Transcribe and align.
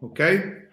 Ok, 0.00 0.68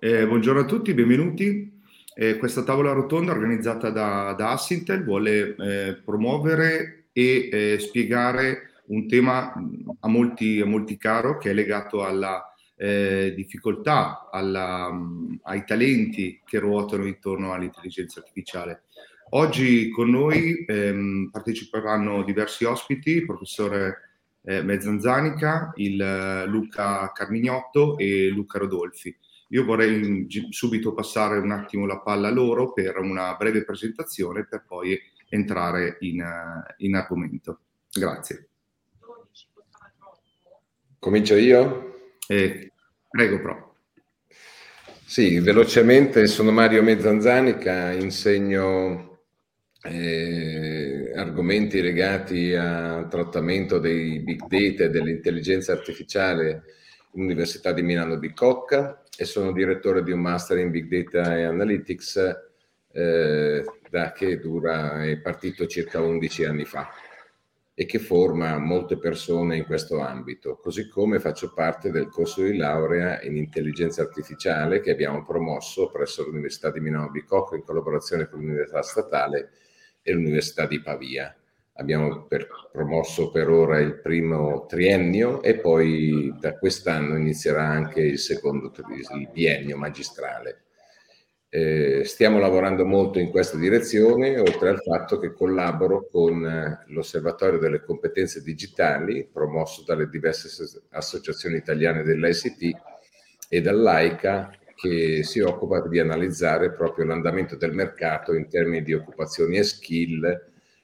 eh, 0.00 0.26
buongiorno 0.26 0.62
a 0.62 0.64
tutti, 0.64 0.94
benvenuti. 0.94 1.80
Eh, 2.12 2.36
questa 2.38 2.64
tavola 2.64 2.90
rotonda 2.90 3.30
organizzata 3.30 3.90
da, 3.90 4.34
da 4.36 4.50
Assintel 4.50 5.04
vuole 5.04 5.54
eh, 5.54 6.02
promuovere 6.04 7.06
e 7.12 7.48
eh, 7.52 7.78
spiegare 7.78 8.82
un 8.86 9.06
tema 9.06 9.52
a 10.00 10.08
molti, 10.08 10.60
a 10.60 10.66
molti, 10.66 10.96
caro 10.96 11.38
che 11.38 11.50
è 11.50 11.54
legato 11.54 12.04
alla 12.04 12.52
eh, 12.74 13.32
difficoltà, 13.36 14.28
alla, 14.32 14.90
ai 15.42 15.64
talenti 15.64 16.40
che 16.44 16.58
ruotano 16.58 17.06
intorno 17.06 17.52
all'intelligenza 17.52 18.18
artificiale. 18.18 18.86
Oggi 19.30 19.88
con 19.90 20.10
noi 20.10 20.64
ehm, 20.66 21.28
parteciperanno 21.30 22.24
diversi 22.24 22.64
ospiti, 22.64 23.12
il 23.12 23.24
professore 23.24 24.13
eh, 24.44 24.62
Mezzanzanica, 24.62 25.72
il 25.76 26.00
eh, 26.00 26.46
Luca 26.46 27.10
Carmignotto 27.12 27.96
e 27.96 28.28
Luca 28.28 28.58
Rodolfi. 28.58 29.16
Io 29.48 29.64
vorrei 29.64 30.26
subito 30.50 30.94
passare 30.94 31.38
un 31.38 31.50
attimo 31.50 31.86
la 31.86 32.00
palla 32.00 32.28
a 32.28 32.32
loro 32.32 32.72
per 32.72 32.98
una 32.98 33.34
breve 33.36 33.64
presentazione 33.64 34.46
per 34.46 34.64
poi 34.66 34.98
entrare 35.28 35.96
in, 36.00 36.20
eh, 36.20 36.74
in 36.78 36.94
argomento. 36.94 37.60
Grazie. 37.92 38.48
Comincio 40.98 41.34
io? 41.36 41.98
Eh, 42.26 42.72
prego, 43.10 43.40
Pro. 43.40 43.76
Sì, 45.06 45.38
velocemente 45.38 46.26
sono 46.26 46.50
Mario 46.50 46.82
Mezzanzanica, 46.82 47.92
insegno 47.92 49.13
eh, 49.86 51.12
argomenti 51.14 51.82
legati 51.82 52.54
al 52.54 53.06
trattamento 53.08 53.78
dei 53.78 54.18
big 54.20 54.40
data 54.46 54.84
e 54.84 54.90
dell'intelligenza 54.90 55.72
artificiale 55.72 56.62
all'Università 57.12 57.72
di 57.72 57.82
Milano 57.82 58.16
Bicocca 58.16 59.02
e 59.16 59.24
sono 59.26 59.52
direttore 59.52 60.02
di 60.02 60.10
un 60.10 60.20
master 60.20 60.58
in 60.58 60.70
big 60.70 60.88
data 60.88 61.36
e 61.36 61.44
analytics 61.44 62.16
eh, 62.92 63.64
da 63.90 64.12
che 64.12 64.38
dura, 64.38 65.04
è 65.04 65.18
partito 65.18 65.66
circa 65.66 66.00
11 66.00 66.44
anni 66.44 66.64
fa 66.64 66.88
e 67.74 67.84
che 67.86 67.98
forma 67.98 68.56
molte 68.56 68.96
persone 68.96 69.56
in 69.56 69.64
questo 69.64 69.98
ambito, 69.98 70.56
così 70.56 70.88
come 70.88 71.18
faccio 71.18 71.52
parte 71.52 71.90
del 71.90 72.08
corso 72.08 72.42
di 72.42 72.56
laurea 72.56 73.20
in 73.22 73.36
intelligenza 73.36 74.00
artificiale 74.00 74.80
che 74.80 74.92
abbiamo 74.92 75.24
promosso 75.24 75.90
presso 75.90 76.24
l'Università 76.24 76.70
di 76.70 76.80
Milano 76.80 77.10
Bicocca 77.10 77.56
in 77.56 77.64
collaborazione 77.64 78.28
con 78.28 78.40
l'Università 78.40 78.80
Statale 78.82 79.50
e 80.04 80.12
l'Università 80.12 80.66
di 80.66 80.80
Pavia. 80.80 81.34
Abbiamo 81.76 82.26
per, 82.26 82.46
promosso 82.70 83.32
per 83.32 83.48
ora 83.48 83.80
il 83.80 83.98
primo 84.00 84.66
triennio 84.66 85.42
e 85.42 85.56
poi 85.56 86.32
da 86.38 86.56
quest'anno 86.56 87.16
inizierà 87.16 87.66
anche 87.66 88.00
il 88.00 88.18
secondo 88.20 88.72
il 89.16 89.28
biennio 89.32 89.76
magistrale. 89.76 90.66
Eh, 91.48 92.02
stiamo 92.04 92.38
lavorando 92.38 92.84
molto 92.84 93.18
in 93.18 93.30
questa 93.30 93.56
direzione, 93.56 94.38
oltre 94.38 94.68
al 94.68 94.80
fatto 94.82 95.18
che 95.18 95.32
collaboro 95.32 96.06
con 96.08 96.44
eh, 96.44 96.84
l'Osservatorio 96.88 97.58
delle 97.58 97.82
competenze 97.82 98.42
digitali, 98.42 99.28
promosso 99.32 99.84
dalle 99.84 100.08
diverse 100.08 100.48
associazioni 100.90 101.56
italiane 101.56 102.02
dell'ICT 102.02 102.76
e 103.48 103.60
dall'AICA, 103.60 104.50
che 104.84 105.22
si 105.22 105.40
occupa 105.40 105.80
di 105.88 105.98
analizzare 105.98 106.70
proprio 106.72 107.06
l'andamento 107.06 107.56
del 107.56 107.72
mercato 107.72 108.34
in 108.34 108.50
termini 108.50 108.82
di 108.82 108.92
occupazioni 108.92 109.56
e 109.56 109.62
skill 109.62 110.24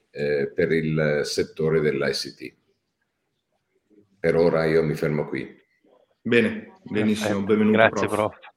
eh, 0.09 0.51
per 0.53 0.71
il 0.71 1.21
settore 1.23 1.81
dell'ICT. 1.81 2.53
Per 4.19 4.35
ora 4.35 4.65
io 4.65 4.83
mi 4.83 4.95
fermo 4.95 5.27
qui. 5.27 5.47
Bene, 6.19 6.79
benissimo, 6.83 7.39
eh, 7.39 7.43
benvenuto. 7.43 7.77
Grazie, 7.77 8.07
prof. 8.07 8.39
prof. 8.39 8.49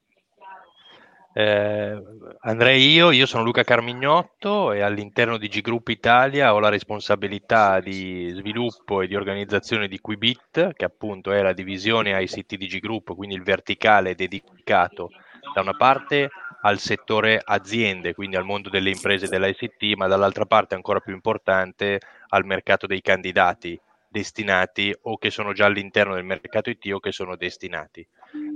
Eh, 1.37 2.01
andrei 2.39 2.91
io, 2.91 3.11
io 3.11 3.25
sono 3.27 3.43
Luca 3.43 3.63
Carmignotto 3.63 4.71
e 4.71 4.81
all'interno 4.81 5.37
di 5.37 5.47
G 5.47 5.61
Group 5.61 5.89
Italia 5.89 6.53
ho 6.53 6.59
la 6.59 6.69
responsabilità 6.69 7.81
di 7.81 8.31
sviluppo 8.33 9.01
e 9.01 9.07
di 9.07 9.15
organizzazione 9.15 9.87
di 9.87 9.99
Quibit, 9.99 10.73
che 10.73 10.85
appunto 10.85 11.31
è 11.31 11.41
la 11.41 11.53
divisione 11.53 12.19
ICT 12.23 12.55
di 12.55 12.67
G 12.67 12.79
Group, 12.79 13.13
quindi 13.13 13.35
il 13.35 13.43
verticale 13.43 14.15
dedicato 14.15 15.09
da 15.53 15.61
una 15.61 15.75
parte 15.75 16.29
al 16.61 16.79
settore 16.79 17.41
aziende, 17.43 18.13
quindi 18.13 18.35
al 18.35 18.45
mondo 18.45 18.69
delle 18.69 18.89
imprese 18.89 19.27
dell'ICT, 19.27 19.95
ma 19.95 20.07
dall'altra 20.07 20.45
parte 20.45 20.75
ancora 20.75 20.99
più 20.99 21.13
importante 21.13 21.99
al 22.29 22.45
mercato 22.45 22.87
dei 22.87 23.01
candidati 23.01 23.79
destinati 24.07 24.95
o 25.03 25.17
che 25.17 25.29
sono 25.29 25.51
già 25.51 25.65
all'interno 25.65 26.15
del 26.15 26.23
mercato 26.23 26.69
IT 26.69 26.89
o 26.93 26.99
che 26.99 27.11
sono 27.11 27.35
destinati 27.35 28.07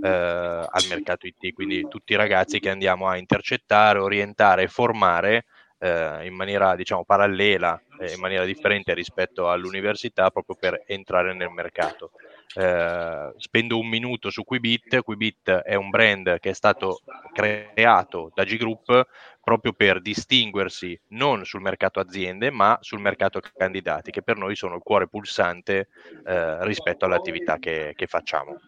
eh, 0.01 0.07
al 0.07 0.85
mercato 0.88 1.28
IT, 1.28 1.53
quindi 1.53 1.85
tutti 1.89 2.13
i 2.13 2.16
ragazzi 2.16 2.59
che 2.59 2.69
andiamo 2.69 3.07
a 3.07 3.17
intercettare, 3.17 3.99
orientare 3.99 4.63
e 4.63 4.67
formare 4.67 5.45
eh, 5.79 6.25
in 6.25 6.33
maniera 6.33 6.75
diciamo 6.75 7.03
parallela, 7.03 7.79
eh, 7.99 8.13
in 8.13 8.19
maniera 8.19 8.45
differente 8.45 8.94
rispetto 8.94 9.49
all'università 9.49 10.29
proprio 10.29 10.55
per 10.59 10.83
entrare 10.85 11.33
nel 11.33 11.49
mercato. 11.49 12.11
Eh, 12.55 13.33
spendo 13.37 13.77
un 13.77 13.87
minuto 13.87 14.29
su 14.29 14.43
Quibit. 14.43 15.01
Quibit 15.01 15.51
è 15.51 15.75
un 15.75 15.89
brand 15.89 16.39
che 16.39 16.49
è 16.49 16.53
stato 16.53 17.01
creato 17.31 18.31
da 18.33 18.43
G 18.43 18.57
Group 18.57 19.07
proprio 19.41 19.73
per 19.73 20.01
distinguersi 20.01 20.99
non 21.09 21.45
sul 21.45 21.61
mercato 21.61 21.99
aziende, 21.99 22.51
ma 22.51 22.77
sul 22.81 22.99
mercato 22.99 23.39
candidati, 23.39 24.11
che 24.11 24.21
per 24.21 24.37
noi 24.37 24.55
sono 24.55 24.75
il 24.75 24.81
cuore 24.81 25.07
pulsante 25.07 25.89
eh, 26.25 26.65
rispetto 26.65 27.05
all'attività 27.05 27.57
che, 27.57 27.93
che 27.95 28.07
facciamo. 28.07 28.59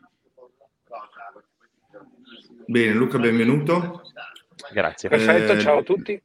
Bene, 2.66 2.94
Luca, 2.94 3.18
benvenuto. 3.18 4.04
Grazie. 4.72 5.10
Perfetto, 5.10 5.54
eh, 5.54 5.60
ciao 5.60 5.80
a 5.80 5.84
tutti. 5.84 6.22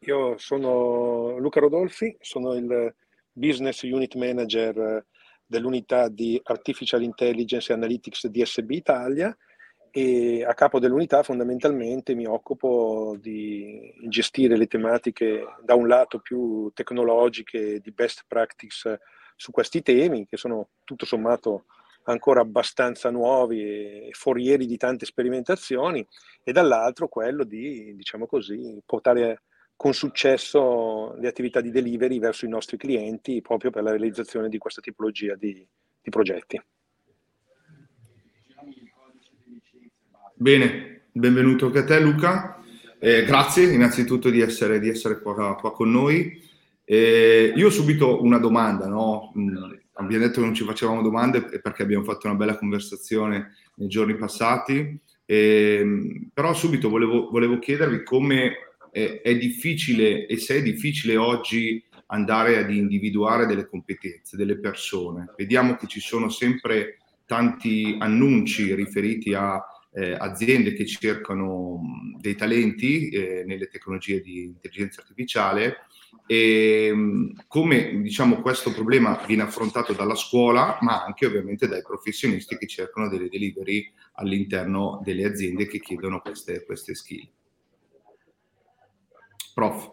Io 0.00 0.38
sono 0.38 1.36
Luca 1.38 1.60
Rodolfi, 1.60 2.16
sono 2.20 2.54
il 2.54 2.94
Business 3.32 3.82
Unit 3.82 4.14
Manager 4.14 5.04
dell'unità 5.46 6.08
di 6.08 6.40
Artificial 6.42 7.02
Intelligence 7.02 7.72
e 7.72 7.74
Analytics 7.74 8.26
DSB 8.26 8.70
Italia 8.72 9.36
e 9.90 10.44
a 10.44 10.52
capo 10.52 10.78
dell'unità 10.78 11.22
fondamentalmente 11.22 12.14
mi 12.14 12.26
occupo 12.26 13.16
di 13.18 13.94
gestire 14.08 14.56
le 14.56 14.66
tematiche 14.66 15.44
da 15.62 15.74
un 15.74 15.88
lato 15.88 16.18
più 16.18 16.70
tecnologiche 16.74 17.80
di 17.80 17.92
best 17.92 18.24
practice 18.26 19.00
su 19.36 19.50
questi 19.52 19.82
temi 19.82 20.26
che 20.26 20.36
sono 20.36 20.68
tutto 20.84 21.06
sommato 21.06 21.64
ancora 22.04 22.40
abbastanza 22.40 23.10
nuovi 23.10 23.62
e 23.62 24.08
forieri 24.12 24.66
di 24.66 24.76
tante 24.76 25.06
sperimentazioni 25.06 26.06
e 26.42 26.52
dall'altro 26.52 27.08
quello 27.08 27.44
di, 27.44 27.94
diciamo 27.96 28.26
così, 28.26 28.80
portare 28.84 29.42
con 29.76 29.92
successo 29.92 31.14
le 31.18 31.28
attività 31.28 31.60
di 31.60 31.70
delivery 31.70 32.18
verso 32.18 32.46
i 32.46 32.48
nostri 32.48 32.78
clienti 32.78 33.42
proprio 33.42 33.70
per 33.70 33.82
la 33.82 33.90
realizzazione 33.90 34.48
di 34.48 34.58
questa 34.58 34.80
tipologia 34.80 35.34
di, 35.34 35.64
di 36.00 36.10
progetti. 36.10 36.60
Bene, 40.34 41.02
benvenuto 41.12 41.66
anche 41.66 41.78
a 41.78 41.84
te 41.84 42.00
Luca. 42.00 42.62
Eh, 42.98 43.24
grazie 43.24 43.72
innanzitutto 43.72 44.30
di 44.30 44.40
essere, 44.40 44.80
di 44.80 44.88
essere 44.88 45.20
qua, 45.20 45.56
qua, 45.56 45.72
con 45.72 45.90
noi. 45.90 46.42
Eh, 46.84 47.52
io 47.54 47.66
ho 47.66 47.70
subito 47.70 48.22
una 48.22 48.38
domanda, 48.38 48.86
no? 48.86 49.32
Mm, 49.38 49.56
abbiamo 49.94 50.24
detto 50.24 50.40
che 50.40 50.46
non 50.46 50.54
ci 50.54 50.64
facevamo 50.64 51.02
domande 51.02 51.42
perché 51.42 51.82
abbiamo 51.82 52.04
fatto 52.04 52.26
una 52.26 52.36
bella 52.36 52.56
conversazione 52.56 53.54
nei 53.76 53.88
giorni 53.88 54.16
passati, 54.16 54.98
eh, 55.24 56.28
però 56.32 56.54
subito 56.54 56.88
volevo, 56.88 57.28
volevo 57.30 57.58
chiedervi 57.58 58.02
come 58.02 58.65
è, 58.96 59.20
è 59.20 59.36
difficile 59.36 60.26
e 60.26 60.38
se 60.38 60.56
è 60.56 60.62
difficile 60.62 61.18
oggi 61.18 61.84
andare 62.06 62.56
ad 62.56 62.70
individuare 62.70 63.44
delle 63.44 63.68
competenze 63.68 64.38
delle 64.38 64.58
persone. 64.58 65.34
Vediamo 65.36 65.76
che 65.76 65.86
ci 65.86 66.00
sono 66.00 66.30
sempre 66.30 66.96
tanti 67.26 67.96
annunci 67.98 68.74
riferiti 68.74 69.34
a 69.34 69.62
eh, 69.92 70.12
aziende 70.18 70.72
che 70.72 70.86
cercano 70.86 72.14
dei 72.18 72.36
talenti 72.36 73.08
eh, 73.08 73.44
nelle 73.44 73.66
tecnologie 73.66 74.20
di 74.20 74.44
intelligenza 74.44 75.00
artificiale 75.02 75.86
e 76.26 76.94
come 77.46 78.00
diciamo 78.02 78.40
questo 78.40 78.72
problema 78.72 79.22
viene 79.26 79.42
affrontato 79.42 79.92
dalla 79.92 80.14
scuola 80.14 80.78
ma 80.80 81.04
anche 81.04 81.26
ovviamente 81.26 81.66
dai 81.68 81.82
professionisti 81.82 82.56
che 82.56 82.66
cercano 82.66 83.08
delle 83.08 83.28
delivery 83.28 83.90
all'interno 84.14 85.00
delle 85.04 85.24
aziende 85.24 85.66
che 85.66 85.80
chiedono 85.80 86.20
queste, 86.20 86.64
queste 86.64 86.94
skill. 86.94 87.28
Prof. 89.56 89.90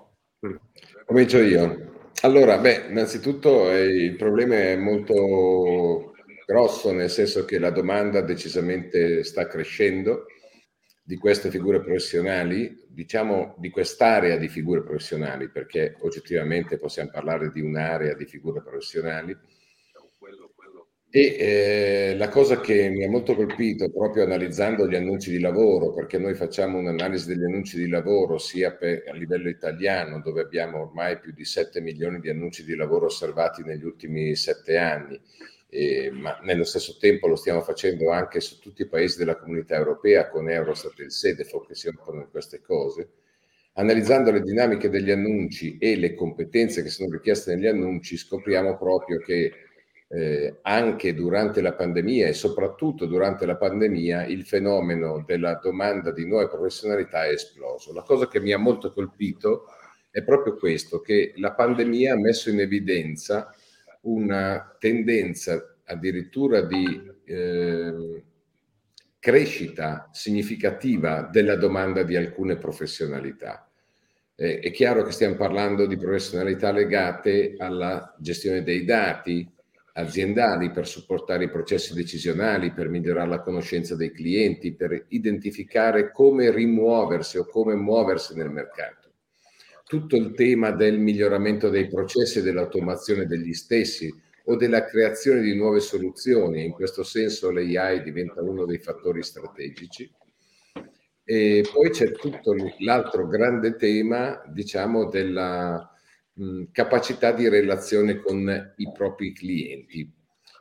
Comincio 1.05 1.37
io. 1.37 2.09
Allora, 2.23 2.57
beh, 2.57 2.87
innanzitutto 2.89 3.71
eh, 3.71 3.85
il 3.85 4.17
problema 4.17 4.55
è 4.55 4.75
molto 4.75 6.11
grosso, 6.45 6.91
nel 6.91 7.09
senso 7.09 7.45
che 7.45 7.59
la 7.59 7.69
domanda 7.69 8.19
decisamente 8.19 9.23
sta 9.23 9.47
crescendo 9.47 10.25
di 11.01 11.15
queste 11.15 11.49
figure 11.49 11.79
professionali, 11.79 12.77
diciamo 12.89 13.55
di 13.57 13.69
quest'area 13.69 14.35
di 14.35 14.49
figure 14.49 14.83
professionali, 14.83 15.49
perché 15.49 15.95
oggettivamente 16.01 16.77
possiamo 16.77 17.11
parlare 17.11 17.49
di 17.49 17.61
un'area 17.61 18.15
di 18.15 18.25
figure 18.25 18.61
professionali 18.61 19.33
E 21.15 21.35
eh, 21.37 22.15
la 22.17 22.27
cosa 22.27 22.59
che 22.59 22.89
mi 22.89 23.03
ha 23.03 23.07
molto 23.07 23.35
colpito 23.35 23.91
proprio 23.91 24.23
analizzando 24.23 24.87
gli 24.87 24.95
annunci 24.95 25.29
di 25.29 25.39
lavoro, 25.39 25.93
perché 25.93 26.17
noi 26.17 26.33
facciamo 26.33 26.79
un'analisi 26.79 27.27
degli 27.27 27.43
annunci 27.43 27.77
di 27.77 27.87
lavoro 27.87 28.39
sia 28.39 28.71
per, 28.73 29.03
a 29.07 29.13
livello 29.13 29.47
italiano, 29.47 30.21
dove 30.21 30.41
abbiamo 30.41 30.81
ormai 30.81 31.19
più 31.19 31.31
di 31.31 31.45
7 31.45 31.81
milioni 31.81 32.19
di 32.19 32.31
annunci 32.31 32.65
di 32.65 32.73
lavoro 32.73 33.05
osservati 33.05 33.61
negli 33.61 33.83
ultimi 33.83 34.35
7 34.35 34.75
anni, 34.75 35.21
eh, 35.69 36.09
ma 36.11 36.39
nello 36.41 36.63
stesso 36.63 36.97
tempo 36.99 37.27
lo 37.27 37.35
stiamo 37.35 37.61
facendo 37.61 38.09
anche 38.09 38.39
su 38.39 38.57
tutti 38.57 38.81
i 38.81 38.87
paesi 38.87 39.19
della 39.19 39.37
comunità 39.37 39.75
europea 39.75 40.27
con 40.29 40.49
Eurostat 40.49 40.99
e 40.99 41.03
il 41.03 41.11
SEDEFO 41.11 41.59
che 41.59 41.75
si 41.75 41.89
occupano 41.89 42.23
di 42.23 42.31
queste 42.31 42.59
cose. 42.59 43.09
Analizzando 43.73 44.31
le 44.31 44.41
dinamiche 44.41 44.89
degli 44.89 45.11
annunci 45.11 45.77
e 45.77 45.95
le 45.95 46.15
competenze 46.15 46.81
che 46.81 46.89
sono 46.89 47.11
richieste 47.11 47.53
negli 47.53 47.67
annunci, 47.67 48.17
scopriamo 48.17 48.75
proprio 48.77 49.19
che 49.19 49.51
eh, 50.13 50.59
anche 50.61 51.15
durante 51.15 51.59
la 51.59 51.73
pandemia 51.73 52.27
e 52.27 52.33
soprattutto 52.33 53.07
durante 53.07 53.47
la 53.47 53.55
pandemia 53.55 54.25
il 54.25 54.45
fenomeno 54.45 55.23
della 55.25 55.55
domanda 55.55 56.11
di 56.11 56.27
nuove 56.27 56.47
professionalità 56.49 57.25
è 57.25 57.29
esploso. 57.29 57.93
La 57.93 58.03
cosa 58.03 58.27
che 58.27 58.39
mi 58.39 58.51
ha 58.51 58.59
molto 58.59 58.91
colpito 58.91 59.65
è 60.11 60.21
proprio 60.21 60.55
questo, 60.55 61.01
che 61.01 61.33
la 61.37 61.53
pandemia 61.53 62.13
ha 62.13 62.19
messo 62.19 62.51
in 62.51 62.59
evidenza 62.59 63.51
una 64.01 64.75
tendenza 64.77 65.77
addirittura 65.85 66.61
di 66.61 67.11
eh, 67.25 68.23
crescita 69.17 70.09
significativa 70.11 71.23
della 71.23 71.55
domanda 71.55 72.03
di 72.03 72.15
alcune 72.15 72.57
professionalità. 72.57 73.67
Eh, 74.35 74.59
è 74.59 74.69
chiaro 74.69 75.01
che 75.01 75.11
stiamo 75.11 75.35
parlando 75.35 75.87
di 75.87 75.97
professionalità 75.97 76.71
legate 76.71 77.55
alla 77.57 78.15
gestione 78.19 78.61
dei 78.61 78.85
dati, 78.85 79.52
aziendali 79.93 80.71
per 80.71 80.87
supportare 80.87 81.45
i 81.45 81.49
processi 81.49 81.93
decisionali, 81.93 82.73
per 82.73 82.89
migliorare 82.89 83.29
la 83.29 83.41
conoscenza 83.41 83.95
dei 83.95 84.11
clienti, 84.11 84.73
per 84.73 85.05
identificare 85.09 86.11
come 86.11 86.51
rimuoversi 86.51 87.37
o 87.37 87.45
come 87.45 87.75
muoversi 87.75 88.35
nel 88.35 88.49
mercato. 88.49 89.11
Tutto 89.85 90.15
il 90.15 90.33
tema 90.33 90.71
del 90.71 90.97
miglioramento 90.97 91.69
dei 91.69 91.87
processi 91.87 92.39
e 92.39 92.41
dell'automazione 92.41 93.27
degli 93.27 93.53
stessi 93.53 94.11
o 94.45 94.55
della 94.55 94.83
creazione 94.85 95.41
di 95.41 95.55
nuove 95.55 95.79
soluzioni, 95.79 96.65
in 96.65 96.71
questo 96.71 97.03
senso 97.03 97.51
l'AI 97.51 98.01
diventa 98.01 98.41
uno 98.41 98.65
dei 98.65 98.79
fattori 98.79 99.21
strategici. 99.21 100.11
E 101.25 101.65
poi 101.71 101.89
c'è 101.91 102.11
tutto 102.11 102.55
l'altro 102.79 103.27
grande 103.27 103.75
tema, 103.75 104.41
diciamo, 104.47 105.07
della 105.07 105.92
capacità 106.71 107.31
di 107.31 107.47
relazione 107.47 108.19
con 108.19 108.73
i 108.77 108.91
propri 108.91 109.33
clienti. 109.33 110.11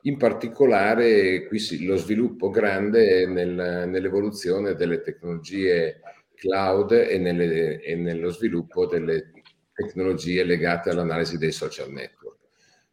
In 0.03 0.17
particolare, 0.17 1.47
qui 1.47 1.59
sì, 1.59 1.85
lo 1.85 1.97
sviluppo 1.97 2.51
grande 2.51 3.27
nel, 3.27 3.89
nell'evoluzione 3.89 4.75
delle 4.75 5.01
tecnologie 5.01 6.01
cloud 6.35 6.91
e, 6.91 7.19
nelle, 7.19 7.81
e, 7.81 7.95
nello 7.95 8.31
sviluppo 8.31 8.87
delle 8.87 9.31
tecnologie 9.73 10.43
legate 10.43 10.91
all'analisi 10.91 11.39
dei 11.39 11.53
social 11.53 11.91
network, 11.91 12.39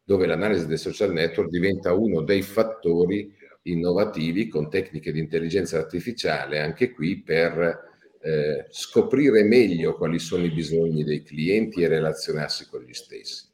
dove 0.04 0.26
l'analisi 0.26 0.66
dei 0.66 0.78
social 0.78 1.12
network 1.12 1.50
diventa 1.50 1.92
uno 1.92 2.22
dei 2.22 2.42
fattori 2.42 3.34
innovativi 3.62 4.46
con 4.46 4.70
tecniche 4.70 5.12
di 5.12 5.18
intelligenza 5.18 5.78
artificiale, 5.78 6.60
anche 6.60 6.92
qui 6.92 7.20
per 7.22 7.89
eh, 8.22 8.66
scoprire 8.70 9.42
meglio 9.44 9.96
quali 9.96 10.18
sono 10.18 10.44
i 10.44 10.50
bisogni 10.50 11.04
dei 11.04 11.22
clienti 11.22 11.82
e 11.82 11.88
relazionarsi 11.88 12.68
con 12.68 12.82
gli 12.82 12.92
stessi. 12.92 13.48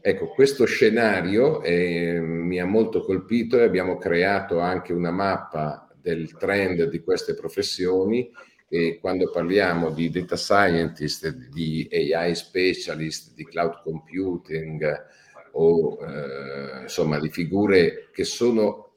Ecco, 0.00 0.30
questo 0.30 0.64
scenario 0.64 1.62
eh, 1.62 2.18
mi 2.20 2.58
ha 2.58 2.66
molto 2.66 3.04
colpito 3.04 3.58
e 3.58 3.62
abbiamo 3.62 3.98
creato 3.98 4.58
anche 4.58 4.92
una 4.92 5.12
mappa 5.12 5.88
del 6.00 6.36
trend 6.36 6.88
di 6.88 7.00
queste 7.00 7.34
professioni 7.34 8.28
e 8.68 8.98
quando 8.98 9.30
parliamo 9.30 9.90
di 9.90 10.10
data 10.10 10.36
scientist, 10.36 11.28
di 11.52 11.86
AI 11.90 12.34
specialist, 12.34 13.34
di 13.34 13.44
cloud 13.44 13.82
computing 13.82 15.06
o 15.52 15.98
eh, 16.00 16.82
insomma 16.82 17.20
di 17.20 17.28
figure 17.28 18.08
che 18.12 18.24
sono 18.24 18.91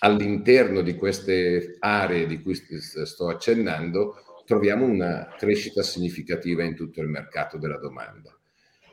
all'interno 0.00 0.82
di 0.82 0.94
queste 0.94 1.76
aree 1.78 2.26
di 2.26 2.42
cui 2.42 2.54
sto 2.54 3.28
accennando 3.28 4.42
troviamo 4.44 4.86
una 4.86 5.34
crescita 5.36 5.82
significativa 5.82 6.62
in 6.62 6.74
tutto 6.74 7.00
il 7.00 7.08
mercato 7.08 7.58
della 7.58 7.78
domanda. 7.78 8.36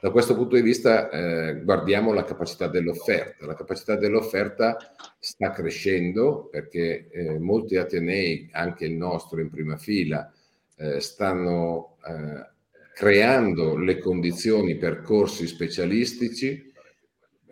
Da 0.04 0.12
questo 0.12 0.36
punto 0.36 0.56
di 0.56 0.62
vista 0.62 1.10
eh, 1.10 1.62
guardiamo 1.64 2.12
la 2.12 2.26
capacità 2.26 2.68
dell'offerta. 2.68 3.46
La 3.46 3.56
capacità 3.56 3.96
dell'offerta 3.96 4.76
sta 5.18 5.52
crescendo 5.52 6.50
perché 6.52 7.08
eh, 7.10 7.40
molti 7.40 7.78
atenei, 7.78 8.50
anche 8.52 8.84
il 8.84 8.96
nostro 8.96 9.40
in 9.40 9.50
prima 9.50 9.78
fila, 9.78 10.30
eh, 10.76 11.00
stanno 11.00 11.96
eh, 12.06 12.52
creando 12.94 13.78
le 13.78 13.98
condizioni 14.00 14.76
per 14.76 15.02
corsi 15.04 15.48
specialistici 15.48 16.73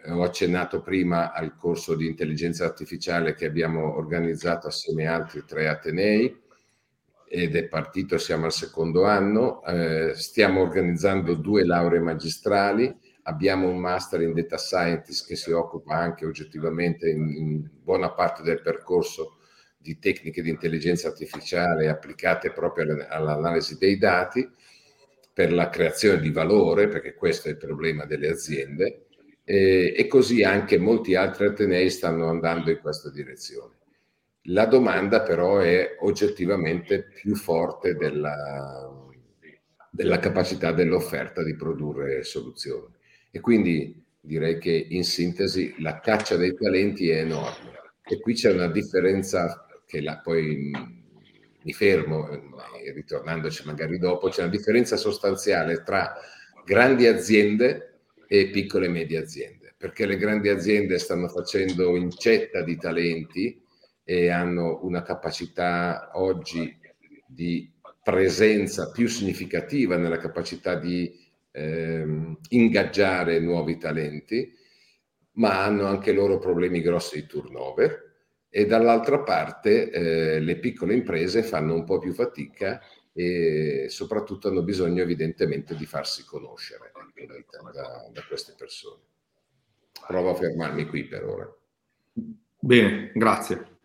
ho 0.07 0.23
accennato 0.23 0.81
prima 0.81 1.33
al 1.33 1.55
corso 1.55 1.95
di 1.95 2.07
intelligenza 2.07 2.65
artificiale 2.65 3.33
che 3.35 3.45
abbiamo 3.45 3.95
organizzato 3.95 4.67
assieme 4.67 5.07
a 5.07 5.15
altri 5.15 5.43
tre 5.45 5.67
Atenei 5.67 6.39
ed 7.27 7.55
è 7.55 7.67
partito, 7.67 8.17
siamo 8.17 8.45
al 8.45 8.51
secondo 8.51 9.05
anno, 9.05 9.63
eh, 9.63 10.13
stiamo 10.15 10.61
organizzando 10.61 11.35
due 11.35 11.65
lauree 11.65 12.01
magistrali, 12.01 12.93
abbiamo 13.23 13.69
un 13.69 13.77
master 13.77 14.21
in 14.21 14.33
data 14.33 14.57
scientist 14.57 15.27
che 15.27 15.37
si 15.37 15.51
occupa 15.51 15.95
anche 15.95 16.25
oggettivamente 16.25 17.09
in, 17.09 17.29
in 17.29 17.69
buona 17.81 18.11
parte 18.11 18.43
del 18.43 18.61
percorso 18.61 19.37
di 19.77 19.97
tecniche 19.97 20.41
di 20.41 20.49
intelligenza 20.49 21.07
artificiale 21.07 21.87
applicate 21.87 22.51
proprio 22.51 23.05
all'analisi 23.09 23.77
dei 23.77 23.97
dati 23.97 24.47
per 25.33 25.53
la 25.53 25.69
creazione 25.69 26.19
di 26.19 26.31
valore, 26.31 26.87
perché 26.87 27.13
questo 27.13 27.47
è 27.47 27.51
il 27.51 27.57
problema 27.57 28.05
delle 28.05 28.29
aziende, 28.29 29.05
eh, 29.43 29.93
e 29.95 30.07
così 30.07 30.43
anche 30.43 30.77
molti 30.77 31.15
altri 31.15 31.47
atenei 31.47 31.89
stanno 31.89 32.27
andando 32.29 32.69
in 32.71 32.79
questa 32.79 33.09
direzione. 33.09 33.75
La 34.45 34.65
domanda 34.65 35.21
però 35.21 35.59
è 35.59 35.97
oggettivamente 35.99 37.03
più 37.03 37.35
forte 37.35 37.95
della, 37.95 38.89
della 39.89 40.19
capacità 40.19 40.71
dell'offerta 40.71 41.43
di 41.43 41.55
produrre 41.55 42.23
soluzioni 42.23 42.95
e 43.29 43.39
quindi 43.39 44.03
direi 44.19 44.57
che 44.57 44.87
in 44.89 45.03
sintesi 45.03 45.75
la 45.79 45.99
caccia 45.99 46.37
dei 46.37 46.55
talenti 46.55 47.09
è 47.09 47.19
enorme 47.19 47.71
e 48.03 48.19
qui 48.19 48.33
c'è 48.33 48.51
una 48.51 48.67
differenza 48.67 49.65
che 49.85 50.01
la, 50.01 50.17
poi 50.17 50.71
mi 51.63 51.73
fermo, 51.73 52.29
eh, 52.29 52.91
ritornandoci 52.93 53.63
magari 53.65 53.99
dopo, 53.99 54.29
c'è 54.29 54.41
una 54.41 54.51
differenza 54.51 54.97
sostanziale 54.97 55.83
tra 55.83 56.13
grandi 56.65 57.05
aziende 57.05 57.90
e 58.33 58.47
piccole 58.47 58.85
e 58.85 58.89
medie 58.89 59.17
aziende, 59.17 59.73
perché 59.75 60.05
le 60.05 60.15
grandi 60.15 60.47
aziende 60.47 60.97
stanno 60.99 61.27
facendo 61.27 61.97
incetta 61.97 62.61
di 62.61 62.77
talenti 62.77 63.61
e 64.05 64.29
hanno 64.29 64.79
una 64.83 65.01
capacità 65.01 66.11
oggi 66.13 66.79
di 67.27 67.69
presenza 68.01 68.89
più 68.89 69.09
significativa 69.09 69.97
nella 69.97 70.15
capacità 70.15 70.75
di 70.75 71.13
ehm, 71.51 72.37
ingaggiare 72.51 73.41
nuovi 73.41 73.77
talenti, 73.77 74.49
ma 75.33 75.65
hanno 75.65 75.87
anche 75.87 76.13
loro 76.13 76.39
problemi 76.39 76.79
grossi 76.79 77.19
di 77.19 77.27
turnover 77.27 78.13
e 78.47 78.65
dall'altra 78.65 79.23
parte 79.23 79.89
eh, 79.89 80.39
le 80.39 80.57
piccole 80.57 80.93
imprese 80.93 81.43
fanno 81.43 81.73
un 81.73 81.83
po' 81.83 81.99
più 81.99 82.13
fatica 82.13 82.79
e 83.11 83.87
soprattutto 83.89 84.47
hanno 84.47 84.63
bisogno 84.63 85.01
evidentemente 85.01 85.75
di 85.75 85.85
farsi 85.85 86.23
conoscere 86.23 86.90
da, 87.25 88.09
da, 88.11 88.23
queste 88.27 88.53
persone. 88.57 89.01
Provo 90.07 90.31
a 90.31 90.35
fermarmi 90.35 90.85
qui 90.87 91.05
per 91.05 91.23
ora. 91.25 91.53
Bene, 92.59 93.11
grazie. 93.13 93.79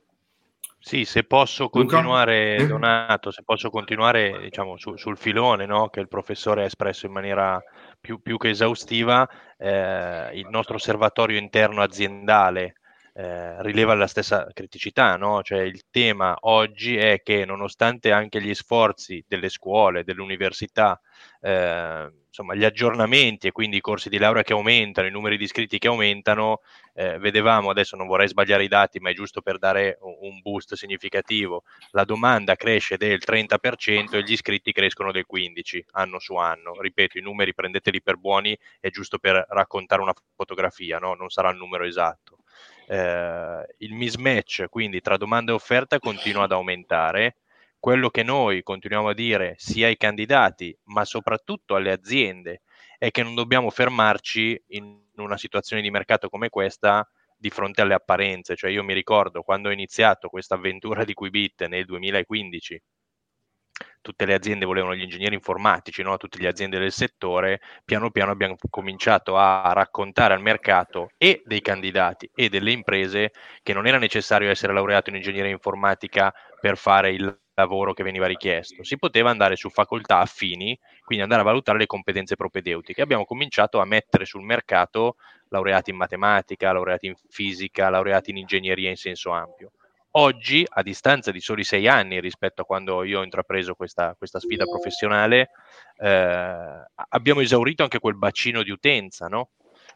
Sì, 0.78 1.04
se 1.04 1.24
posso 1.24 1.68
continuare, 1.68 2.58
Luca? 2.58 2.66
Donato, 2.68 3.30
se 3.32 3.42
posso 3.42 3.70
continuare 3.70 4.38
diciamo, 4.40 4.76
su, 4.76 4.96
sul 4.96 5.16
filone 5.16 5.66
no, 5.66 5.88
che 5.88 5.98
il 5.98 6.06
professore 6.06 6.62
ha 6.62 6.66
espresso 6.66 7.06
in 7.06 7.12
maniera 7.12 7.60
più, 8.00 8.22
più 8.22 8.36
che 8.36 8.50
esaustiva, 8.50 9.28
eh, 9.58 10.30
il 10.34 10.46
nostro 10.48 10.76
osservatorio 10.76 11.38
interno 11.38 11.82
aziendale 11.82 12.75
eh, 13.18 13.62
rileva 13.62 13.94
la 13.94 14.06
stessa 14.06 14.46
criticità, 14.52 15.16
no? 15.16 15.42
cioè 15.42 15.60
il 15.60 15.84
tema 15.90 16.36
oggi 16.40 16.98
è 16.98 17.22
che 17.22 17.46
nonostante 17.46 18.12
anche 18.12 18.42
gli 18.42 18.52
sforzi 18.52 19.24
delle 19.26 19.48
scuole, 19.48 20.04
delle 20.04 20.20
università, 20.20 21.00
eh, 21.40 22.12
insomma 22.26 22.54
gli 22.54 22.64
aggiornamenti 22.64 23.46
e 23.46 23.52
quindi 23.52 23.78
i 23.78 23.80
corsi 23.80 24.10
di 24.10 24.18
laurea 24.18 24.42
che 24.42 24.52
aumentano, 24.52 25.06
i 25.06 25.10
numeri 25.10 25.38
di 25.38 25.44
iscritti 25.44 25.78
che 25.78 25.86
aumentano, 25.88 26.60
eh, 26.92 27.16
vedevamo, 27.18 27.70
adesso 27.70 27.96
non 27.96 28.06
vorrei 28.06 28.28
sbagliare 28.28 28.64
i 28.64 28.68
dati, 28.68 28.98
ma 28.98 29.08
è 29.08 29.14
giusto 29.14 29.40
per 29.40 29.56
dare 29.56 29.96
un 30.00 30.40
boost 30.42 30.74
significativo, 30.74 31.62
la 31.92 32.04
domanda 32.04 32.54
cresce 32.54 32.98
del 32.98 33.20
30% 33.24 34.16
e 34.16 34.22
gli 34.24 34.32
iscritti 34.32 34.72
crescono 34.72 35.10
del 35.10 35.24
15% 35.26 35.84
anno 35.92 36.18
su 36.18 36.34
anno. 36.34 36.78
Ripeto, 36.78 37.16
i 37.16 37.22
numeri 37.22 37.54
prendeteli 37.54 38.02
per 38.02 38.18
buoni, 38.18 38.54
è 38.78 38.90
giusto 38.90 39.16
per 39.18 39.42
raccontare 39.48 40.02
una 40.02 40.12
fotografia, 40.34 40.98
no? 40.98 41.14
non 41.14 41.30
sarà 41.30 41.48
il 41.48 41.56
numero 41.56 41.84
esatto 41.84 42.36
eh, 42.86 43.66
il 43.78 43.92
mismatch 43.92 44.66
quindi 44.68 45.00
tra 45.00 45.16
domanda 45.16 45.52
e 45.52 45.54
offerta 45.54 45.98
continua 45.98 46.44
ad 46.44 46.52
aumentare. 46.52 47.36
Quello 47.78 48.10
che 48.10 48.22
noi 48.22 48.62
continuiamo 48.62 49.08
a 49.10 49.14
dire 49.14 49.54
sia 49.58 49.86
ai 49.86 49.96
candidati, 49.96 50.76
ma 50.84 51.04
soprattutto 51.04 51.76
alle 51.76 51.92
aziende, 51.92 52.62
è 52.98 53.10
che 53.10 53.22
non 53.22 53.34
dobbiamo 53.34 53.70
fermarci 53.70 54.60
in 54.68 54.98
una 55.16 55.36
situazione 55.36 55.82
di 55.82 55.90
mercato 55.90 56.28
come 56.28 56.48
questa 56.48 57.08
di 57.36 57.50
fronte 57.50 57.82
alle 57.82 57.94
apparenze. 57.94 58.56
Cioè 58.56 58.70
io 58.70 58.82
mi 58.82 58.94
ricordo 58.94 59.42
quando 59.42 59.68
ho 59.68 59.72
iniziato 59.72 60.28
questa 60.28 60.54
avventura 60.54 61.04
di 61.04 61.14
Qubit 61.14 61.66
nel 61.66 61.84
2015 61.84 62.82
tutte 64.00 64.24
le 64.24 64.34
aziende 64.34 64.64
volevano 64.64 64.94
gli 64.94 65.02
ingegneri 65.02 65.34
informatici, 65.34 66.02
no? 66.02 66.16
tutte 66.16 66.38
le 66.38 66.48
aziende 66.48 66.78
del 66.78 66.92
settore, 66.92 67.60
piano 67.84 68.10
piano 68.10 68.30
abbiamo 68.30 68.56
cominciato 68.70 69.36
a 69.36 69.72
raccontare 69.72 70.34
al 70.34 70.40
mercato 70.40 71.10
e 71.18 71.42
dei 71.44 71.60
candidati 71.60 72.30
e 72.34 72.48
delle 72.48 72.70
imprese 72.70 73.32
che 73.62 73.72
non 73.72 73.86
era 73.86 73.98
necessario 73.98 74.50
essere 74.50 74.72
laureato 74.72 75.10
in 75.10 75.16
ingegneria 75.16 75.50
informatica 75.50 76.32
per 76.60 76.76
fare 76.76 77.10
il 77.12 77.36
lavoro 77.54 77.94
che 77.94 78.02
veniva 78.02 78.26
richiesto. 78.26 78.84
Si 78.84 78.98
poteva 78.98 79.30
andare 79.30 79.56
su 79.56 79.70
facoltà 79.70 80.18
affini, 80.18 80.78
quindi 81.04 81.24
andare 81.24 81.40
a 81.40 81.44
valutare 81.44 81.78
le 81.78 81.86
competenze 81.86 82.36
propedeutiche. 82.36 83.02
Abbiamo 83.02 83.24
cominciato 83.24 83.80
a 83.80 83.84
mettere 83.86 84.24
sul 84.26 84.42
mercato 84.42 85.16
laureati 85.48 85.90
in 85.90 85.96
matematica, 85.96 86.72
laureati 86.72 87.06
in 87.06 87.14
fisica, 87.28 87.88
laureati 87.88 88.30
in 88.30 88.36
ingegneria 88.36 88.90
in 88.90 88.96
senso 88.96 89.30
ampio. 89.30 89.72
Oggi, 90.18 90.64
a 90.66 90.82
distanza 90.82 91.30
di 91.30 91.40
soli 91.40 91.62
sei 91.62 91.86
anni 91.88 92.20
rispetto 92.20 92.62
a 92.62 92.64
quando 92.64 93.04
io 93.04 93.20
ho 93.20 93.22
intrapreso 93.22 93.74
questa, 93.74 94.14
questa 94.16 94.40
sfida 94.40 94.64
professionale, 94.64 95.50
eh, 95.98 96.84
abbiamo 97.10 97.40
esaurito 97.40 97.82
anche 97.82 97.98
quel 97.98 98.16
bacino 98.16 98.62
di 98.62 98.70
utenza, 98.70 99.26
no? 99.26 99.50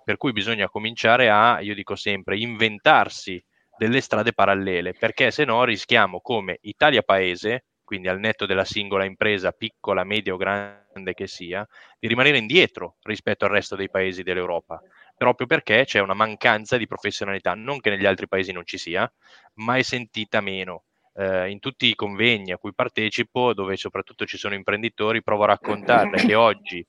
Per 0.04 0.18
cui 0.18 0.32
bisogna 0.32 0.68
cominciare 0.68 1.30
a, 1.30 1.60
io 1.60 1.74
dico 1.74 1.94
sempre, 1.94 2.36
inventarsi 2.36 3.42
delle 3.78 4.02
strade 4.02 4.34
parallele, 4.34 4.92
perché 4.92 5.30
se 5.30 5.46
no 5.46 5.64
rischiamo 5.64 6.20
come 6.20 6.58
Italia 6.62 7.00
Paese, 7.00 7.64
quindi 7.82 8.08
al 8.08 8.20
netto 8.20 8.44
della 8.44 8.66
singola 8.66 9.04
impresa, 9.04 9.52
piccola, 9.52 10.04
media 10.04 10.34
o 10.34 10.36
grande 10.36 11.14
che 11.14 11.26
sia, 11.26 11.66
di 11.98 12.08
rimanere 12.08 12.36
indietro 12.36 12.96
rispetto 13.04 13.46
al 13.46 13.52
resto 13.52 13.74
dei 13.74 13.88
paesi 13.88 14.22
dell'Europa 14.22 14.82
proprio 15.20 15.46
perché 15.46 15.84
c'è 15.84 16.00
una 16.00 16.14
mancanza 16.14 16.78
di 16.78 16.86
professionalità, 16.86 17.52
non 17.52 17.78
che 17.78 17.90
negli 17.90 18.06
altri 18.06 18.26
paesi 18.26 18.52
non 18.52 18.64
ci 18.64 18.78
sia, 18.78 19.12
ma 19.56 19.76
è 19.76 19.82
sentita 19.82 20.40
meno. 20.40 20.84
Eh, 21.14 21.50
in 21.50 21.58
tutti 21.58 21.88
i 21.88 21.94
convegni 21.94 22.52
a 22.52 22.56
cui 22.56 22.72
partecipo, 22.72 23.52
dove 23.52 23.76
soprattutto 23.76 24.24
ci 24.24 24.38
sono 24.38 24.54
imprenditori, 24.54 25.22
provo 25.22 25.42
a 25.42 25.48
raccontare 25.48 26.16
che 26.24 26.34
oggi 26.34 26.82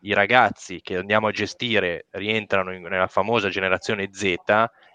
i 0.00 0.14
ragazzi 0.14 0.80
che 0.80 0.96
andiamo 0.96 1.26
a 1.26 1.32
gestire 1.32 2.06
rientrano 2.12 2.72
in, 2.72 2.80
nella 2.80 3.08
famosa 3.08 3.50
generazione 3.50 4.08
Z 4.10 4.36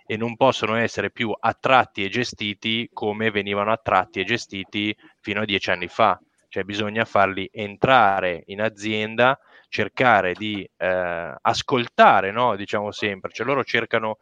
e 0.08 0.18
non 0.18 0.36
possono 0.36 0.76
essere 0.76 1.12
più 1.12 1.32
attratti 1.40 2.04
e 2.04 2.10
gestiti 2.10 2.90
come 2.92 3.30
venivano 3.30 3.72
attratti 3.72 4.22
e 4.22 4.24
gestiti 4.24 4.96
fino 5.20 5.42
a 5.42 5.46
dieci 5.46 5.70
anni 5.70 5.88
fa. 5.88 6.20
Cioè 6.52 6.64
bisogna 6.64 7.06
farli 7.06 7.50
entrare 7.50 8.44
in 8.48 8.62
azienda 8.62 9.40
cercare 9.70 10.34
di 10.34 10.70
eh, 10.76 11.36
ascoltare, 11.42 12.32
no? 12.32 12.58
diciamo 12.58 12.92
sempre, 12.92 13.32
cioè 13.32 13.46
loro 13.46 13.64
cercano, 13.64 14.18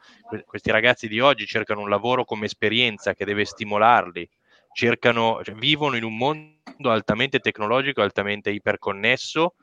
questi 0.46 0.70
ragazzi 0.70 1.08
di 1.08 1.20
oggi 1.20 1.48
cercano 1.48 1.82
un 1.82 1.90
lavoro 1.90 2.26
come 2.26 2.46
esperienza 2.46 3.16
che 3.16 3.26
deve 3.26 3.46
stimolarli, 3.46 4.30
cercano, 4.74 5.42
cioè, 5.44 5.56
vivono 5.56 5.96
in 5.96 6.04
un 6.04 6.16
mondo 6.16 6.92
altamente 6.92 7.40
tecnologico, 7.40 8.04
altamente 8.04 8.52
iperconnesso, 8.52 9.56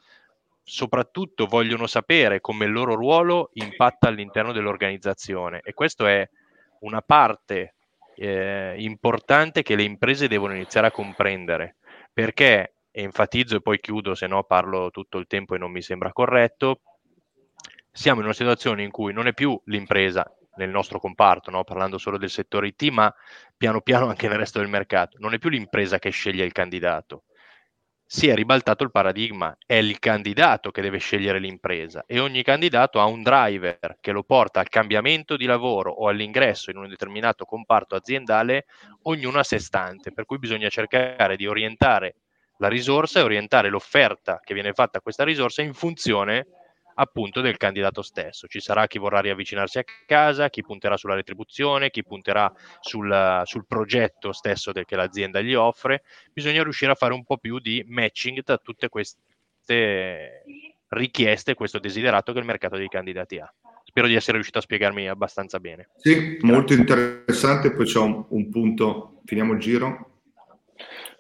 soprattutto 0.65 1.47
vogliono 1.47 1.87
sapere 1.87 2.41
come 2.41 2.65
il 2.65 2.73
loro 2.73 2.97
ruolo 2.97 3.51
impatta 3.53 4.09
all'interno 4.09 4.51
dell'organizzazione. 4.51 5.61
E 5.63 5.73
questo 5.73 6.05
è 6.05 6.29
una 6.81 7.01
parte 7.01 7.75
eh, 8.17 8.75
importante 8.79 9.63
che 9.63 9.77
le 9.77 9.85
imprese 9.85 10.27
devono 10.27 10.55
iniziare 10.55 10.89
a 10.89 10.91
comprendere 10.91 11.77
perché 12.17 12.77
enfatizzo 12.93 13.57
e 13.57 13.61
poi 13.61 13.79
chiudo, 13.79 14.15
se 14.15 14.27
no 14.27 14.43
parlo 14.45 14.91
tutto 14.91 15.19
il 15.19 15.27
tempo 15.27 15.55
e 15.55 15.59
non 15.59 15.71
mi 15.71 15.83
sembra 15.83 16.15
corretto, 16.15 16.81
siamo 17.93 18.21
in 18.21 18.25
una 18.25 18.33
situazione 18.33 18.83
in 18.83 18.91
cui 18.91 19.13
non 19.13 19.27
è 19.27 19.35
più 19.35 19.61
l'impresa 19.67 20.25
nel 20.55 20.71
nostro 20.71 20.99
comparto, 20.99 21.51
no? 21.51 21.63
parlando 21.63 21.99
solo 21.99 22.17
del 22.17 22.31
settore 22.31 22.69
IT, 22.69 22.85
ma 22.85 23.15
piano 23.55 23.83
piano 23.83 24.09
anche 24.09 24.29
nel 24.29 24.39
resto 24.39 24.61
del 24.61 24.71
mercato, 24.71 25.19
non 25.21 25.35
è 25.35 25.39
più 25.39 25.51
l'impresa 25.51 25.99
che 25.99 26.09
sceglie 26.09 26.47
il 26.47 26.53
candidato. 26.53 27.25
Si 28.09 28.29
è 28.29 28.37
ribaltato 28.37 28.85
il 28.85 28.93
paradigma, 28.93 29.57
è 29.67 29.75
il 29.75 29.99
candidato 29.99 30.71
che 30.71 30.81
deve 30.81 30.99
scegliere 30.99 31.41
l'impresa 31.41 32.05
e 32.07 32.21
ogni 32.21 32.45
candidato 32.45 33.01
ha 33.01 33.05
un 33.05 33.21
driver 33.21 33.99
che 34.01 34.13
lo 34.13 34.23
porta 34.23 34.61
al 34.61 34.69
cambiamento 34.69 35.37
di 35.37 35.45
lavoro 35.45 35.91
o 35.91 36.07
all'ingresso 36.07 36.71
in 36.71 36.77
un 36.77 36.89
determinato 36.89 37.45
comparto 37.45 37.97
aziendale, 37.97 38.67
ognuno 39.03 39.41
a 39.41 39.43
sé 39.43 39.59
stante, 39.59 40.13
per 40.13 40.25
cui 40.25 40.39
bisogna 40.39 40.69
cercare 40.69 41.35
di 41.35 41.49
orientare 41.49 42.15
la 42.59 42.69
risorsa 42.69 43.19
e 43.19 43.23
orientare 43.25 43.71
l'offerta 43.71 44.39
che 44.39 44.55
viene 44.55 44.73
fatta 44.73 44.99
a 44.99 45.01
questa 45.01 45.25
risorsa 45.25 45.63
in 45.63 45.75
funzione 45.75 46.47
appunto 46.99 47.41
del 47.41 47.57
candidato 47.57 48.03
stesso. 48.03 48.47
Ci 48.47 48.61
sarà 48.61 48.87
chi 48.87 48.99
vorrà 48.99 49.21
riavvicinarsi 49.21 49.79
a 49.79 49.85
casa, 50.07 50.49
chi 50.49 50.63
punterà 50.63 50.97
sulla 50.97 51.15
retribuzione, 51.15 51.91
chi 51.91 52.05
punterà 52.05 52.53
sul, 52.81 53.43
sul 53.45 53.67
progetto 53.67 54.33
stesso 54.33 54.73
del, 54.73 54.85
che 54.85 54.97
l'azienda 54.97 55.41
gli 55.41 55.55
offre. 55.55 56.03
Bisogna 56.33 56.63
riuscire 56.63 56.93
a 56.93 56.95
fare 56.97 57.15
un 57.15 57.25
po' 57.25 57.39
più 57.39 57.59
di 57.59 57.85
matching 57.87 58.43
tra 58.43 58.59
tutte 58.59 58.89
queste 58.89 60.43
richieste, 60.89 61.55
questo 61.55 61.79
desiderato 61.79 62.33
che 62.33 62.39
il 62.39 62.45
mercato 62.45 62.77
dei 62.77 62.89
candidati 62.89 63.39
ha. 63.39 63.53
Spero 63.85 64.07
di 64.07 64.15
essere 64.15 64.35
riuscito 64.35 64.59
a 64.59 64.63
spiegarmi 64.63 65.09
abbastanza 65.09 65.61
bene. 65.61 65.89
Sì, 65.97 66.39
molto 66.43 66.73
interessante. 66.73 67.73
Poi 67.73 67.87
c'è 67.87 67.99
un, 67.99 68.25
un 68.29 68.49
punto, 68.51 69.21
finiamo 69.25 69.53
il 69.53 69.61
giro. 69.61 70.16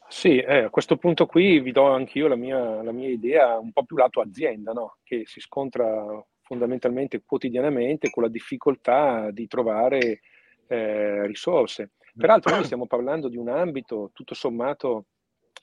Sì, 0.08 0.38
eh, 0.38 0.64
a 0.64 0.70
questo 0.70 0.96
punto 0.96 1.26
qui 1.26 1.60
vi 1.60 1.72
do 1.72 1.90
anch'io 1.90 2.28
la 2.28 2.36
mia, 2.36 2.82
la 2.82 2.92
mia 2.92 3.08
idea 3.08 3.58
un 3.58 3.72
po' 3.72 3.84
più 3.84 3.96
lato 3.96 4.20
azienda, 4.20 4.72
no? 4.72 4.98
che 5.02 5.24
si 5.26 5.40
scontra 5.40 6.24
fondamentalmente 6.42 7.22
quotidianamente 7.24 8.10
con 8.10 8.22
la 8.22 8.28
difficoltà 8.28 9.30
di 9.32 9.46
trovare 9.48 10.20
eh, 10.68 11.26
risorse. 11.26 11.92
Peraltro 12.16 12.54
noi 12.54 12.64
stiamo 12.64 12.86
parlando 12.86 13.28
di 13.28 13.36
un 13.36 13.48
ambito 13.48 14.10
tutto 14.14 14.34
sommato 14.34 15.06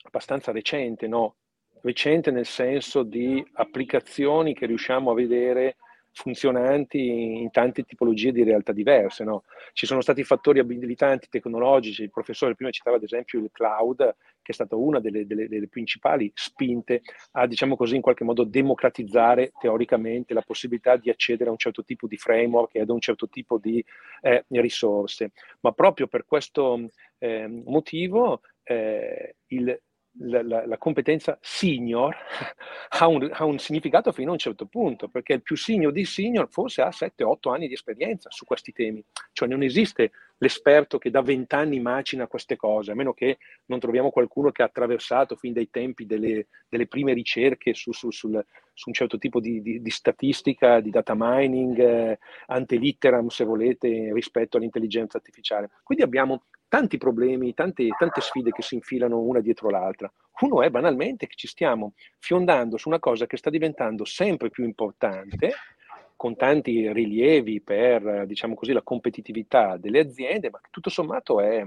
abbastanza 0.02 0.52
recente, 0.52 1.08
no? 1.08 1.36
recente 1.80 2.30
nel 2.30 2.46
senso 2.46 3.02
di 3.02 3.44
applicazioni 3.54 4.54
che 4.54 4.66
riusciamo 4.66 5.10
a 5.10 5.14
vedere 5.14 5.76
funzionanti 6.14 7.42
in 7.42 7.50
tante 7.50 7.82
tipologie 7.82 8.32
di 8.32 8.44
realtà 8.44 8.72
diverse. 8.72 9.24
No? 9.24 9.44
Ci 9.72 9.84
sono 9.84 10.00
stati 10.00 10.22
fattori 10.22 10.60
abilitanti 10.60 11.28
tecnologici, 11.28 12.02
il 12.02 12.10
professore 12.10 12.54
prima 12.54 12.70
citava 12.70 12.96
ad 12.96 13.02
esempio 13.02 13.40
il 13.40 13.50
cloud, 13.52 13.98
che 14.40 14.52
è 14.52 14.54
stata 14.54 14.76
una 14.76 15.00
delle, 15.00 15.26
delle, 15.26 15.48
delle, 15.48 15.68
principali 15.68 16.30
spinte 16.34 17.02
a, 17.32 17.46
diciamo 17.46 17.76
così, 17.76 17.96
in 17.96 18.02
qualche 18.02 18.24
modo 18.24 18.44
democratizzare 18.44 19.52
teoricamente 19.58 20.34
la 20.34 20.42
possibilità 20.42 20.96
di 20.96 21.10
accedere 21.10 21.48
a 21.48 21.52
un 21.52 21.58
certo 21.58 21.82
tipo 21.82 22.06
di 22.06 22.16
framework 22.16 22.74
e 22.76 22.80
ad 22.80 22.90
un 22.90 23.00
certo 23.00 23.28
tipo 23.28 23.58
di 23.58 23.84
eh, 24.22 24.44
risorse. 24.48 25.32
Ma 25.60 25.72
proprio 25.72 26.06
per 26.06 26.24
questo 26.26 26.90
eh, 27.18 27.48
motivo 27.48 28.40
eh, 28.62 29.36
il 29.46 29.80
la, 30.18 30.42
la, 30.42 30.66
la, 30.66 30.78
competenza 30.78 31.38
senior 31.40 32.14
ha 32.88 33.06
un, 33.06 33.28
ha 33.32 33.44
un, 33.44 33.58
significato 33.58 34.12
fino 34.12 34.30
a 34.30 34.32
un 34.32 34.38
certo 34.38 34.66
punto, 34.66 35.08
perché 35.08 35.34
il 35.34 35.42
più 35.42 35.56
senior 35.56 35.92
di 35.92 36.04
senior 36.04 36.48
forse 36.50 36.82
ha 36.82 36.88
7-8 36.88 37.52
anni 37.52 37.68
di 37.68 37.74
esperienza 37.74 38.30
su 38.30 38.44
questi 38.44 38.72
temi, 38.72 39.04
cioè 39.32 39.48
non 39.48 39.62
esiste 39.62 40.12
l'esperto 40.38 40.98
che 40.98 41.10
da 41.10 41.22
20 41.22 41.54
anni 41.54 41.80
macina 41.80 42.26
queste 42.26 42.56
cose, 42.56 42.92
a 42.92 42.94
meno 42.94 43.12
che 43.12 43.38
non 43.66 43.78
troviamo 43.78 44.10
qualcuno 44.10 44.50
che 44.50 44.62
ha 44.62 44.66
attraversato 44.66 45.36
fin 45.36 45.52
dai 45.52 45.70
tempi 45.70 46.06
delle, 46.06 46.48
delle 46.68 46.86
prime 46.86 47.12
ricerche 47.12 47.72
su, 47.74 47.92
su, 47.92 48.10
sul, 48.10 48.44
su, 48.72 48.88
un 48.88 48.94
certo 48.94 49.16
tipo 49.18 49.40
di, 49.40 49.62
di, 49.62 49.80
di 49.80 49.90
statistica, 49.90 50.80
di 50.80 50.90
data 50.90 51.14
mining, 51.16 51.78
eh, 51.78 52.18
ante 52.46 52.76
litteram 52.76 53.28
se 53.28 53.44
volete, 53.44 54.12
rispetto 54.12 54.56
all'intelligenza 54.56 55.16
artificiale. 55.16 55.70
Quindi 55.82 56.04
abbiamo 56.04 56.44
tanti 56.74 56.98
problemi, 56.98 57.54
tante, 57.54 57.86
tante 57.96 58.20
sfide 58.20 58.50
che 58.50 58.62
si 58.62 58.74
infilano 58.74 59.20
una 59.20 59.38
dietro 59.38 59.70
l'altra. 59.70 60.12
Uno 60.40 60.60
è 60.60 60.70
banalmente 60.70 61.28
che 61.28 61.36
ci 61.36 61.46
stiamo 61.46 61.92
fiondando 62.18 62.76
su 62.78 62.88
una 62.88 62.98
cosa 62.98 63.26
che 63.26 63.36
sta 63.36 63.48
diventando 63.48 64.04
sempre 64.04 64.50
più 64.50 64.64
importante, 64.64 65.52
con 66.16 66.34
tanti 66.34 66.92
rilievi 66.92 67.60
per, 67.60 68.26
diciamo 68.26 68.56
così, 68.56 68.72
la 68.72 68.82
competitività 68.82 69.76
delle 69.76 70.00
aziende, 70.00 70.50
ma 70.50 70.58
che 70.60 70.70
tutto 70.72 70.90
sommato 70.90 71.40
è, 71.40 71.64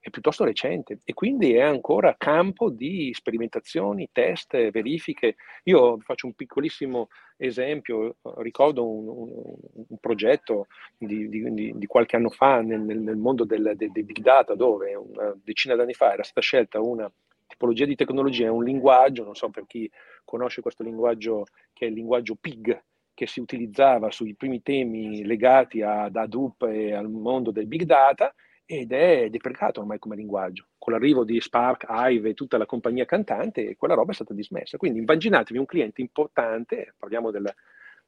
è 0.00 0.08
piuttosto 0.08 0.44
recente 0.44 1.00
e 1.04 1.12
quindi 1.12 1.52
è 1.52 1.60
ancora 1.60 2.16
campo 2.16 2.70
di 2.70 3.10
sperimentazioni, 3.12 4.08
test, 4.10 4.70
verifiche. 4.70 5.36
Io 5.64 5.98
faccio 5.98 6.26
un 6.26 6.32
piccolissimo 6.32 7.08
esempio, 7.36 8.16
ricordo 8.38 8.88
un, 8.88 9.08
un, 9.08 9.56
un 9.88 9.98
progetto 9.98 10.66
di, 10.96 11.28
di, 11.28 11.72
di, 11.74 11.86
qualche 11.86 12.16
anno 12.16 12.30
fa 12.30 12.62
nel, 12.62 12.80
nel 12.80 13.16
mondo 13.16 13.44
del, 13.44 13.74
dei, 13.76 13.90
dei 13.92 14.02
big 14.02 14.20
data 14.20 14.54
dove 14.54 14.94
una 14.94 15.36
decina 15.42 15.74
d'anni 15.74 15.92
fa 15.92 16.14
era 16.14 16.22
stata 16.22 16.40
scelta 16.40 16.80
una 16.80 17.10
tipologia 17.46 17.84
di 17.84 17.96
tecnologia, 17.96 18.50
un 18.50 18.64
linguaggio, 18.64 19.24
non 19.24 19.34
so 19.34 19.50
per 19.50 19.66
chi 19.66 19.90
conosce 20.24 20.62
questo 20.62 20.82
linguaggio 20.82 21.44
che 21.74 21.84
è 21.84 21.88
il 21.88 21.94
linguaggio 21.94 22.36
PIG, 22.40 22.82
che 23.12 23.26
si 23.26 23.40
utilizzava 23.40 24.10
sui 24.10 24.34
primi 24.34 24.62
temi 24.62 25.26
legati 25.26 25.82
ad 25.82 26.16
Hadoop 26.16 26.62
e 26.62 26.94
al 26.94 27.10
mondo 27.10 27.50
del 27.50 27.66
big 27.66 27.82
data 27.82 28.34
ed 28.72 28.92
è 28.92 29.28
deprecato 29.30 29.80
ormai 29.80 29.98
come 29.98 30.14
linguaggio. 30.14 30.68
Con 30.78 30.92
l'arrivo 30.92 31.24
di 31.24 31.40
Spark, 31.40 31.86
Hive 31.88 32.28
e 32.28 32.34
tutta 32.34 32.56
la 32.56 32.66
compagnia 32.66 33.04
cantante, 33.04 33.74
quella 33.74 33.94
roba 33.94 34.12
è 34.12 34.14
stata 34.14 34.32
dismessa. 34.32 34.76
Quindi 34.76 35.00
immaginatevi 35.00 35.58
un 35.58 35.66
cliente 35.66 36.00
importante, 36.00 36.94
parliamo 36.96 37.32
del, 37.32 37.52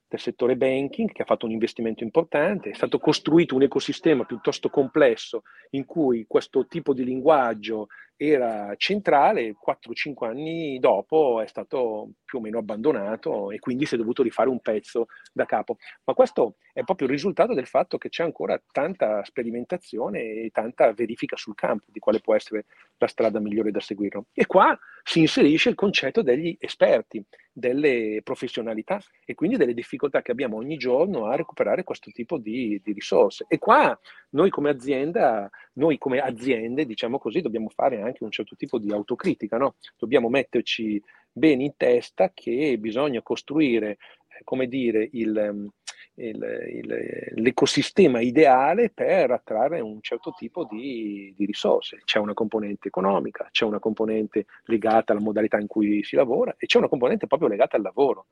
del 0.07 0.21
settore 0.21 0.57
banking 0.57 1.11
che 1.11 1.23
ha 1.23 1.25
fatto 1.25 1.47
un 1.47 1.51
investimento 1.51 2.05
importante, 2.05 2.71
è 2.71 2.75
stato 2.75 3.01
costruito 3.01 3.57
un 3.57 3.63
ecosistema 3.63 4.25
piuttosto 4.25 4.71
complesso 4.71 5.43
in 5.71 5.85
cui 5.85 6.27
questo 6.29 6.65
tipo 6.69 6.95
di 6.95 7.03
linguaggio 7.03 7.89
era 8.29 8.75
centrale, 8.77 9.55
4-5 9.55 10.27
anni 10.27 10.79
dopo 10.79 11.41
è 11.41 11.47
stato 11.47 12.11
più 12.25 12.39
o 12.39 12.41
meno 12.41 12.59
abbandonato 12.59 13.51
e 13.51 13.59
quindi 13.59 13.87
si 13.87 13.95
è 13.95 13.99
dovuto 13.99 14.23
rifare 14.23 14.49
un 14.49 14.61
pezzo 14.61 15.07
da 15.33 15.45
capo. 15.45 15.77
Ma 16.05 16.15
questo 16.15 16.57
è 16.73 16.83
proprio 16.85 17.07
il 17.07 17.13
risultato 17.13 17.55
del 17.55 17.67
fatto 17.67 17.99
che 17.99 18.09
c'è 18.09 18.23
ancora 18.23 18.61
tanta 18.71 19.25
sperimentazione 19.25 20.21
e 20.21 20.51
tanta 20.53 20.93
verifica 20.93 21.37
sul 21.37 21.55
campo 21.55 21.87
di 21.89 21.99
quale 21.99 22.21
può 22.21 22.35
essere 22.35 22.65
la 22.97 23.07
strada 23.07 23.41
migliore 23.41 23.71
da 23.71 23.81
seguire. 23.81 24.23
E 24.33 24.47
qua 24.47 24.79
si 25.03 25.21
inserisce 25.21 25.69
il 25.69 25.75
concetto 25.75 26.23
degli 26.23 26.57
esperti, 26.61 27.23
delle 27.53 28.21
professionalità 28.23 29.01
e 29.25 29.35
quindi 29.35 29.57
delle 29.57 29.75
difficoltà 29.75 30.23
che 30.23 30.31
abbiamo 30.31 30.57
ogni 30.57 30.77
giorno 30.77 31.27
a 31.27 31.37
recuperare 31.37 31.85
questo 31.85 32.11
tipo 32.11 32.39
di, 32.39 32.81
di 32.83 32.93
risorse. 32.93 33.45
E 33.49 33.59
qua 33.59 33.99
noi 34.31 34.51
come 34.51 34.71
azienda, 34.71 35.51
noi 35.75 35.99
come 35.99 36.19
aziende, 36.21 36.87
diciamo 36.87 37.19
così, 37.19 37.41
dobbiamo 37.41 37.69
fare 37.69 38.01
anche 38.01 38.12
un 38.21 38.31
certo 38.31 38.57
tipo 38.57 38.79
di 38.79 38.93
autocritica, 38.93 39.57
no? 39.57 39.77
Dobbiamo 39.99 40.29
metterci 40.29 41.03
bene 41.33 41.65
in 41.65 41.77
testa 41.77 42.31
che 42.35 42.77
bisogna 42.79 43.23
costruire, 43.23 43.91
eh, 44.29 44.45
come 44.45 44.67
dire, 44.67 45.09
il, 45.13 45.71
il, 46.15 46.71
il, 46.73 47.33
l'ecosistema 47.37 48.21
ideale 48.21 48.91
per 48.91 49.31
attrarre 49.31 49.81
un 49.81 50.01
certo 50.03 50.35
tipo 50.37 50.67
di, 50.71 51.33
di, 51.37 51.47
risorse. 51.47 52.03
C'è 52.05 52.19
una 52.19 52.35
componente 52.35 52.89
economica, 52.89 53.49
c'è 53.51 53.65
una 53.65 53.79
componente 53.79 54.47
legata 54.65 55.13
alla 55.13 55.23
modalità 55.23 55.59
in 55.59 55.67
cui 55.67 56.05
si 56.05 56.17
lavora 56.17 56.55
e 56.59 56.67
c'è 56.67 56.79
una 56.79 56.89
componente 56.89 57.27
proprio 57.27 57.49
legata 57.49 57.77
al 57.77 57.83
lavoro. 57.83 58.27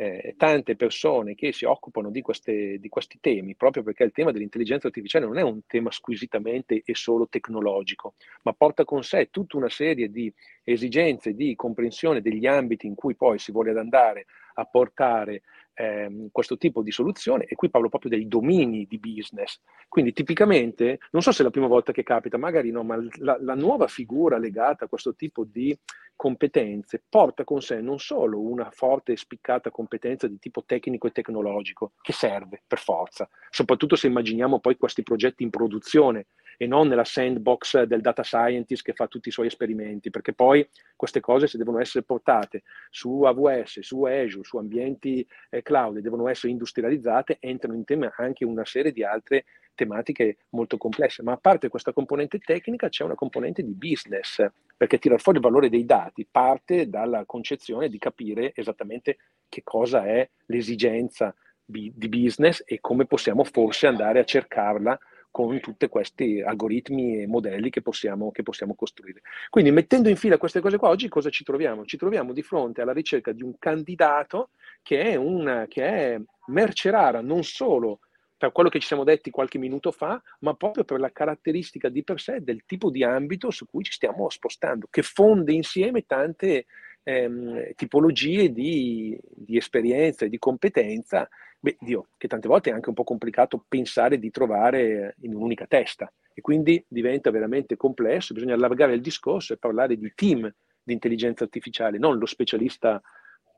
Eh, 0.00 0.34
tante 0.36 0.76
persone 0.76 1.34
che 1.34 1.50
si 1.52 1.64
occupano 1.64 2.12
di, 2.12 2.20
queste, 2.20 2.78
di, 2.78 2.88
questi 2.88 3.18
temi, 3.20 3.56
proprio 3.56 3.82
perché 3.82 4.04
il 4.04 4.12
tema 4.12 4.30
dell'intelligenza 4.30 4.86
artificiale 4.86 5.26
non 5.26 5.38
è 5.38 5.42
un 5.42 5.62
tema 5.66 5.90
squisitamente 5.90 6.82
e 6.84 6.94
solo 6.94 7.26
tecnologico, 7.28 8.14
ma 8.42 8.52
porta 8.52 8.84
con 8.84 9.02
sé 9.02 9.28
tutta 9.32 9.56
una 9.56 9.68
serie 9.68 10.08
di 10.08 10.32
esigenze 10.62 11.34
di 11.34 11.56
comprensione 11.56 12.20
degli 12.20 12.46
ambiti 12.46 12.86
in 12.86 12.94
cui 12.94 13.16
poi 13.16 13.40
si 13.40 13.50
vuole 13.50 13.76
andare 13.76 14.26
a 14.58 14.64
portare 14.64 15.42
ehm, 15.74 16.28
questo 16.32 16.56
tipo 16.56 16.82
di 16.82 16.90
soluzione 16.90 17.44
e 17.44 17.54
qui 17.54 17.70
parlo 17.70 17.88
proprio 17.88 18.10
dei 18.10 18.26
domini 18.26 18.86
di 18.86 18.98
business. 18.98 19.60
Quindi 19.88 20.12
tipicamente, 20.12 20.98
non 21.12 21.22
so 21.22 21.32
se 21.32 21.40
è 21.40 21.44
la 21.44 21.50
prima 21.50 21.68
volta 21.68 21.92
che 21.92 22.02
capita, 22.02 22.36
magari 22.36 22.70
no, 22.70 22.82
ma 22.82 22.98
la, 23.18 23.38
la 23.40 23.54
nuova 23.54 23.86
figura 23.86 24.38
legata 24.38 24.84
a 24.84 24.88
questo 24.88 25.14
tipo 25.14 25.44
di 25.44 25.76
competenze 26.16 27.00
porta 27.08 27.44
con 27.44 27.62
sé 27.62 27.80
non 27.80 28.00
solo 28.00 28.40
una 28.40 28.70
forte 28.72 29.12
e 29.12 29.16
spiccata 29.16 29.70
competenza 29.70 30.26
di 30.26 30.40
tipo 30.40 30.64
tecnico 30.64 31.06
e 31.06 31.12
tecnologico, 31.12 31.92
che 32.02 32.12
serve 32.12 32.60
per 32.66 32.80
forza, 32.80 33.28
soprattutto 33.48 33.94
se 33.94 34.08
immaginiamo 34.08 34.58
poi 34.58 34.76
questi 34.76 35.04
progetti 35.04 35.44
in 35.44 35.50
produzione 35.50 36.26
e 36.58 36.66
non 36.66 36.88
nella 36.88 37.04
sandbox 37.04 37.84
del 37.84 38.00
data 38.00 38.22
scientist 38.22 38.82
che 38.82 38.92
fa 38.92 39.06
tutti 39.06 39.28
i 39.28 39.32
suoi 39.32 39.46
esperimenti, 39.46 40.10
perché 40.10 40.32
poi 40.34 40.68
queste 40.96 41.20
cose 41.20 41.46
se 41.46 41.56
devono 41.56 41.78
essere 41.78 42.04
portate 42.04 42.64
su 42.90 43.22
AWS, 43.22 43.80
su 43.80 44.02
Azure, 44.02 44.44
su 44.44 44.56
ambienti 44.58 45.26
eh, 45.48 45.62
cloud 45.62 46.00
devono 46.00 46.28
essere 46.28 46.52
industrializzate, 46.52 47.38
entrano 47.40 47.76
in 47.76 47.84
tema 47.84 48.12
anche 48.16 48.44
una 48.44 48.64
serie 48.64 48.92
di 48.92 49.04
altre 49.04 49.44
tematiche 49.76 50.38
molto 50.50 50.76
complesse. 50.76 51.22
Ma 51.22 51.32
a 51.32 51.36
parte 51.36 51.68
questa 51.68 51.92
componente 51.92 52.40
tecnica 52.40 52.88
c'è 52.88 53.04
una 53.04 53.14
componente 53.14 53.62
di 53.62 53.74
business, 53.74 54.44
perché 54.76 54.98
tirar 54.98 55.20
fuori 55.20 55.38
il 55.38 55.44
valore 55.44 55.68
dei 55.68 55.84
dati 55.84 56.26
parte 56.28 56.88
dalla 56.88 57.24
concezione 57.24 57.88
di 57.88 57.98
capire 57.98 58.52
esattamente 58.56 59.18
che 59.48 59.62
cosa 59.62 60.04
è 60.04 60.28
l'esigenza 60.46 61.32
di 61.64 61.92
business 62.08 62.62
e 62.66 62.80
come 62.80 63.04
possiamo 63.04 63.44
forse 63.44 63.86
andare 63.86 64.18
a 64.18 64.24
cercarla 64.24 64.98
con 65.38 65.60
tutti 65.60 65.86
questi 65.86 66.42
algoritmi 66.42 67.22
e 67.22 67.28
modelli 67.28 67.70
che 67.70 67.80
possiamo, 67.80 68.32
che 68.32 68.42
possiamo 68.42 68.74
costruire. 68.74 69.20
Quindi 69.50 69.70
mettendo 69.70 70.08
in 70.08 70.16
fila 70.16 70.36
queste 70.36 70.58
cose 70.58 70.78
qua, 70.78 70.88
oggi 70.88 71.06
cosa 71.06 71.30
ci 71.30 71.44
troviamo? 71.44 71.84
Ci 71.84 71.96
troviamo 71.96 72.32
di 72.32 72.42
fronte 72.42 72.82
alla 72.82 72.92
ricerca 72.92 73.30
di 73.30 73.44
un 73.44 73.56
candidato 73.56 74.50
che 74.82 75.00
è, 75.00 75.14
una, 75.14 75.66
che 75.68 75.84
è 75.84 76.20
merce 76.46 76.90
rara 76.90 77.20
non 77.20 77.44
solo 77.44 78.00
per 78.36 78.50
quello 78.50 78.68
che 78.68 78.80
ci 78.80 78.88
siamo 78.88 79.04
detti 79.04 79.30
qualche 79.30 79.58
minuto 79.58 79.92
fa, 79.92 80.20
ma 80.40 80.54
proprio 80.54 80.82
per 80.82 80.98
la 80.98 81.12
caratteristica 81.12 81.88
di 81.88 82.02
per 82.02 82.18
sé 82.18 82.42
del 82.42 82.64
tipo 82.66 82.90
di 82.90 83.04
ambito 83.04 83.52
su 83.52 83.64
cui 83.66 83.84
ci 83.84 83.92
stiamo 83.92 84.28
spostando, 84.30 84.88
che 84.90 85.02
fonde 85.02 85.52
insieme 85.52 86.04
tante 86.04 86.66
ehm, 87.02 87.72
tipologie 87.74 88.52
di, 88.52 89.18
di 89.22 89.56
esperienza 89.56 90.24
e 90.24 90.28
di 90.28 90.38
competenza 90.38 91.28
Beh, 91.60 91.76
Dio, 91.80 92.10
che 92.16 92.28
tante 92.28 92.46
volte 92.46 92.70
è 92.70 92.72
anche 92.72 92.88
un 92.88 92.94
po' 92.94 93.02
complicato 93.02 93.64
pensare 93.66 94.18
di 94.18 94.30
trovare 94.30 95.16
in 95.22 95.34
un'unica 95.34 95.66
testa. 95.66 96.10
E 96.32 96.40
quindi 96.40 96.84
diventa 96.86 97.32
veramente 97.32 97.76
complesso, 97.76 98.32
bisogna 98.32 98.54
allargare 98.54 98.94
il 98.94 99.00
discorso 99.00 99.52
e 99.52 99.56
parlare 99.56 99.96
di 99.96 100.12
team 100.14 100.52
di 100.80 100.92
intelligenza 100.92 101.42
artificiale, 101.42 101.98
non 101.98 102.16
lo 102.16 102.26
specialista, 102.26 103.02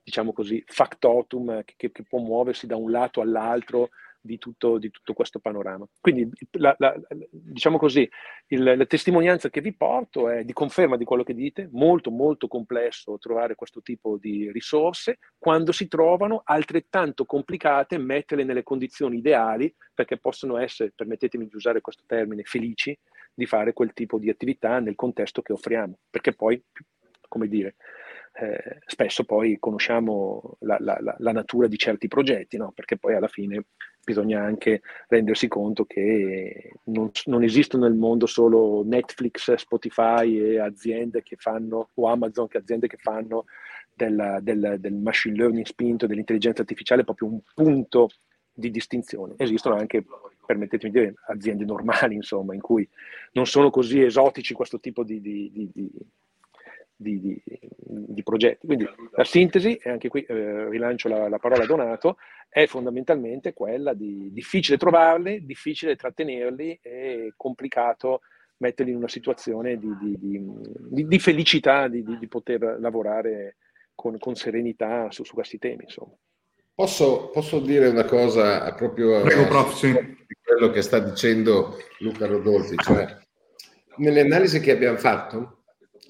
diciamo 0.03 0.33
così, 0.33 0.65
factotum 0.67 1.63
che, 1.65 1.93
che 1.93 2.03
può 2.09 2.21
muoversi 2.21 2.67
da 2.67 2.77
un 2.77 2.91
lato 2.91 3.21
all'altro 3.21 3.91
di 4.21 4.39
tutto, 4.39 4.79
di 4.79 4.91
tutto 4.91 5.13
questo 5.13 5.39
panorama. 5.39 5.87
Quindi, 6.01 6.31
la, 6.53 6.75
la, 6.79 6.95
diciamo 7.31 7.79
così, 7.79 8.09
il, 8.49 8.63
la 8.63 8.87
testimonianza 8.87 9.49
che 9.49 9.61
vi 9.61 9.75
porto 9.75 10.29
è 10.29 10.45
di 10.45 10.53
conferma 10.53 10.97
di 10.97 11.05
quello 11.05 11.23
che 11.23 11.35
dite, 11.35 11.69
molto 11.73 12.11
molto 12.11 12.49
complesso 12.49 13.19
trovare 13.19 13.55
questo 13.55 13.81
tipo 13.83 14.19
di 14.19 14.51
risorse, 14.53 15.19
quando 15.39 15.73
si 15.73 15.89
trovano 15.89 16.43
altrettanto 16.45 17.25
complicate 17.25 17.99
metterle 17.99 18.45
nelle 18.45 18.63
condizioni 18.63 19.19
ideali 19.19 19.75
perché 19.95 20.19
possono 20.19 20.57
essere, 20.57 20.93
permettetemi 20.95 21.47
di 21.47 21.55
usare 21.55 21.81
questo 21.81 22.05
termine, 22.07 22.43
felici 22.45 22.99
di 23.33 23.47
fare 23.47 23.73
quel 23.73 23.93
tipo 23.93 24.19
di 24.19 24.29
attività 24.29 24.81
nel 24.81 24.95
contesto 24.95 25.43
che 25.43 25.53
offriamo, 25.53 25.99
perché 26.11 26.33
poi, 26.35 26.63
come 27.29 27.49
dire, 27.49 27.77
eh, 28.33 28.79
spesso 28.87 29.25
poi 29.25 29.59
conosciamo 29.59 30.57
la, 30.61 30.77
la, 30.81 30.99
la, 31.19 31.33
natura 31.33 31.67
di 31.67 31.77
certi 31.77 32.09
progetti, 32.09 32.57
no? 32.57 32.73
perché 32.73 32.97
poi 32.97 33.15
alla 33.15 33.29
fine 33.29 33.65
bisogna 34.03 34.43
anche 34.43 34.83
rendersi 35.09 35.49
conto 35.49 35.85
che 35.85 36.73
non, 36.85 37.11
non, 37.27 37.43
esistono 37.43 37.87
nel 37.87 37.97
mondo 37.97 38.27
solo 38.27 38.83
Netflix, 38.85 39.53
Spotify 39.55 40.39
e 40.39 40.61
aziende 40.61 41.23
che 41.23 41.37
fanno, 41.37 41.91
o 41.95 42.09
Amazon 42.09 42.47
che 42.47 42.59
aziende 42.59 42.87
che 42.87 42.97
fanno 42.99 43.45
del, 43.93 44.39
del, 44.43 44.77
del 44.79 44.95
machine 44.95 45.37
learning 45.37 45.67
spinto, 45.67 46.07
dell'intelligenza 46.07 46.63
artificiale 46.63 47.05
proprio 47.05 47.29
un 47.29 47.41
punto 47.55 48.09
di 48.53 48.71
distinzione. 48.71 49.35
Esistono 49.37 49.75
anche, 49.77 50.05
permettetemi 50.47 50.93
di 50.93 50.99
dire, 50.99 51.15
aziende 51.27 51.65
normali, 51.65 52.15
insomma, 52.15 52.55
in 52.55 52.61
cui 52.61 52.89
non 53.33 53.47
sono 53.47 53.71
così 53.71 54.03
esotici 54.03 54.55
questo 54.55 54.81
tipo 54.81 55.05
di, 55.05 55.21
di, 55.21 55.51
di, 55.53 55.91
di, 57.01 57.21
di, 57.21 57.43
di, 57.79 58.23
progetti. 58.23 58.67
Quindi 58.67 58.87
la 59.13 59.25
sintesi, 59.25 59.77
e 59.77 59.91
anche 59.91 60.09
qui 60.09 60.23
eh, 60.23 60.69
rilancio 60.69 61.09
la, 61.09 61.29
la, 61.29 61.39
parola 61.39 61.65
Donato, 61.65 62.19
è 62.49 62.67
fondamentalmente 62.67 63.55
quella 63.55 63.95
di 63.95 64.31
difficile 64.33 64.77
trovarli, 64.77 65.45
difficile 65.47 65.97
trattenerli 65.97 66.79
e 66.83 67.33
complicato 67.37 68.21
metterli 68.59 68.91
in 68.91 68.99
una 68.99 69.09
situazione 69.09 69.79
di, 69.79 69.97
di 71.07 71.19
felicità 71.19 71.89
di, 71.89 72.05
poter 72.29 72.77
lavorare 72.79 73.57
con, 73.95 74.19
con 74.19 74.35
serenità 74.35 75.11
su, 75.11 75.25
su, 75.25 75.33
questi 75.33 75.59
temi. 75.59 75.85
Insomma. 75.85 76.15
Posso, 76.75 77.31
posso, 77.31 77.61
dire 77.61 77.89
una 77.89 78.05
cosa 78.05 78.73
proprio 78.75 79.23
Prego, 79.23 79.47
prof, 79.47 79.75
sì. 79.75 79.93
di 79.93 80.37
quello 80.43 80.71
che 80.71 80.83
sta 80.83 80.99
dicendo 80.99 81.79
Luca 82.01 82.27
Rodolfi, 82.27 82.77
cioè 82.77 83.17
nelle 83.97 84.21
analisi 84.21 84.61
che 84.61 84.73
abbiamo 84.73 84.99
fatto 84.99 85.60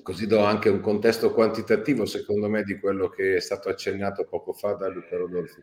Così 0.03 0.27
do 0.27 0.41
anche 0.41 0.69
un 0.69 0.81
contesto 0.81 1.33
quantitativo, 1.33 2.07
secondo 2.07 2.49
me, 2.49 2.63
di 2.63 2.79
quello 2.79 3.09
che 3.09 3.37
è 3.37 3.41
stato 3.41 3.69
accennato 3.69 4.25
poco 4.25 4.53
fa 4.53 4.73
da 4.75 4.89
Luca 4.89 5.17
Rodolfi. 5.17 5.63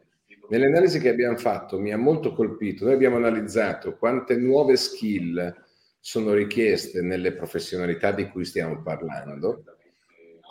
Nelle 0.49 0.67
analisi 0.67 0.99
che 0.99 1.09
abbiamo 1.09 1.37
fatto 1.37 1.77
mi 1.79 1.91
ha 1.91 1.97
molto 1.97 2.33
colpito, 2.33 2.85
noi 2.85 2.93
abbiamo 2.93 3.17
analizzato 3.17 3.97
quante 3.97 4.37
nuove 4.37 4.77
skill 4.77 5.53
sono 5.99 6.33
richieste 6.33 7.01
nelle 7.01 7.33
professionalità 7.33 8.11
di 8.11 8.29
cui 8.29 8.45
stiamo 8.45 8.81
parlando 8.81 9.63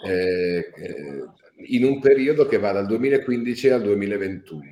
eh, 0.05 0.71
in 1.69 1.85
un 1.85 2.01
periodo 2.01 2.47
che 2.47 2.59
va 2.59 2.73
dal 2.73 2.87
2015 2.87 3.71
al 3.71 3.83
2021. 3.83 4.63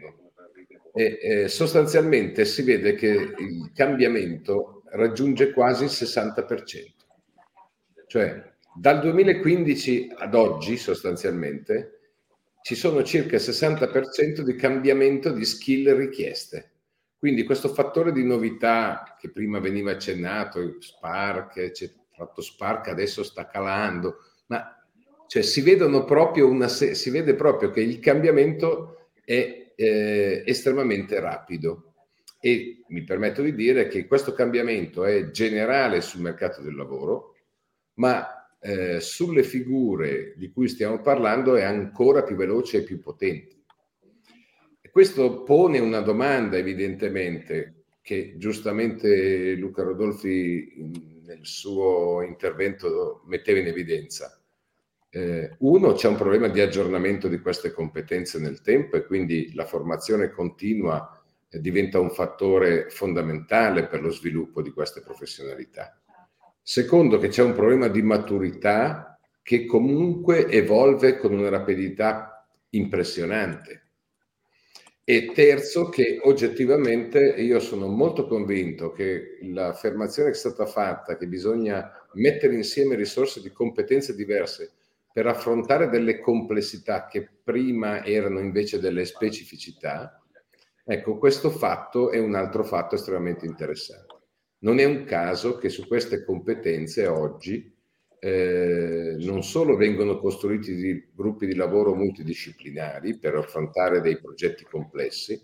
E 0.92 1.18
eh, 1.20 1.48
sostanzialmente 1.48 2.44
si 2.44 2.62
vede 2.62 2.94
che 2.94 3.08
il 3.08 3.72
cambiamento 3.74 4.82
raggiunge 4.90 5.52
quasi 5.52 5.84
il 5.84 5.90
60%. 5.90 6.92
Cioè 8.06 8.52
dal 8.74 9.00
2015 9.00 10.14
ad 10.16 10.34
oggi, 10.34 10.76
sostanzialmente, 10.76 12.00
ci 12.62 12.74
sono 12.74 13.02
circa 13.02 13.36
il 13.36 13.42
60% 13.42 14.40
di 14.40 14.54
cambiamento 14.56 15.30
di 15.30 15.44
skill 15.44 15.96
richieste. 15.96 16.70
Quindi 17.18 17.44
questo 17.44 17.68
fattore 17.68 18.12
di 18.12 18.24
novità 18.24 19.16
che 19.18 19.30
prima 19.30 19.58
veniva 19.58 19.92
accennato, 19.92 20.76
Spark, 20.80 21.72
fatto 22.12 22.40
Spark 22.42 22.88
adesso 22.88 23.22
sta 23.22 23.46
calando, 23.46 24.18
ma 24.46 24.74
cioè, 25.26 25.42
si, 25.42 25.62
una, 26.40 26.68
si 26.68 27.10
vede 27.10 27.34
proprio 27.34 27.70
che 27.70 27.80
il 27.80 27.98
cambiamento 27.98 29.10
è 29.24 29.72
eh, 29.74 30.42
estremamente 30.46 31.18
rapido 31.18 31.94
e 32.38 32.84
mi 32.88 33.04
permetto 33.04 33.42
di 33.42 33.54
dire 33.54 33.88
che 33.88 34.06
questo 34.06 34.32
cambiamento 34.32 35.04
è 35.04 35.30
generale 35.30 36.00
sul 36.02 36.20
mercato 36.20 36.60
del 36.60 36.76
lavoro, 36.76 37.34
ma 37.94 38.33
eh, 38.66 38.98
sulle 38.98 39.42
figure 39.42 40.32
di 40.36 40.50
cui 40.50 40.68
stiamo 40.68 41.02
parlando 41.02 41.54
è 41.54 41.62
ancora 41.62 42.22
più 42.22 42.34
veloce 42.34 42.78
e 42.78 42.82
più 42.82 42.98
potente. 42.98 43.56
Questo 44.90 45.42
pone 45.42 45.78
una 45.80 46.00
domanda 46.00 46.56
evidentemente 46.56 47.84
che 48.00 48.36
giustamente 48.38 49.54
Luca 49.54 49.82
Rodolfi 49.82 51.20
nel 51.26 51.40
suo 51.42 52.22
intervento 52.22 53.22
metteva 53.26 53.58
in 53.58 53.66
evidenza. 53.66 54.40
Eh, 55.10 55.56
uno, 55.58 55.92
c'è 55.92 56.08
un 56.08 56.16
problema 56.16 56.48
di 56.48 56.60
aggiornamento 56.60 57.28
di 57.28 57.40
queste 57.40 57.70
competenze 57.70 58.38
nel 58.38 58.62
tempo 58.62 58.96
e 58.96 59.04
quindi 59.04 59.52
la 59.52 59.66
formazione 59.66 60.30
continua 60.30 61.22
diventa 61.50 62.00
un 62.00 62.10
fattore 62.10 62.88
fondamentale 62.88 63.86
per 63.86 64.00
lo 64.00 64.10
sviluppo 64.10 64.62
di 64.62 64.70
queste 64.70 65.02
professionalità. 65.02 65.98
Secondo, 66.66 67.18
che 67.18 67.28
c'è 67.28 67.42
un 67.42 67.52
problema 67.52 67.88
di 67.88 68.00
maturità 68.00 69.18
che 69.42 69.66
comunque 69.66 70.46
evolve 70.48 71.18
con 71.18 71.34
una 71.34 71.50
rapidità 71.50 72.48
impressionante. 72.70 73.82
E 75.04 75.32
terzo, 75.34 75.90
che 75.90 76.18
oggettivamente 76.22 77.20
io 77.20 77.60
sono 77.60 77.86
molto 77.88 78.26
convinto 78.26 78.92
che 78.92 79.38
l'affermazione 79.42 80.30
che 80.30 80.36
è 80.36 80.38
stata 80.38 80.64
fatta, 80.64 81.18
che 81.18 81.26
bisogna 81.26 81.92
mettere 82.14 82.54
insieme 82.54 82.94
risorse 82.96 83.42
di 83.42 83.50
competenze 83.50 84.14
diverse 84.14 84.72
per 85.12 85.26
affrontare 85.26 85.90
delle 85.90 86.18
complessità 86.18 87.06
che 87.06 87.28
prima 87.44 88.02
erano 88.04 88.40
invece 88.40 88.80
delle 88.80 89.04
specificità, 89.04 90.18
Ecco, 90.86 91.16
questo 91.16 91.48
fatto 91.48 92.10
è 92.10 92.18
un 92.18 92.34
altro 92.34 92.62
fatto 92.62 92.94
estremamente 92.94 93.46
interessante. 93.46 94.03
Non 94.64 94.78
è 94.78 94.84
un 94.84 95.04
caso 95.04 95.58
che 95.58 95.68
su 95.68 95.86
queste 95.86 96.24
competenze 96.24 97.06
oggi 97.06 97.70
eh, 98.18 99.14
non 99.18 99.42
solo 99.42 99.76
vengono 99.76 100.18
costruiti 100.18 100.74
di 100.74 101.10
gruppi 101.14 101.46
di 101.46 101.54
lavoro 101.54 101.94
multidisciplinari 101.94 103.18
per 103.18 103.34
affrontare 103.34 104.00
dei 104.00 104.18
progetti 104.18 104.64
complessi, 104.64 105.38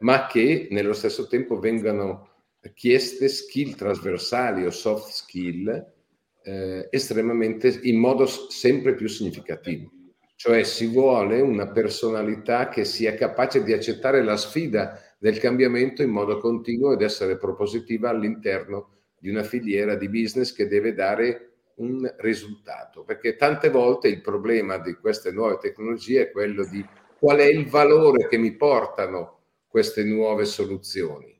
ma 0.00 0.26
che 0.26 0.68
nello 0.70 0.92
stesso 0.92 1.26
tempo 1.26 1.58
vengano 1.58 2.32
chieste 2.74 3.28
skill 3.28 3.74
trasversali 3.76 4.66
o 4.66 4.70
soft 4.70 5.10
skill 5.10 5.94
eh, 6.42 6.88
estremamente 6.90 7.78
in 7.84 7.98
modo 7.98 8.26
sempre 8.26 8.94
più 8.94 9.08
significativo. 9.08 9.90
Cioè 10.34 10.64
si 10.64 10.86
vuole 10.86 11.40
una 11.40 11.68
personalità 11.68 12.68
che 12.68 12.84
sia 12.84 13.14
capace 13.14 13.62
di 13.62 13.72
accettare 13.72 14.22
la 14.22 14.36
sfida 14.36 15.00
del 15.18 15.38
cambiamento 15.38 16.02
in 16.02 16.10
modo 16.10 16.38
continuo 16.38 16.92
ed 16.92 17.02
essere 17.02 17.38
propositiva 17.38 18.10
all'interno 18.10 18.90
di 19.18 19.30
una 19.30 19.42
filiera 19.42 19.94
di 19.94 20.08
business 20.08 20.52
che 20.52 20.68
deve 20.68 20.94
dare 20.94 21.50
un 21.76 22.10
risultato. 22.18 23.04
Perché 23.04 23.36
tante 23.36 23.70
volte 23.70 24.08
il 24.08 24.20
problema 24.20 24.78
di 24.78 24.94
queste 24.94 25.32
nuove 25.32 25.58
tecnologie 25.58 26.22
è 26.22 26.30
quello 26.30 26.66
di 26.66 26.84
qual 27.18 27.38
è 27.38 27.46
il 27.46 27.66
valore 27.66 28.28
che 28.28 28.36
mi 28.36 28.54
portano 28.54 29.40
queste 29.66 30.04
nuove 30.04 30.44
soluzioni 30.44 31.36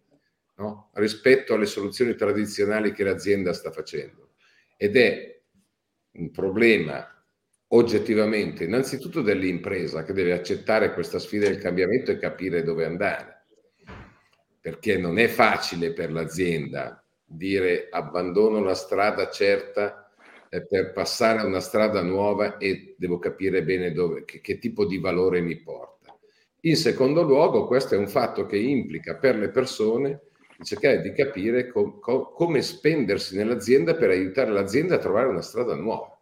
no? 0.56 0.90
rispetto 0.94 1.54
alle 1.54 1.66
soluzioni 1.66 2.14
tradizionali 2.14 2.92
che 2.92 3.04
l'azienda 3.04 3.52
sta 3.52 3.70
facendo. 3.70 4.30
Ed 4.76 4.96
è 4.96 5.40
un 6.12 6.30
problema 6.30 7.06
oggettivamente, 7.68 8.64
innanzitutto 8.64 9.22
dell'impresa 9.22 10.04
che 10.04 10.12
deve 10.12 10.32
accettare 10.32 10.92
questa 10.92 11.18
sfida 11.18 11.48
del 11.48 11.58
cambiamento 11.58 12.10
e 12.10 12.18
capire 12.18 12.62
dove 12.62 12.84
andare, 12.84 13.35
perché 14.66 14.98
non 14.98 15.16
è 15.16 15.28
facile 15.28 15.92
per 15.92 16.10
l'azienda 16.10 17.00
dire 17.24 17.86
abbandono 17.88 18.60
la 18.64 18.74
strada 18.74 19.30
certa 19.30 20.10
eh, 20.48 20.66
per 20.66 20.92
passare 20.92 21.38
a 21.38 21.46
una 21.46 21.60
strada 21.60 22.02
nuova 22.02 22.56
e 22.56 22.96
devo 22.98 23.20
capire 23.20 23.62
bene 23.62 23.92
dove, 23.92 24.24
che, 24.24 24.40
che 24.40 24.58
tipo 24.58 24.84
di 24.84 24.98
valore 24.98 25.40
mi 25.40 25.56
porta. 25.60 26.18
In 26.62 26.74
secondo 26.74 27.22
luogo, 27.22 27.68
questo 27.68 27.94
è 27.94 27.96
un 27.96 28.08
fatto 28.08 28.44
che 28.44 28.56
implica 28.56 29.14
per 29.14 29.36
le 29.36 29.50
persone 29.50 30.22
cercare 30.64 31.00
di 31.00 31.12
capire 31.12 31.68
com, 31.68 32.00
com, 32.00 32.32
come 32.34 32.60
spendersi 32.60 33.36
nell'azienda 33.36 33.94
per 33.94 34.10
aiutare 34.10 34.50
l'azienda 34.50 34.96
a 34.96 34.98
trovare 34.98 35.28
una 35.28 35.42
strada 35.42 35.76
nuova 35.76 36.12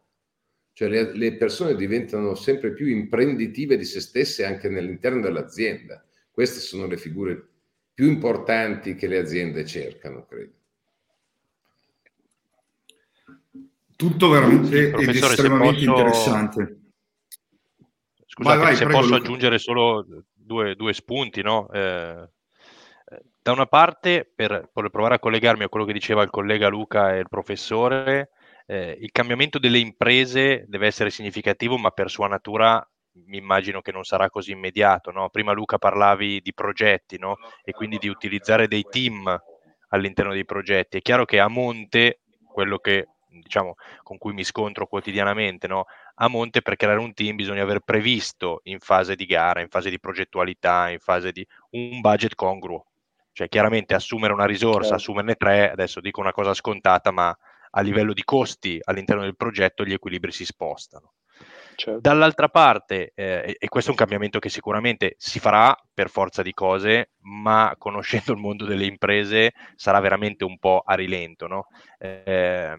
cioè 0.74 0.88
le, 0.88 1.16
le, 1.16 1.36
persone 1.36 1.76
diventano 1.76 2.34
sempre 2.34 2.74
più 2.74 2.88
imprenditive 2.88 3.78
di 3.78 3.84
se 3.84 4.00
stesse 4.00 4.44
anche 4.44 4.66
all'interno 4.66 5.20
dell'azienda. 5.20 6.04
Queste 6.32 6.58
sono 6.58 6.88
le 6.88 6.96
figure 6.96 7.53
più 7.94 8.08
importanti 8.08 8.96
che 8.96 9.06
le 9.06 9.18
aziende 9.18 9.64
cercano, 9.64 10.26
credo. 10.26 10.52
Tutto 13.96 14.28
veramente 14.28 14.96
sì, 14.96 15.02
ed 15.02 15.08
estremamente 15.08 15.84
posso... 15.84 16.00
interessante. 16.00 16.78
Scusate, 18.26 18.56
vai, 18.56 18.66
vai, 18.66 18.76
se 18.76 18.86
posso 18.86 19.10
Luca. 19.10 19.16
aggiungere 19.16 19.58
solo 19.58 20.04
due, 20.32 20.74
due 20.74 20.92
spunti, 20.92 21.42
no? 21.42 21.70
Eh, 21.70 22.28
da 23.40 23.52
una 23.52 23.66
parte, 23.66 24.28
per, 24.34 24.70
per, 24.72 24.90
provare 24.90 25.14
a 25.14 25.18
collegarmi 25.20 25.64
a 25.64 25.68
quello 25.68 25.84
che 25.84 25.92
diceva 25.92 26.22
il 26.22 26.30
collega 26.30 26.68
Luca 26.68 27.14
e 27.14 27.20
il 27.20 27.28
professore, 27.28 28.30
eh, 28.66 28.96
il 29.00 29.12
cambiamento 29.12 29.58
delle 29.58 29.78
imprese 29.78 30.64
deve 30.66 30.86
essere 30.86 31.10
significativo, 31.10 31.76
ma 31.78 31.90
per 31.90 32.10
sua 32.10 32.26
natura 32.26 32.84
mi 33.26 33.36
immagino 33.38 33.80
che 33.80 33.92
non 33.92 34.04
sarà 34.04 34.30
così 34.30 34.52
immediato. 34.52 35.10
No? 35.10 35.28
Prima 35.30 35.52
Luca 35.52 35.78
parlavi 35.78 36.40
di 36.40 36.52
progetti 36.52 37.18
no? 37.18 37.36
e 37.62 37.72
quindi 37.72 37.98
di 37.98 38.08
utilizzare 38.08 38.68
dei 38.68 38.84
team 38.88 39.40
all'interno 39.88 40.32
dei 40.32 40.44
progetti. 40.44 40.98
È 40.98 41.02
chiaro 41.02 41.24
che 41.24 41.40
a 41.40 41.48
monte, 41.48 42.20
quello 42.52 42.78
che 42.78 43.08
diciamo 43.28 43.74
con 44.02 44.16
cui 44.16 44.32
mi 44.32 44.44
scontro 44.44 44.86
quotidianamente, 44.86 45.66
no? 45.66 45.86
a 46.16 46.28
monte 46.28 46.62
per 46.62 46.76
creare 46.76 47.00
un 47.00 47.14
team 47.14 47.36
bisogna 47.36 47.62
aver 47.62 47.80
previsto 47.80 48.60
in 48.64 48.78
fase 48.78 49.16
di 49.16 49.26
gara, 49.26 49.60
in 49.60 49.68
fase 49.68 49.90
di 49.90 49.98
progettualità, 49.98 50.90
in 50.90 51.00
fase 51.00 51.32
di 51.32 51.46
un 51.70 52.00
budget 52.00 52.34
congruo. 52.34 52.86
Cioè 53.32 53.48
chiaramente 53.48 53.94
assumere 53.94 54.32
una 54.32 54.46
risorsa, 54.46 54.90
certo. 54.90 54.94
assumerne 54.94 55.34
tre, 55.34 55.70
adesso 55.70 56.00
dico 56.00 56.20
una 56.20 56.30
cosa 56.30 56.54
scontata, 56.54 57.10
ma 57.10 57.36
a 57.76 57.80
livello 57.80 58.12
di 58.12 58.22
costi 58.22 58.78
all'interno 58.84 59.22
del 59.22 59.34
progetto 59.34 59.84
gli 59.84 59.92
equilibri 59.92 60.30
si 60.30 60.44
spostano. 60.44 61.14
Certo. 61.76 62.00
Dall'altra 62.00 62.48
parte, 62.48 63.12
eh, 63.14 63.56
e 63.58 63.68
questo 63.68 63.90
è 63.90 63.92
un 63.92 63.98
cambiamento 63.98 64.38
che 64.38 64.48
sicuramente 64.48 65.14
si 65.18 65.40
farà 65.40 65.76
per 65.92 66.08
forza 66.08 66.42
di 66.42 66.52
cose, 66.52 67.10
ma 67.22 67.74
conoscendo 67.78 68.32
il 68.32 68.38
mondo 68.38 68.64
delle 68.64 68.86
imprese 68.86 69.52
sarà 69.74 70.00
veramente 70.00 70.44
un 70.44 70.58
po' 70.58 70.82
a 70.84 70.94
rilento. 70.94 71.46
No? 71.46 71.66
Eh, 71.98 72.74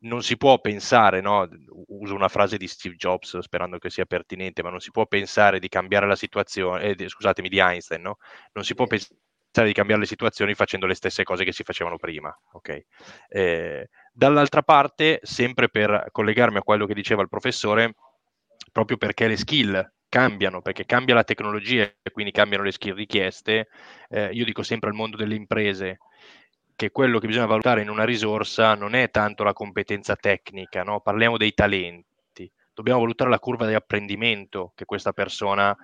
non 0.00 0.22
si 0.22 0.36
può 0.36 0.60
pensare, 0.60 1.20
no? 1.20 1.48
uso 1.88 2.14
una 2.14 2.28
frase 2.28 2.56
di 2.56 2.68
Steve 2.68 2.96
Jobs 2.96 3.38
sperando 3.38 3.78
che 3.78 3.90
sia 3.90 4.04
pertinente, 4.04 4.62
ma 4.62 4.70
non 4.70 4.80
si 4.80 4.90
può 4.90 5.06
pensare 5.06 5.58
di 5.58 5.68
cambiare 5.68 6.06
la 6.06 6.16
situazione, 6.16 6.94
eh, 6.96 7.08
scusatemi, 7.08 7.48
di 7.48 7.58
Einstein, 7.58 8.02
no? 8.02 8.18
non 8.52 8.64
si 8.64 8.74
può 8.74 8.86
pensare 8.86 9.66
di 9.66 9.72
cambiare 9.72 10.02
le 10.02 10.06
situazioni 10.06 10.54
facendo 10.54 10.86
le 10.86 10.94
stesse 10.94 11.24
cose 11.24 11.44
che 11.44 11.52
si 11.52 11.62
facevano 11.62 11.96
prima. 11.96 12.36
Okay? 12.52 12.84
Eh, 13.28 13.88
dall'altra 14.16 14.62
parte, 14.62 15.20
sempre 15.22 15.68
per 15.68 16.08
collegarmi 16.10 16.56
a 16.56 16.62
quello 16.62 16.86
che 16.86 16.94
diceva 16.94 17.20
il 17.20 17.28
professore, 17.28 17.94
proprio 18.72 18.96
perché 18.96 19.28
le 19.28 19.36
skill 19.36 19.92
cambiano, 20.08 20.62
perché 20.62 20.86
cambia 20.86 21.14
la 21.14 21.22
tecnologia 21.22 21.82
e 21.82 22.10
quindi 22.10 22.32
cambiano 22.32 22.64
le 22.64 22.72
skill 22.72 22.94
richieste, 22.94 23.68
eh, 24.08 24.30
io 24.32 24.46
dico 24.46 24.62
sempre 24.62 24.88
al 24.88 24.94
mondo 24.94 25.18
delle 25.18 25.34
imprese 25.34 25.98
che 26.74 26.90
quello 26.90 27.18
che 27.18 27.26
bisogna 27.26 27.46
valutare 27.46 27.82
in 27.82 27.90
una 27.90 28.04
risorsa 28.04 28.74
non 28.74 28.94
è 28.94 29.10
tanto 29.10 29.44
la 29.44 29.52
competenza 29.52 30.16
tecnica, 30.16 30.82
no? 30.82 31.00
parliamo 31.00 31.36
dei 31.36 31.52
talenti, 31.52 32.50
dobbiamo 32.72 33.00
valutare 33.00 33.28
la 33.28 33.38
curva 33.38 33.66
di 33.66 33.74
apprendimento 33.74 34.72
che 34.74 34.86
questa 34.86 35.12
persona 35.12 35.76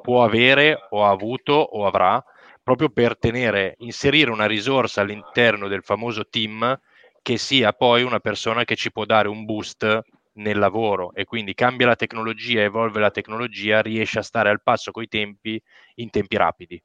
può 0.00 0.22
avere 0.24 0.86
o 0.90 1.04
ha 1.04 1.10
avuto 1.10 1.52
o 1.54 1.86
avrà 1.86 2.22
proprio 2.62 2.88
per 2.90 3.18
tenere, 3.18 3.74
inserire 3.78 4.30
una 4.30 4.46
risorsa 4.46 5.00
all'interno 5.00 5.66
del 5.66 5.82
famoso 5.82 6.28
team 6.28 6.78
che 7.22 7.38
sia 7.38 7.72
poi 7.72 8.02
una 8.02 8.20
persona 8.20 8.64
che 8.64 8.76
ci 8.76 8.90
può 8.90 9.04
dare 9.04 9.28
un 9.28 9.44
boost 9.44 10.02
nel 10.34 10.58
lavoro 10.58 11.12
e 11.14 11.24
quindi 11.24 11.54
cambia 11.54 11.86
la 11.86 11.96
tecnologia, 11.96 12.62
evolve 12.62 13.00
la 13.00 13.10
tecnologia, 13.10 13.82
riesce 13.82 14.18
a 14.18 14.22
stare 14.22 14.48
al 14.48 14.62
passo 14.62 14.90
coi 14.90 15.08
tempi 15.08 15.60
in 15.96 16.10
tempi 16.10 16.36
rapidi. 16.36 16.82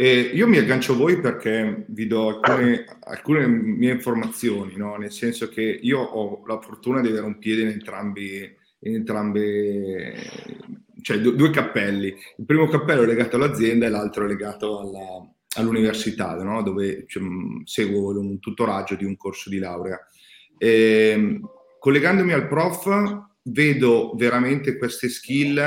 E 0.00 0.20
io 0.20 0.46
mi 0.46 0.58
aggancio 0.58 0.92
a 0.92 0.96
voi 0.96 1.18
perché 1.20 1.84
vi 1.88 2.06
do 2.06 2.38
alcune, 2.40 2.84
alcune 3.00 3.48
mie 3.48 3.90
informazioni, 3.90 4.76
no? 4.76 4.96
nel 4.96 5.10
senso 5.10 5.48
che 5.48 5.60
io 5.60 5.98
ho 5.98 6.46
la 6.46 6.60
fortuna 6.60 7.00
di 7.00 7.08
avere 7.08 7.26
un 7.26 7.38
piede 7.38 7.62
in 7.62 7.68
entrambi, 7.68 8.56
in 8.80 8.94
entrambe, 8.94 10.14
cioè 11.02 11.18
due 11.18 11.50
cappelli. 11.50 12.14
Il 12.36 12.44
primo 12.44 12.68
cappello 12.68 13.02
è 13.02 13.06
legato 13.06 13.34
all'azienda 13.34 13.86
e 13.86 13.88
l'altro 13.88 14.24
è 14.24 14.28
legato 14.28 14.78
alla, 14.78 15.28
all'università, 15.60 16.34
no? 16.42 16.62
dove 16.62 17.04
cioè, 17.06 17.22
seguo 17.64 18.18
un 18.18 18.38
tutoraggio 18.38 18.94
di 18.94 19.04
un 19.04 19.16
corso 19.16 19.50
di 19.50 19.58
laurea. 19.58 19.98
E, 20.56 21.10
ehm, 21.14 21.50
collegandomi 21.78 22.32
al 22.32 22.48
prof, 22.48 23.26
vedo 23.42 24.12
veramente 24.16 24.76
queste 24.76 25.08
skill 25.08 25.62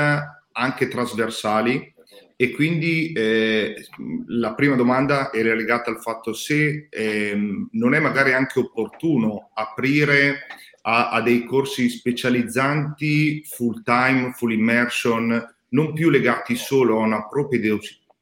anche 0.52 0.88
trasversali 0.88 1.92
e 2.36 2.50
quindi 2.50 3.12
eh, 3.12 3.86
la 4.26 4.54
prima 4.54 4.74
domanda 4.74 5.32
era 5.32 5.54
legata 5.54 5.90
al 5.90 6.00
fatto 6.00 6.32
se 6.32 6.88
eh, 6.90 7.38
non 7.70 7.94
è 7.94 8.00
magari 8.00 8.32
anche 8.32 8.58
opportuno 8.58 9.50
aprire 9.54 10.46
a, 10.82 11.10
a, 11.10 11.20
dei 11.20 11.44
corsi 11.44 11.88
specializzanti 11.88 13.44
full 13.44 13.82
time, 13.84 14.32
full 14.32 14.50
immersion, 14.50 15.54
non 15.68 15.92
più 15.92 16.10
legati 16.10 16.56
solo 16.56 17.00
a 17.00 17.06
una 17.06 17.26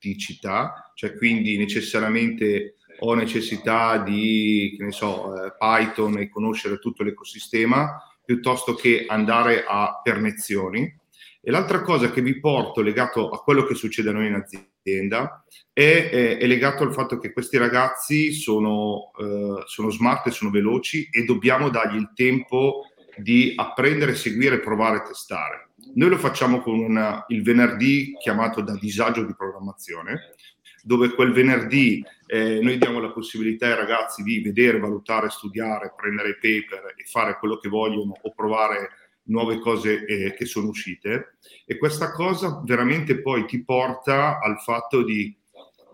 propedeuticità, 0.01 0.91
cioè 0.95 1.15
quindi 1.15 1.59
necessariamente 1.59 2.77
ho 3.01 3.15
necessità 3.15 3.99
di, 3.99 4.75
che 4.77 4.85
ne 4.85 4.93
so, 4.93 5.45
eh, 5.45 5.55
Python 5.57 6.19
e 6.19 6.29
conoscere 6.29 6.79
tutto 6.79 7.03
l'ecosistema, 7.03 8.03
piuttosto 8.25 8.75
che 8.75 9.05
andare 9.07 9.65
a 9.67 10.01
pernezioni. 10.03 10.99
E 11.43 11.51
l'altra 11.51 11.81
cosa 11.81 12.11
che 12.11 12.21
vi 12.21 12.39
porto 12.39 12.83
legato 12.83 13.31
a 13.31 13.43
quello 13.43 13.65
che 13.65 13.75
succede 13.75 14.11
a 14.11 14.13
noi 14.13 14.27
in 14.27 14.35
azienda 14.35 15.43
è, 15.73 16.11
è, 16.11 16.37
è 16.37 16.47
legato 16.47 16.83
al 16.83 16.93
fatto 16.93 17.19
che 17.19 17.33
questi 17.33 17.57
ragazzi 17.57 18.33
sono, 18.33 19.11
eh, 19.19 19.63
sono 19.65 19.89
smart 19.89 20.27
e 20.27 20.33
sono 20.33 20.51
veloci 20.51 21.09
e 21.11 21.25
dobbiamo 21.25 21.71
dargli 21.71 21.97
il 21.97 22.13
tempo 22.15 22.85
di 23.17 23.55
apprendere, 23.57 24.15
seguire, 24.15 24.61
provare, 24.61 25.03
testare. 25.03 25.70
Noi 25.95 26.09
lo 26.09 26.19
facciamo 26.19 26.61
con 26.61 26.79
una, 26.79 27.25
il 27.29 27.43
venerdì 27.43 28.17
chiamato 28.21 28.61
da 28.61 28.77
disagio 28.79 29.25
di 29.25 29.35
programmazione, 29.35 30.35
dove 30.83 31.11
quel 31.11 31.33
venerdì 31.33 32.05
eh, 32.27 32.61
noi 32.61 32.79
diamo 32.79 33.01
la 33.01 33.11
possibilità 33.11 33.67
ai 33.67 33.77
ragazzi 33.77 34.23
di 34.23 34.41
vedere, 34.41 34.79
valutare, 34.79 35.31
studiare, 35.31 35.95
prendere 35.97 36.31
i 36.31 36.35
paper 36.35 36.95
e 36.97 37.05
fare 37.05 37.37
quello 37.39 37.59
che 37.59 37.69
vogliono 37.69 38.15
o 38.21 38.33
provare 38.35 38.91
nuove 39.25 39.59
cose 39.59 40.05
eh, 40.07 40.35
che 40.35 40.45
sono 40.45 40.69
uscite 40.69 41.37
e 41.67 41.77
questa 41.77 42.11
cosa 42.11 42.63
veramente 42.65 43.21
poi 43.21 43.47
ti 43.47 43.63
porta 43.63 44.39
al 44.41 44.61
fatto 44.61 45.03
di 45.03 45.37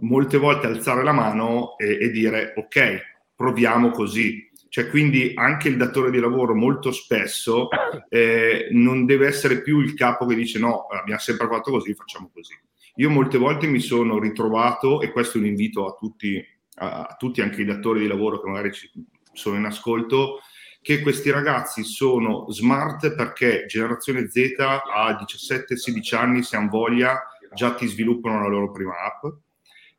molte 0.01 0.39
volte 0.39 0.67
alzare 0.67 1.03
la 1.03 1.13
mano 1.13 1.77
e, 1.79 1.99
e 2.01 2.11
dire 2.11 2.53
ok, 2.57 3.01
proviamo 3.35 3.91
così. 3.91 4.45
Cioè, 4.77 4.89
quindi 4.89 5.33
anche 5.37 5.69
il 5.71 5.79
datore 5.79 6.11
di 6.11 6.19
lavoro 6.19 6.55
molto 6.55 6.93
spesso 6.93 7.69
eh, 8.11 8.69
non 8.73 9.07
deve 9.07 9.27
essere 9.27 9.63
più 9.63 9.81
il 9.81 9.95
capo 9.95 10.27
che 10.27 10.35
dice 10.35 10.59
no, 10.59 10.87
abbiamo 10.89 11.19
sempre 11.19 11.47
fatto 11.47 11.71
così, 11.71 11.95
facciamo 11.95 12.31
così. 12.31 12.53
Io 12.97 13.09
molte 13.09 13.39
volte 13.39 13.67
mi 13.69 13.81
sono 13.81 14.19
ritrovato, 14.19 15.01
e 15.01 15.13
questo 15.13 15.39
è 15.39 15.41
un 15.41 15.47
invito 15.47 15.87
a 15.87 15.97
tutti, 15.99 16.45
a, 16.75 17.17
tutti 17.19 17.41
anche 17.41 17.63
i 17.63 17.65
datori 17.65 18.01
di 18.01 18.07
lavoro 18.07 18.39
che 18.39 18.51
magari 18.51 18.71
ci, 18.75 18.91
sono 19.33 19.57
in 19.57 19.65
ascolto, 19.65 20.41
che 20.83 21.01
questi 21.01 21.31
ragazzi 21.31 21.83
sono 21.83 22.45
smart 22.51 23.15
perché 23.15 23.65
generazione 23.67 24.29
Z 24.29 24.57
a 24.59 25.19
17-16 25.19 26.15
anni, 26.17 26.43
se 26.43 26.55
hanno 26.57 26.69
voglia, 26.69 27.23
già 27.55 27.73
ti 27.73 27.87
sviluppano 27.87 28.43
la 28.43 28.49
loro 28.49 28.71
prima 28.73 28.93
app 29.01 29.25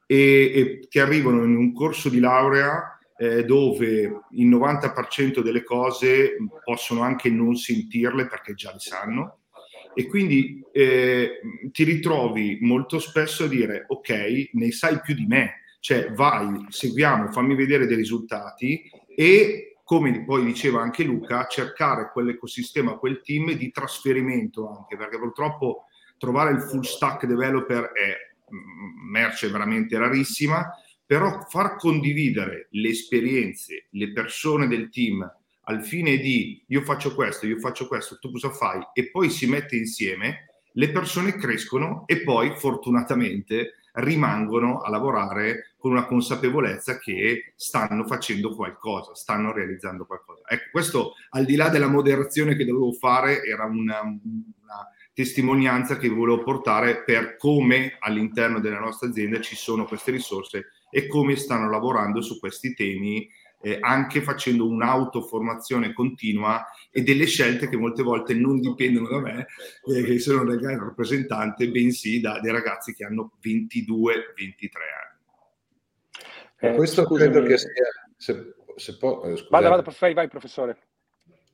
e, 0.06 0.52
e 0.54 0.88
che 0.88 1.02
arrivano 1.02 1.44
in 1.44 1.56
un 1.56 1.74
corso 1.74 2.10
di 2.10 2.20
laurea 2.20 2.92
eh, 3.18 3.44
dove 3.44 4.22
il 4.32 4.48
90% 4.48 5.40
delle 5.42 5.64
cose 5.64 6.38
possono 6.64 7.02
anche 7.02 7.30
non 7.30 7.56
sentirle 7.56 8.28
perché 8.28 8.54
già 8.54 8.72
le 8.72 8.80
sanno. 8.80 9.40
E 9.94 10.06
quindi 10.08 10.64
eh, 10.72 11.40
ti 11.72 11.84
ritrovi 11.84 12.60
molto 12.62 13.00
spesso 13.00 13.46
a 13.46 13.48
dire 13.48 13.86
ok, 13.88 14.50
ne 14.54 14.72
sai 14.72 15.02
più 15.02 15.16
di 15.16 15.26
me, 15.26 15.62
cioè 15.80 16.12
vai, 16.12 16.66
seguiamo, 16.70 17.32
fammi 17.32 17.56
vedere 17.56 17.88
dei 17.88 17.96
risultati 17.96 18.84
e 19.16 19.78
come 19.88 20.26
poi 20.26 20.44
diceva 20.44 20.82
anche 20.82 21.04
Luca, 21.06 21.48
cercare 21.48 22.12
quell'ecosistema, 22.12 22.98
quel 22.98 23.22
team 23.22 23.54
di 23.54 23.72
trasferimento 23.72 24.70
anche, 24.70 24.98
perché 24.98 25.18
purtroppo 25.18 25.86
trovare 26.18 26.52
il 26.52 26.60
full 26.60 26.82
stack 26.82 27.26
developer 27.26 27.92
è 27.94 28.14
mm, 28.54 29.10
merce 29.10 29.50
veramente 29.50 29.98
rarissima, 29.98 30.70
però 31.08 31.46
far 31.48 31.78
condividere 31.78 32.68
le 32.72 32.90
esperienze, 32.90 33.88
le 33.92 34.12
persone 34.12 34.68
del 34.68 34.90
team 34.90 35.26
al 35.70 35.84
fine 35.84 36.18
di 36.18 36.64
io 36.68 36.82
faccio 36.82 37.16
questo, 37.16 37.48
io 37.48 37.60
faccio 37.60 37.88
questo, 37.88 38.20
tu 38.20 38.32
cosa 38.32 38.52
fai? 38.52 38.82
E 38.94 39.10
poi 39.10 39.30
si 39.30 39.48
mette 39.48 39.78
insieme, 39.78 40.50
le 40.74 40.92
persone 40.92 41.36
crescono 41.36 42.04
e 42.08 42.22
poi 42.24 42.54
fortunatamente 42.56 43.76
rimangono 43.94 44.82
a 44.82 44.90
lavorare 44.90 45.74
con 45.78 45.92
una 45.92 46.06
consapevolezza 46.06 47.00
che 47.00 47.54
stanno 47.56 48.06
facendo 48.06 48.54
qualcosa, 48.54 49.16
stanno 49.16 49.52
realizzando 49.52 50.06
qualcosa. 50.06 50.44
Ecco, 50.48 50.70
questo 50.72 51.14
al 51.32 51.46
di 51.46 51.56
là 51.56 51.70
della 51.70 51.88
moderazione 51.88 52.56
che 52.56 52.66
dovevo 52.66 52.92
fare 52.92 53.44
era 53.44 53.64
una, 53.66 54.02
una 54.02 54.88
testimonianza 55.14 55.98
che 55.98 56.10
volevo 56.10 56.44
portare 56.44 57.04
per 57.04 57.38
come 57.38 57.96
all'interno 58.00 58.60
della 58.60 58.80
nostra 58.80 59.08
azienda 59.10 59.42
ci 59.42 59.56
sono 59.56 59.86
queste 59.86 60.12
risorse 60.12 60.68
e 60.90 61.08
come 61.08 61.36
stanno 61.36 61.70
lavorando 61.70 62.22
su 62.22 62.40
questi 62.40 62.74
temi 62.74 63.28
eh, 63.62 63.78
anche 63.82 64.22
facendo 64.22 64.68
un'autoformazione 64.68 65.94
continua 65.94 66.66
e 66.92 67.02
delle 67.02 67.26
scelte 67.26 67.68
che 67.68 67.78
molte 67.78 68.04
volte 68.04 68.34
non 68.34 68.60
dipendono 68.60 69.10
da 69.10 69.20
me, 69.20 69.48
eh, 69.86 70.04
che 70.04 70.20
sono 70.20 70.44
del 70.46 70.60
rappresentante, 70.60 71.70
bensì 71.70 72.22
da 72.22 72.40
dei 72.40 72.52
ragazzi 72.52 72.94
che 72.94 73.06
hanno 73.06 73.34
22-23 73.44 74.70
anni. 75.04 75.16
Eh, 76.60 76.76
Questo 76.76 77.04
scusami. 77.06 77.32
credo 77.32 77.48
che 77.48 77.58
sia... 77.58 77.70
Se, 78.16 78.54
se 78.76 78.98
può, 78.98 79.24
eh, 79.26 79.46
vada, 79.50 79.70
vada, 79.70 79.96
vai, 80.00 80.14
vai 80.14 80.28
professore. 80.28 80.78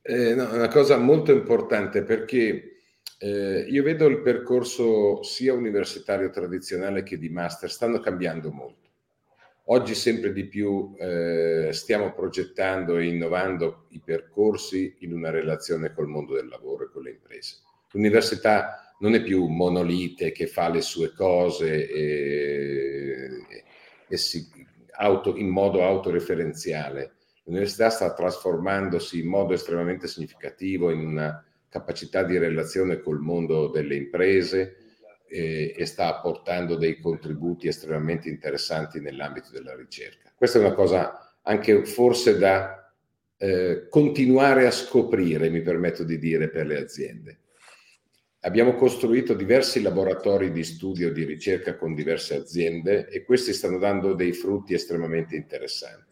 Eh, 0.02 0.34
no, 0.34 0.52
una 0.52 0.68
cosa 0.68 0.98
molto 0.98 1.32
importante 1.32 2.02
perché 2.02 2.80
eh, 3.18 3.66
io 3.68 3.82
vedo 3.82 4.06
il 4.06 4.20
percorso 4.20 5.22
sia 5.22 5.54
universitario 5.54 6.28
tradizionale 6.30 7.02
che 7.02 7.16
di 7.16 7.30
master 7.30 7.70
stanno 7.70 8.00
cambiando 8.00 8.50
molto. 8.50 8.83
Oggi 9.68 9.94
sempre 9.94 10.32
di 10.34 10.44
più 10.44 10.94
eh, 10.98 11.70
stiamo 11.72 12.12
progettando 12.12 12.98
e 12.98 13.06
innovando 13.06 13.86
i 13.90 14.00
percorsi 14.04 14.96
in 14.98 15.14
una 15.14 15.30
relazione 15.30 15.94
col 15.94 16.06
mondo 16.06 16.34
del 16.34 16.48
lavoro 16.48 16.84
e 16.84 16.90
con 16.90 17.02
le 17.02 17.12
imprese. 17.12 17.60
L'università 17.92 18.94
non 18.98 19.14
è 19.14 19.22
più 19.22 19.42
un 19.42 19.56
monolite 19.56 20.32
che 20.32 20.46
fa 20.46 20.68
le 20.68 20.82
sue 20.82 21.14
cose 21.14 21.88
e, 21.88 23.64
e 24.06 24.16
si, 24.18 24.46
auto, 24.98 25.34
in 25.36 25.48
modo 25.48 25.82
autoreferenziale. 25.82 27.12
L'università 27.44 27.88
sta 27.88 28.12
trasformandosi 28.12 29.20
in 29.20 29.28
modo 29.28 29.54
estremamente 29.54 30.08
significativo 30.08 30.90
in 30.90 31.00
una 31.06 31.42
capacità 31.70 32.22
di 32.22 32.36
relazione 32.36 33.00
col 33.00 33.20
mondo 33.20 33.68
delle 33.68 33.96
imprese, 33.96 34.76
eh, 35.34 35.74
e 35.76 35.84
sta 35.84 36.16
apportando 36.16 36.76
dei 36.76 37.00
contributi 37.00 37.66
estremamente 37.66 38.28
interessanti 38.28 39.00
nell'ambito 39.00 39.48
della 39.50 39.74
ricerca. 39.74 40.32
Questa 40.36 40.58
è 40.58 40.60
una 40.60 40.74
cosa 40.74 41.36
anche 41.42 41.84
forse 41.84 42.38
da 42.38 42.92
eh, 43.36 43.88
continuare 43.90 44.66
a 44.66 44.70
scoprire, 44.70 45.50
mi 45.50 45.60
permetto 45.60 46.04
di 46.04 46.18
dire, 46.20 46.48
per 46.48 46.66
le 46.66 46.78
aziende. 46.78 47.38
Abbiamo 48.40 48.74
costruito 48.74 49.34
diversi 49.34 49.82
laboratori 49.82 50.52
di 50.52 50.62
studio 50.62 51.10
di 51.10 51.24
ricerca 51.24 51.76
con 51.76 51.94
diverse 51.94 52.36
aziende 52.36 53.08
e 53.08 53.24
questi 53.24 53.52
stanno 53.52 53.78
dando 53.78 54.14
dei 54.14 54.32
frutti 54.32 54.74
estremamente 54.74 55.34
interessanti. 55.34 56.03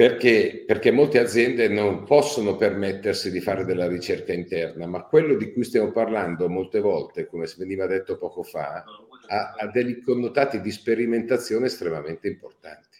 Perché? 0.00 0.64
Perché 0.66 0.90
molte 0.92 1.18
aziende 1.18 1.68
non 1.68 2.04
possono 2.04 2.56
permettersi 2.56 3.30
di 3.30 3.42
fare 3.42 3.66
della 3.66 3.86
ricerca 3.86 4.32
interna, 4.32 4.86
ma 4.86 5.02
quello 5.02 5.34
di 5.34 5.52
cui 5.52 5.62
stiamo 5.62 5.92
parlando 5.92 6.48
molte 6.48 6.80
volte, 6.80 7.26
come 7.26 7.46
veniva 7.58 7.84
detto 7.84 8.16
poco 8.16 8.42
fa, 8.42 8.82
ha, 9.26 9.54
ha 9.58 9.66
dei 9.66 10.00
connotati 10.00 10.62
di 10.62 10.70
sperimentazione 10.70 11.66
estremamente 11.66 12.28
importanti. 12.28 12.96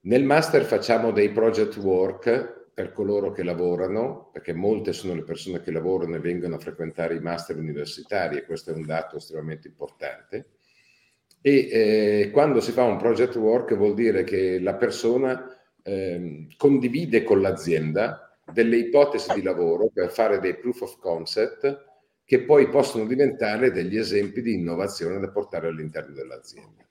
Nel 0.00 0.22
master 0.22 0.64
facciamo 0.64 1.12
dei 1.12 1.30
project 1.30 1.78
work 1.78 2.66
per 2.74 2.92
coloro 2.92 3.32
che 3.32 3.42
lavorano, 3.42 4.28
perché 4.34 4.52
molte 4.52 4.92
sono 4.92 5.14
le 5.14 5.22
persone 5.22 5.62
che 5.62 5.70
lavorano 5.70 6.16
e 6.16 6.20
vengono 6.20 6.56
a 6.56 6.58
frequentare 6.58 7.14
i 7.14 7.20
master 7.20 7.56
universitari 7.56 8.36
e 8.36 8.44
questo 8.44 8.70
è 8.70 8.74
un 8.74 8.84
dato 8.84 9.16
estremamente 9.16 9.68
importante. 9.68 10.44
E 11.40 11.68
eh, 11.70 12.30
quando 12.32 12.60
si 12.60 12.72
fa 12.72 12.84
un 12.84 12.98
project 12.98 13.36
work 13.36 13.74
vuol 13.76 13.94
dire 13.94 14.24
che 14.24 14.58
la 14.60 14.74
persona 14.74 15.53
eh, 15.84 16.46
condivide 16.56 17.22
con 17.22 17.40
l'azienda 17.40 18.36
delle 18.52 18.76
ipotesi 18.76 19.32
di 19.34 19.42
lavoro 19.42 19.90
per 19.92 20.10
fare 20.10 20.40
dei 20.40 20.56
proof 20.56 20.82
of 20.82 20.98
concept 20.98 21.92
che 22.24 22.42
poi 22.42 22.68
possono 22.68 23.06
diventare 23.06 23.70
degli 23.70 23.96
esempi 23.96 24.42
di 24.42 24.54
innovazione 24.54 25.20
da 25.20 25.30
portare 25.30 25.68
all'interno 25.68 26.14
dell'azienda. 26.14 26.82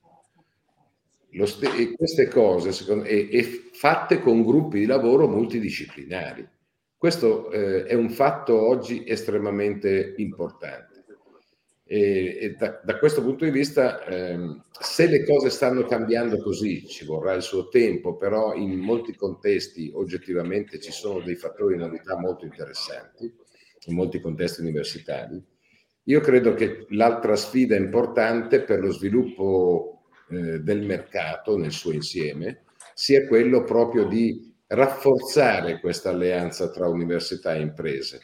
St- 1.43 1.63
e 1.75 1.93
queste 1.93 2.27
cose 2.27 2.71
secondo, 2.71 3.05
e, 3.05 3.27
e 3.31 3.43
fatte 3.73 4.19
con 4.19 4.43
gruppi 4.43 4.79
di 4.79 4.85
lavoro 4.85 5.27
multidisciplinari. 5.27 6.47
Questo 6.95 7.51
eh, 7.51 7.85
è 7.85 7.95
un 7.95 8.09
fatto 8.11 8.61
oggi 8.61 9.03
estremamente 9.07 10.13
importante. 10.17 10.92
E, 11.85 12.37
e 12.39 12.55
da, 12.55 12.81
da, 12.83 12.97
questo 12.97 13.21
punto 13.21 13.43
di 13.43 13.51
vista, 13.51 14.05
ehm, 14.05 14.63
se 14.79 15.07
le 15.07 15.25
cose 15.25 15.49
stanno 15.49 15.85
cambiando 15.85 16.37
così, 16.41 16.87
ci 16.87 17.05
vorrà 17.05 17.33
il 17.33 17.41
suo 17.41 17.67
tempo, 17.67 18.15
però 18.15 18.53
in 18.55 18.79
molti 18.79 19.15
contesti 19.15 19.91
oggettivamente 19.93 20.79
ci 20.79 20.91
sono 20.91 21.19
dei 21.19 21.35
fattori 21.35 21.75
di 21.75 21.81
novità 21.81 22.17
molto 22.17 22.45
interessanti, 22.45 23.31
in 23.87 23.95
molti 23.95 24.21
contesti 24.21 24.61
universitari. 24.61 25.43
Io 26.07 26.19
credo 26.19 26.53
che 26.53 26.85
l'altra 26.89 27.35
sfida 27.35 27.75
importante 27.75 28.61
per 28.61 28.79
lo 28.79 28.91
sviluppo 28.91 30.03
eh, 30.29 30.59
del 30.59 30.81
mercato 30.81 31.57
nel 31.57 31.71
suo 31.71 31.91
insieme 31.91 32.63
sia 32.93 33.27
quello 33.27 33.63
proprio 33.63 34.05
di 34.05 34.53
rafforzare 34.67 35.79
questa 35.79 36.09
alleanza 36.09 36.69
tra 36.69 36.87
università 36.87 37.53
e 37.53 37.61
imprese, 37.61 38.21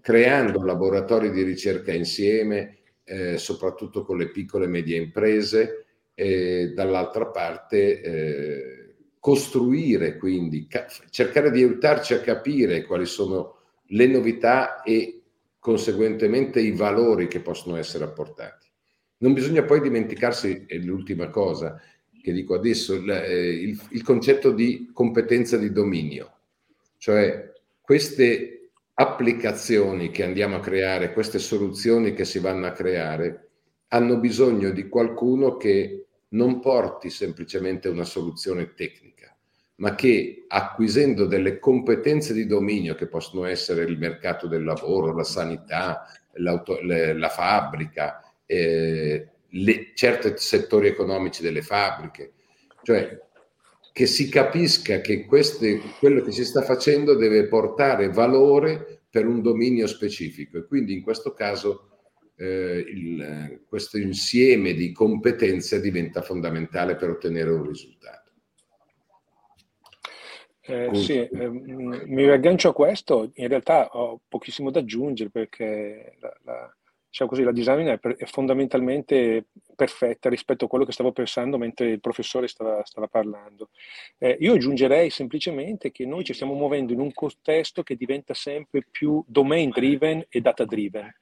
creando 0.00 0.62
laboratori 0.62 1.30
di 1.30 1.42
ricerca 1.42 1.92
insieme, 1.92 2.77
eh, 3.08 3.38
soprattutto 3.38 4.04
con 4.04 4.18
le 4.18 4.28
piccole 4.28 4.66
e 4.66 4.68
medie 4.68 4.98
imprese, 4.98 5.86
e 6.14 6.72
dall'altra 6.74 7.26
parte 7.26 8.00
eh, 8.00 8.94
costruire 9.18 10.16
quindi, 10.16 10.66
ca- 10.66 10.86
cercare 11.10 11.50
di 11.50 11.62
aiutarci 11.62 12.14
a 12.14 12.20
capire 12.20 12.84
quali 12.84 13.06
sono 13.06 13.56
le 13.88 14.06
novità 14.06 14.82
e 14.82 15.22
conseguentemente 15.58 16.60
i 16.60 16.72
valori 16.72 17.28
che 17.28 17.40
possono 17.40 17.76
essere 17.76 18.04
apportati. 18.04 18.66
Non 19.18 19.32
bisogna 19.32 19.64
poi 19.64 19.80
dimenticarsi, 19.80 20.64
è 20.66 20.76
l'ultima 20.76 21.28
cosa 21.30 21.80
che 22.20 22.32
dico 22.32 22.54
adesso, 22.54 22.94
il, 22.94 23.10
eh, 23.10 23.48
il, 23.48 23.80
il 23.90 24.02
concetto 24.02 24.52
di 24.52 24.90
competenza 24.92 25.56
di 25.56 25.72
dominio, 25.72 26.32
cioè 26.98 27.52
queste 27.80 28.57
applicazioni 29.00 30.10
che 30.10 30.24
andiamo 30.24 30.56
a 30.56 30.60
creare, 30.60 31.12
queste 31.12 31.38
soluzioni 31.38 32.14
che 32.14 32.24
si 32.24 32.40
vanno 32.40 32.66
a 32.66 32.72
creare, 32.72 33.50
hanno 33.88 34.18
bisogno 34.18 34.70
di 34.70 34.88
qualcuno 34.88 35.56
che 35.56 36.06
non 36.30 36.58
porti 36.58 37.08
semplicemente 37.08 37.88
una 37.88 38.02
soluzione 38.02 38.74
tecnica, 38.74 39.34
ma 39.76 39.94
che 39.94 40.44
acquisendo 40.48 41.26
delle 41.26 41.60
competenze 41.60 42.34
di 42.34 42.46
dominio 42.46 42.96
che 42.96 43.06
possono 43.06 43.44
essere 43.44 43.84
il 43.84 43.96
mercato 43.98 44.48
del 44.48 44.64
lavoro, 44.64 45.14
la 45.14 45.24
sanità, 45.24 46.04
la 46.32 47.28
fabbrica, 47.28 48.20
eh, 48.46 49.28
certi 49.94 50.32
settori 50.38 50.88
economici 50.88 51.40
delle 51.40 51.62
fabbriche, 51.62 52.32
cioè 52.82 53.16
che 53.92 54.06
si 54.06 54.28
capisca 54.28 55.00
che 55.00 55.24
queste, 55.24 55.80
quello 55.98 56.22
che 56.22 56.32
si 56.32 56.44
sta 56.44 56.62
facendo 56.62 57.14
deve 57.14 57.46
portare 57.46 58.10
valore 58.10 59.02
per 59.10 59.26
un 59.26 59.42
dominio 59.42 59.86
specifico. 59.86 60.58
E 60.58 60.66
quindi 60.66 60.92
in 60.92 61.02
questo 61.02 61.32
caso 61.32 61.88
eh, 62.36 62.84
il, 62.86 63.64
questo 63.68 63.98
insieme 63.98 64.74
di 64.74 64.92
competenze 64.92 65.80
diventa 65.80 66.22
fondamentale 66.22 66.94
per 66.94 67.10
ottenere 67.10 67.50
un 67.50 67.66
risultato. 67.66 68.32
Eh, 70.60 70.94
sì, 70.94 71.18
eh, 71.18 71.48
mi 71.48 72.28
aggancio 72.28 72.68
a 72.68 72.74
questo, 72.74 73.30
in 73.36 73.48
realtà 73.48 73.88
ho 73.88 74.20
pochissimo 74.28 74.70
da 74.70 74.80
aggiungere 74.80 75.30
perché 75.30 76.16
la, 76.20 76.36
la, 76.44 76.76
diciamo 77.08 77.30
così, 77.30 77.42
la 77.42 77.52
design 77.52 77.86
è, 77.86 77.98
per, 77.98 78.16
è, 78.16 78.26
fondamentalmente 78.26 79.46
perfetta 79.74 80.28
rispetto 80.28 80.66
a 80.66 80.68
quello 80.68 80.84
che 80.84 80.92
stavo 80.92 81.12
pensando 81.12 81.58
mentre 81.58 81.90
il 81.90 82.00
professore 82.00 82.48
stava, 82.48 82.84
stava 82.84 83.06
parlando. 83.06 83.70
Eh, 84.18 84.36
io 84.40 84.54
aggiungerei 84.54 85.10
semplicemente 85.10 85.90
che 85.90 86.04
noi 86.06 86.24
ci 86.24 86.34
stiamo 86.34 86.54
muovendo 86.54 86.92
in 86.92 87.00
un 87.00 87.12
contesto 87.12 87.82
che 87.82 87.96
diventa 87.96 88.34
sempre 88.34 88.86
più 88.90 89.22
domain 89.26 89.70
driven 89.70 90.24
e 90.28 90.40
data 90.40 90.64
driven. 90.64 91.12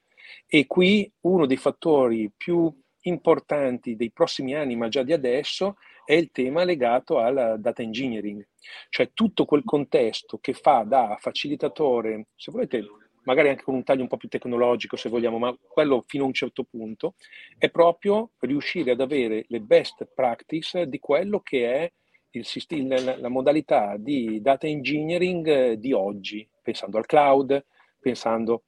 E 0.46 0.66
qui 0.66 1.11
uno 1.20 1.46
dei 1.46 1.57
fattori 1.57 2.31
più 2.37 2.72
importanti 3.03 3.96
dei 3.96 4.11
prossimi 4.11 4.55
anni, 4.55 4.77
ma 4.77 4.88
già 4.88 5.03
di 5.03 5.12
adesso, 5.12 5.77
è 6.05 6.14
il 6.14 6.31
tema 6.31 6.64
legato 6.64 7.18
al 7.18 7.57
data 7.59 7.83
engineering, 7.83 8.46
cioè 8.88 9.11
tutto 9.12 9.44
quel 9.44 9.64
contesto 9.64 10.38
che 10.38 10.53
fa 10.53 10.85
da 10.87 11.16
facilitatore, 11.18 12.29
se 12.37 12.51
volete 12.53 12.81
magari 13.26 13.50
anche 13.50 13.62
con 13.62 13.74
un 13.74 13.84
taglio 13.84 14.02
un 14.02 14.08
po' 14.08 14.16
più 14.16 14.28
tecnologico 14.28 14.96
se 14.96 15.08
vogliamo, 15.08 15.38
ma 15.38 15.56
quello 15.68 16.04
fino 16.06 16.24
a 16.24 16.26
un 16.26 16.32
certo 16.32 16.64
punto, 16.64 17.14
è 17.58 17.70
proprio 17.70 18.32
riuscire 18.40 18.92
ad 18.92 19.00
avere 19.00 19.44
le 19.48 19.60
best 19.60 20.08
practice 20.14 20.88
di 20.88 20.98
quello 20.98 21.40
che 21.40 21.72
è 21.72 21.92
il, 22.30 22.86
la, 22.86 23.18
la 23.18 23.28
modalità 23.28 23.96
di 23.96 24.40
data 24.40 24.66
engineering 24.66 25.72
di 25.74 25.92
oggi, 25.92 26.48
pensando 26.62 26.98
al 26.98 27.06
cloud, 27.06 27.64
pensando 28.00 28.64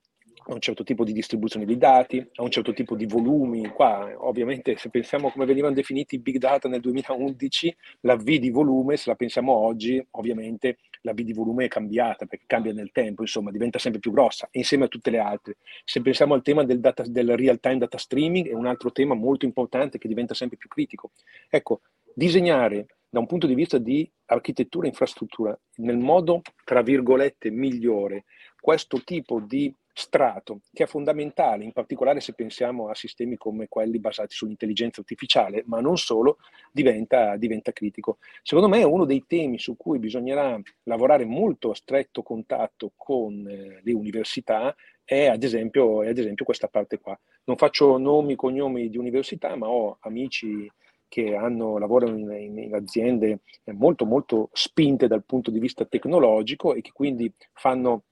a 0.47 0.55
un 0.55 0.61
certo 0.61 0.83
tipo 0.83 1.05
di 1.05 1.13
distribuzione 1.13 1.67
di 1.67 1.77
dati, 1.77 2.19
a 2.35 2.43
un 2.43 2.51
certo 2.51 2.73
tipo 2.73 2.97
di 2.97 3.07
volumi. 3.07 3.69
Qua 3.69 4.15
ovviamente 4.17 4.77
se 4.77 4.89
pensiamo 4.89 5.31
come 5.31 5.45
venivano 5.45 5.75
definiti 5.75 6.15
i 6.15 6.21
big 6.21 6.39
data 6.39 6.69
nel 6.69 6.81
2011, 6.81 7.77
la 8.01 8.17
V 8.17 8.23
di 8.23 8.51
volume, 8.51 8.97
se 8.97 9.11
la 9.11 9.17
pensiamo 9.17 9.53
oggi, 9.53 10.05
ovviamente 10.13 10.79
la 11.03 11.13
V 11.13 11.21
di 11.21 11.33
volume 11.33 11.67
è 11.67 11.69
cambiata 11.69 12.27
perché 12.27 12.45
cambia 12.47 12.73
nel 12.73 12.91
tempo, 12.93 13.23
insomma 13.23 13.51
diventa 13.51 13.79
sempre 13.79 14.01
più 14.01 14.11
grossa 14.11 14.49
insieme 14.53 14.85
a 14.85 14.89
tutte 14.89 15.11
le 15.11 15.19
altre. 15.19 15.57
Se 15.85 16.01
pensiamo 16.01 16.35
al 16.35 16.43
tema 16.43 16.65
del, 16.65 16.81
data, 16.81 17.03
del 17.07 17.37
real 17.37 17.61
time 17.61 17.79
data 17.79 17.99
streaming 17.99 18.49
è 18.49 18.55
un 18.55 18.67
altro 18.67 18.93
tema 18.93 19.15
molto 19.15 19.45
importante 19.45 19.99
che 19.99 20.09
diventa 20.09 20.35
sempre 20.35 20.57
più 20.57 20.69
critico. 20.69 21.11
Ecco, 21.49 21.81
disegnare 22.15 22.87
da 23.09 23.21
un 23.21 23.27
punto 23.27 23.47
di 23.47 23.55
vista 23.55 23.79
di 23.79 24.11
architettura 24.27 24.87
e 24.87 24.91
infrastruttura 24.91 25.59
nel 25.77 25.97
modo, 25.97 26.43
tra 26.65 26.83
virgolette, 26.83 27.51
migliore 27.51 28.25
questo 28.61 29.03
tipo 29.03 29.41
di 29.41 29.75
strato, 29.99 30.61
che 30.73 30.85
è 30.85 30.87
fondamentale, 30.87 31.65
in 31.65 31.73
particolare 31.73 32.21
se 32.21 32.33
pensiamo 32.33 32.89
a 32.89 32.95
sistemi 32.95 33.37
come 33.37 33.67
quelli 33.69 33.99
basati 33.99 34.35
sull'intelligenza 34.35 35.01
artificiale, 35.01 35.65
ma 35.67 35.81
non 35.81 35.97
solo, 35.99 36.39
diventa, 36.71 37.37
diventa 37.37 37.73
critico. 37.73 38.19
Secondo 38.43 38.69
me 38.69 38.85
uno 38.85 39.05
dei 39.05 39.25
temi 39.27 39.59
su 39.59 39.77
cui 39.77 39.99
bisognerà 39.99 40.59
lavorare 40.85 41.25
molto 41.25 41.71
a 41.71 41.75
stretto 41.75 42.23
contatto 42.23 42.93
con 42.97 43.45
eh, 43.49 43.81
le 43.83 43.93
università 43.93 44.75
è 45.05 45.27
ad, 45.27 45.43
esempio, 45.43 46.03
è 46.03 46.11
ad 46.11 46.19
esempio 46.19 46.45
questa 46.45 46.69
parte 46.69 47.01
qua. 47.01 47.19
Non 47.45 47.57
faccio 47.57 47.99
nomi 47.99 48.37
cognomi 48.37 48.89
di 48.89 48.99
università, 48.99 49.57
ma 49.57 49.69
ho 49.69 49.97
amici 50.01 50.71
che 51.09 51.35
hanno, 51.35 51.79
lavorano 51.79 52.17
in, 52.19 52.31
in, 52.31 52.59
in, 52.59 52.75
aziende 52.75 53.41
molto 53.73 54.05
molto 54.05 54.51
spinte 54.53 55.09
dal 55.09 55.25
punto 55.25 55.51
di 55.51 55.59
vista 55.59 55.87
tecnologico 55.87 56.75
e 56.75 56.83
che 56.83 56.93
quindi 56.93 57.33
fanno 57.55 58.05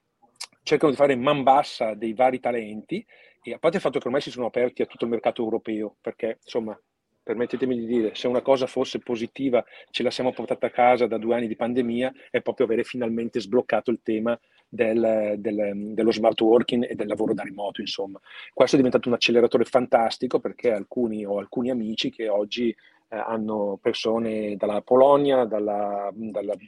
cercano 0.66 0.90
di 0.90 0.96
fare 0.96 1.14
man 1.14 1.44
bassa 1.44 1.94
dei 1.94 2.12
vari 2.12 2.40
talenti 2.40 3.04
e 3.40 3.52
a 3.52 3.58
parte 3.58 3.76
il 3.76 3.82
fatto 3.82 4.00
che 4.00 4.06
ormai 4.08 4.20
si 4.20 4.32
sono 4.32 4.46
aperti 4.46 4.82
a 4.82 4.86
tutto 4.86 5.04
il 5.04 5.10
mercato 5.10 5.40
europeo, 5.40 5.94
perché 6.00 6.38
insomma, 6.42 6.76
permettetemi 7.22 7.78
di 7.78 7.86
dire, 7.86 8.16
se 8.16 8.26
una 8.26 8.42
cosa 8.42 8.66
fosse 8.66 8.98
positiva, 8.98 9.64
ce 9.90 10.02
la 10.02 10.10
siamo 10.10 10.32
portata 10.32 10.66
a 10.66 10.70
casa 10.70 11.06
da 11.06 11.18
due 11.18 11.36
anni 11.36 11.46
di 11.46 11.54
pandemia, 11.54 12.12
è 12.30 12.42
proprio 12.42 12.66
avere 12.66 12.82
finalmente 12.82 13.38
sbloccato 13.38 13.92
il 13.92 14.00
tema 14.02 14.36
del, 14.68 15.36
del, 15.38 15.92
dello 15.94 16.10
smart 16.10 16.40
working 16.40 16.90
e 16.90 16.96
del 16.96 17.06
lavoro 17.06 17.32
da 17.32 17.44
remoto, 17.44 17.80
insomma. 17.80 18.20
Questo 18.52 18.74
è 18.74 18.78
diventato 18.78 19.06
un 19.08 19.14
acceleratore 19.14 19.64
fantastico 19.64 20.40
perché 20.40 20.72
alcuni, 20.72 21.24
ho 21.24 21.38
alcuni 21.38 21.70
amici 21.70 22.10
che 22.10 22.28
oggi 22.28 22.70
eh, 22.70 23.16
hanno 23.16 23.78
persone 23.80 24.56
dalla 24.56 24.80
Polonia, 24.80 25.44
dalla 25.44 26.12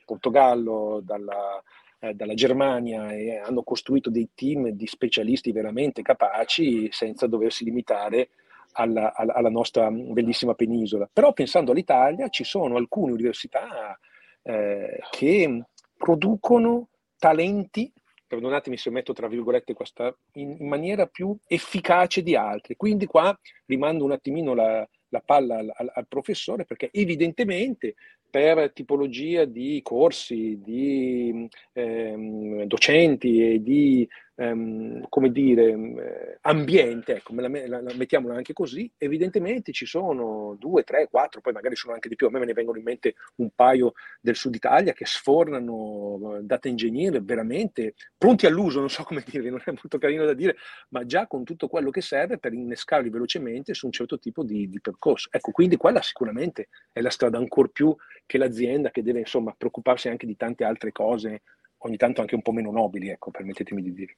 Portogallo, 0.04 1.00
dalla, 1.02 1.61
eh, 2.00 2.14
dalla 2.14 2.34
Germania 2.34 3.12
e 3.12 3.38
hanno 3.38 3.62
costruito 3.62 4.11
dei 4.11 4.30
team 4.34 4.68
di 4.68 4.87
specialisti 4.87 5.52
veramente 5.52 6.02
capaci 6.02 6.88
senza 6.92 7.26
doversi 7.26 7.64
limitare 7.64 8.30
alla, 8.72 9.14
alla, 9.14 9.34
alla 9.34 9.50
nostra 9.50 9.90
bellissima 9.90 10.54
penisola. 10.54 11.08
Però 11.12 11.32
pensando 11.32 11.72
all'Italia 11.72 12.28
ci 12.28 12.44
sono 12.44 12.76
alcune 12.76 13.12
università 13.12 13.98
eh, 14.42 15.00
che 15.11 15.64
producono 15.96 16.88
talenti 17.18 17.92
perdonatemi 18.28 18.76
se 18.76 18.90
metto 18.90 19.14
tra 19.14 19.26
virgolette 19.26 19.72
questa, 19.72 20.14
in, 20.34 20.56
in, 20.61 20.68
maniera 20.68 21.06
più 21.06 21.34
efficace 21.46 22.22
di 22.22 22.37
altri. 22.37 22.76
Quindi 22.76 23.06
qua 23.06 23.37
rimando 23.64 24.04
un 24.04 24.12
attimino 24.12 24.54
la, 24.54 24.87
la 25.08 25.23
palla 25.25 25.56
al, 25.56 25.73
al, 25.75 25.90
al, 25.94 26.06
professore 26.06 26.66
perché 26.66 26.90
evidentemente 26.92 27.94
per 28.31 28.72
tipologia 28.72 29.44
di 29.44 29.81
corsi, 29.83 30.60
di 30.62 31.48
ehm, 31.72 32.64
docenti 32.64 33.54
e 33.54 33.62
di 33.62 34.08
ehm, 34.38 35.06
come 35.08 35.32
dire, 35.32 35.70
eh, 35.70 36.38
ambiente, 36.42 37.16
ecco, 37.16 37.34
la, 37.34 37.48
la, 37.48 37.80
la, 37.80 37.94
mettiamola 37.94 38.36
anche 38.36 38.52
così, 38.52 38.90
evidentemente 38.96 39.72
ci 39.72 39.84
sono 39.84 40.56
due, 40.58 40.84
tre, 40.84 41.08
quattro, 41.10 41.40
poi 41.40 41.52
magari 41.52 41.74
sono 41.74 41.92
anche 41.92 42.08
di 42.08 42.14
più, 42.14 42.28
a 42.28 42.30
me 42.30 42.38
me 42.38 42.46
ne 42.46 42.52
vengono 42.52 42.78
in 42.78 42.84
mente 42.84 43.14
un 43.36 43.50
paio 43.54 43.94
del 44.20 44.36
sud 44.36 44.54
Italia 44.54 44.92
che 44.92 45.06
sfornano 45.06 46.36
eh, 46.36 46.42
data 46.42 46.68
engineer 46.68 47.20
veramente 47.22 47.94
pronti 48.16 48.46
all'uso, 48.46 48.78
non 48.78 48.90
so 48.90 49.02
come 49.02 49.24
dire, 49.26 49.50
non 49.50 49.60
è 49.64 49.70
molto 49.70 49.98
carino 49.98 50.24
da 50.24 50.34
dire, 50.34 50.56
ma 50.90 51.04
già 51.04 51.26
con 51.26 51.42
tutto 51.42 51.66
quello 51.66 51.90
che 51.90 52.00
serve 52.00 52.38
per 52.38 52.52
innescarli 52.52 53.10
velocemente 53.10 53.74
su 53.74 53.86
un 53.86 53.92
certo 53.92 54.18
tipo 54.20 54.44
di, 54.44 54.68
di 54.68 54.80
percorso. 54.80 55.28
Ecco, 55.32 55.50
quindi 55.50 55.76
quella 55.76 56.00
sicuramente 56.00 56.68
è 56.92 57.00
la 57.00 57.10
strada 57.10 57.38
ancora 57.38 57.68
più 57.72 57.94
che 58.24 58.38
l'azienda 58.38 58.90
che 58.90 59.02
deve 59.02 59.20
insomma 59.20 59.52
preoccuparsi 59.56 60.08
anche 60.08 60.26
di 60.26 60.36
tante 60.36 60.62
altre 60.62 60.92
cose 60.92 61.42
ogni 61.79 61.96
tanto 61.96 62.20
anche 62.20 62.35
un 62.35 62.42
po' 62.42 62.52
meno 62.52 62.70
nobili, 62.70 63.08
ecco, 63.08 63.31
permettetemi 63.31 63.83
di 63.83 63.92
dire. 63.92 64.16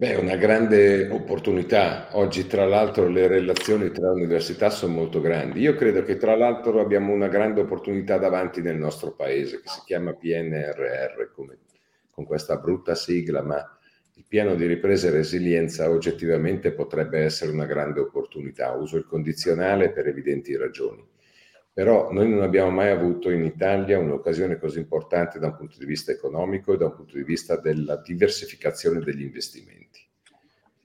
Beh, 0.00 0.12
è 0.12 0.16
una 0.16 0.36
grande 0.36 1.10
opportunità. 1.10 2.08
Oggi, 2.16 2.46
tra 2.46 2.64
l'altro, 2.64 3.06
le 3.08 3.26
relazioni 3.26 3.90
tra 3.90 4.10
università 4.10 4.70
sono 4.70 4.94
molto 4.94 5.20
grandi. 5.20 5.60
Io 5.60 5.74
credo 5.74 6.02
che, 6.04 6.16
tra 6.16 6.34
l'altro, 6.34 6.80
abbiamo 6.80 7.12
una 7.12 7.28
grande 7.28 7.60
opportunità 7.60 8.16
davanti 8.16 8.62
nel 8.62 8.78
nostro 8.78 9.12
paese, 9.12 9.60
che 9.60 9.68
si 9.68 9.80
chiama 9.84 10.14
PNRR, 10.14 11.32
come, 11.34 11.58
con 12.10 12.24
questa 12.24 12.56
brutta 12.56 12.94
sigla, 12.94 13.42
ma 13.42 13.62
il 14.14 14.24
piano 14.26 14.54
di 14.54 14.64
ripresa 14.64 15.08
e 15.08 15.10
resilienza 15.10 15.90
oggettivamente 15.90 16.72
potrebbe 16.72 17.18
essere 17.20 17.52
una 17.52 17.66
grande 17.66 18.00
opportunità. 18.00 18.72
Uso 18.72 18.96
il 18.96 19.04
condizionale 19.04 19.92
per 19.92 20.06
evidenti 20.06 20.56
ragioni. 20.56 21.06
Però 21.72 22.10
noi 22.10 22.28
non 22.28 22.42
abbiamo 22.42 22.70
mai 22.70 22.90
avuto 22.90 23.30
in 23.30 23.44
Italia 23.44 23.98
un'occasione 23.98 24.58
così 24.58 24.78
importante 24.78 25.38
da 25.38 25.46
un 25.48 25.56
punto 25.56 25.78
di 25.78 25.84
vista 25.84 26.10
economico 26.10 26.72
e 26.72 26.76
da 26.76 26.86
un 26.86 26.94
punto 26.94 27.16
di 27.16 27.22
vista 27.22 27.56
della 27.56 27.96
diversificazione 27.96 29.00
degli 29.00 29.22
investimenti. 29.22 30.00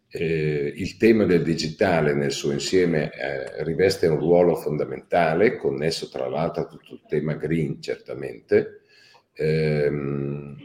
Eh, 0.08 0.72
il 0.76 0.96
tema 0.98 1.26
del 1.26 1.44
digitale 1.44 2.14
nel 2.14 2.32
suo 2.32 2.52
insieme 2.52 3.12
eh, 3.12 3.64
riveste 3.64 4.08
un 4.08 4.20
ruolo 4.20 4.56
fondamentale, 4.56 5.58
connesso 5.58 6.08
tra 6.10 6.30
l'altro 6.30 6.64
a 6.64 6.68
tutto 6.68 6.94
il 6.94 7.02
tema 7.08 7.34
green 7.34 7.82
certamente, 7.82 8.82
ehm, 9.34 10.56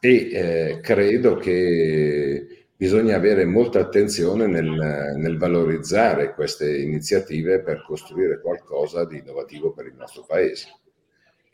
e 0.00 0.30
eh, 0.32 0.80
credo 0.80 1.36
che 1.36 2.59
bisogna 2.80 3.14
avere 3.14 3.44
molta 3.44 3.78
attenzione 3.78 4.46
nel, 4.46 4.70
nel, 4.70 5.36
valorizzare 5.36 6.32
queste 6.32 6.78
iniziative 6.78 7.60
per 7.60 7.84
costruire 7.86 8.40
qualcosa 8.40 9.04
di 9.04 9.18
innovativo 9.18 9.74
per 9.74 9.84
il 9.84 9.96
nostro 9.96 10.24
paese. 10.24 10.80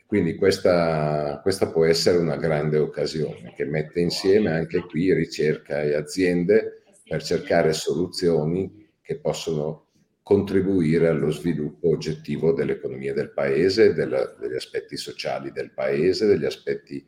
Quindi 0.05 0.35
questa, 0.35 1.41
questa 1.43 1.69
può 1.69 1.83
essere 1.83 2.17
una 2.17 2.37
grande 2.37 2.77
occasione 2.77 3.53
che 3.57 3.65
mette 3.65 3.99
insieme 3.99 4.53
anche 4.53 4.79
qui 4.85 5.13
ricerca 5.13 5.81
e 5.81 5.95
aziende 5.95 6.83
per 7.03 7.21
cercare 7.21 7.73
soluzioni 7.73 8.87
che 9.01 9.19
possono 9.19 9.87
contribuire 10.23 11.09
allo 11.09 11.29
sviluppo 11.29 11.89
oggettivo 11.89 12.53
dell'economia 12.53 13.13
del 13.13 13.33
paese, 13.33 13.93
della, 13.93 14.33
degli 14.39 14.55
aspetti 14.55 14.95
sociali 14.95 15.51
del 15.51 15.73
paese, 15.73 16.25
degli 16.25 16.45
aspetti 16.45 17.05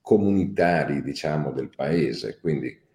comunitari, 0.00 1.02
diciamo, 1.02 1.52
del 1.52 1.68
paese. 1.68 2.38
Quindi 2.40 2.86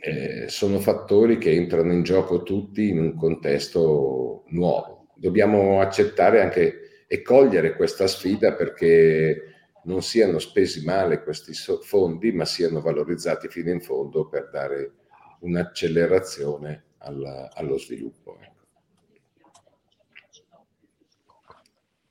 eh, 0.00 0.48
sono 0.48 0.78
fattori 0.78 1.36
che 1.38 1.52
entrano 1.52 1.92
in 1.92 2.02
gioco 2.02 2.42
tutti 2.42 2.88
in 2.88 2.98
un 2.98 3.14
contesto 3.14 4.44
nuovo. 4.48 5.08
Dobbiamo 5.14 5.80
accettare 5.80 6.40
anche 6.40 7.04
e 7.06 7.22
cogliere 7.22 7.74
questa 7.74 8.06
sfida 8.06 8.54
perché 8.54 9.50
non 9.84 10.02
siano 10.02 10.38
spesi 10.38 10.84
male 10.84 11.22
questi 11.22 11.52
fondi, 11.82 12.32
ma 12.32 12.44
siano 12.44 12.80
valorizzati 12.80 13.48
fino 13.48 13.70
in 13.70 13.80
fondo 13.80 14.28
per 14.28 14.48
dare 14.50 14.92
un'accelerazione 15.40 16.84
alla, 16.98 17.50
allo 17.52 17.78
sviluppo. 17.78 18.38
Ecco. 18.40 18.58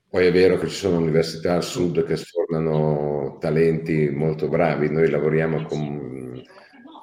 Poi 0.10 0.26
è 0.26 0.32
vero 0.32 0.58
che 0.58 0.68
ci 0.68 0.76
sono 0.76 0.98
università 0.98 1.54
al 1.54 1.64
sud 1.64 2.04
che 2.04 2.16
sfornano 2.16 3.38
talenti 3.40 4.10
molto 4.10 4.50
bravi, 4.50 4.90
noi 4.90 5.10
lavoriamo 5.10 5.64
con, 5.66 6.44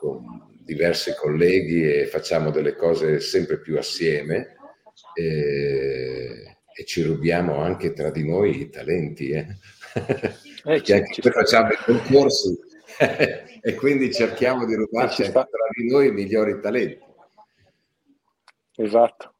con 0.00 0.35
diversi 0.66 1.14
colleghi 1.14 1.88
e 1.88 2.06
facciamo 2.06 2.50
delle 2.50 2.74
cose 2.74 3.20
sempre 3.20 3.60
più 3.60 3.78
assieme 3.78 4.56
e, 5.14 6.58
e 6.74 6.84
ci 6.84 7.02
rubiamo 7.02 7.58
anche 7.58 7.92
tra 7.92 8.10
di 8.10 8.26
noi 8.28 8.62
i 8.62 8.68
talenti. 8.68 9.30
Eh? 9.30 9.46
Eh, 10.64 10.82
ci, 10.82 10.92
anche 10.92 11.20
noi 11.22 11.32
facciamo 11.32 11.70
i 11.70 11.76
concorsi 11.76 12.58
e 13.62 13.74
quindi 13.76 14.12
cerchiamo 14.12 14.66
di 14.66 14.74
rubarci 14.74 15.22
anche 15.22 15.32
tra 15.32 15.46
di 15.76 15.88
noi 15.88 16.08
i 16.08 16.12
migliori 16.12 16.60
talenti. 16.60 17.04
Esatto. 18.74 19.34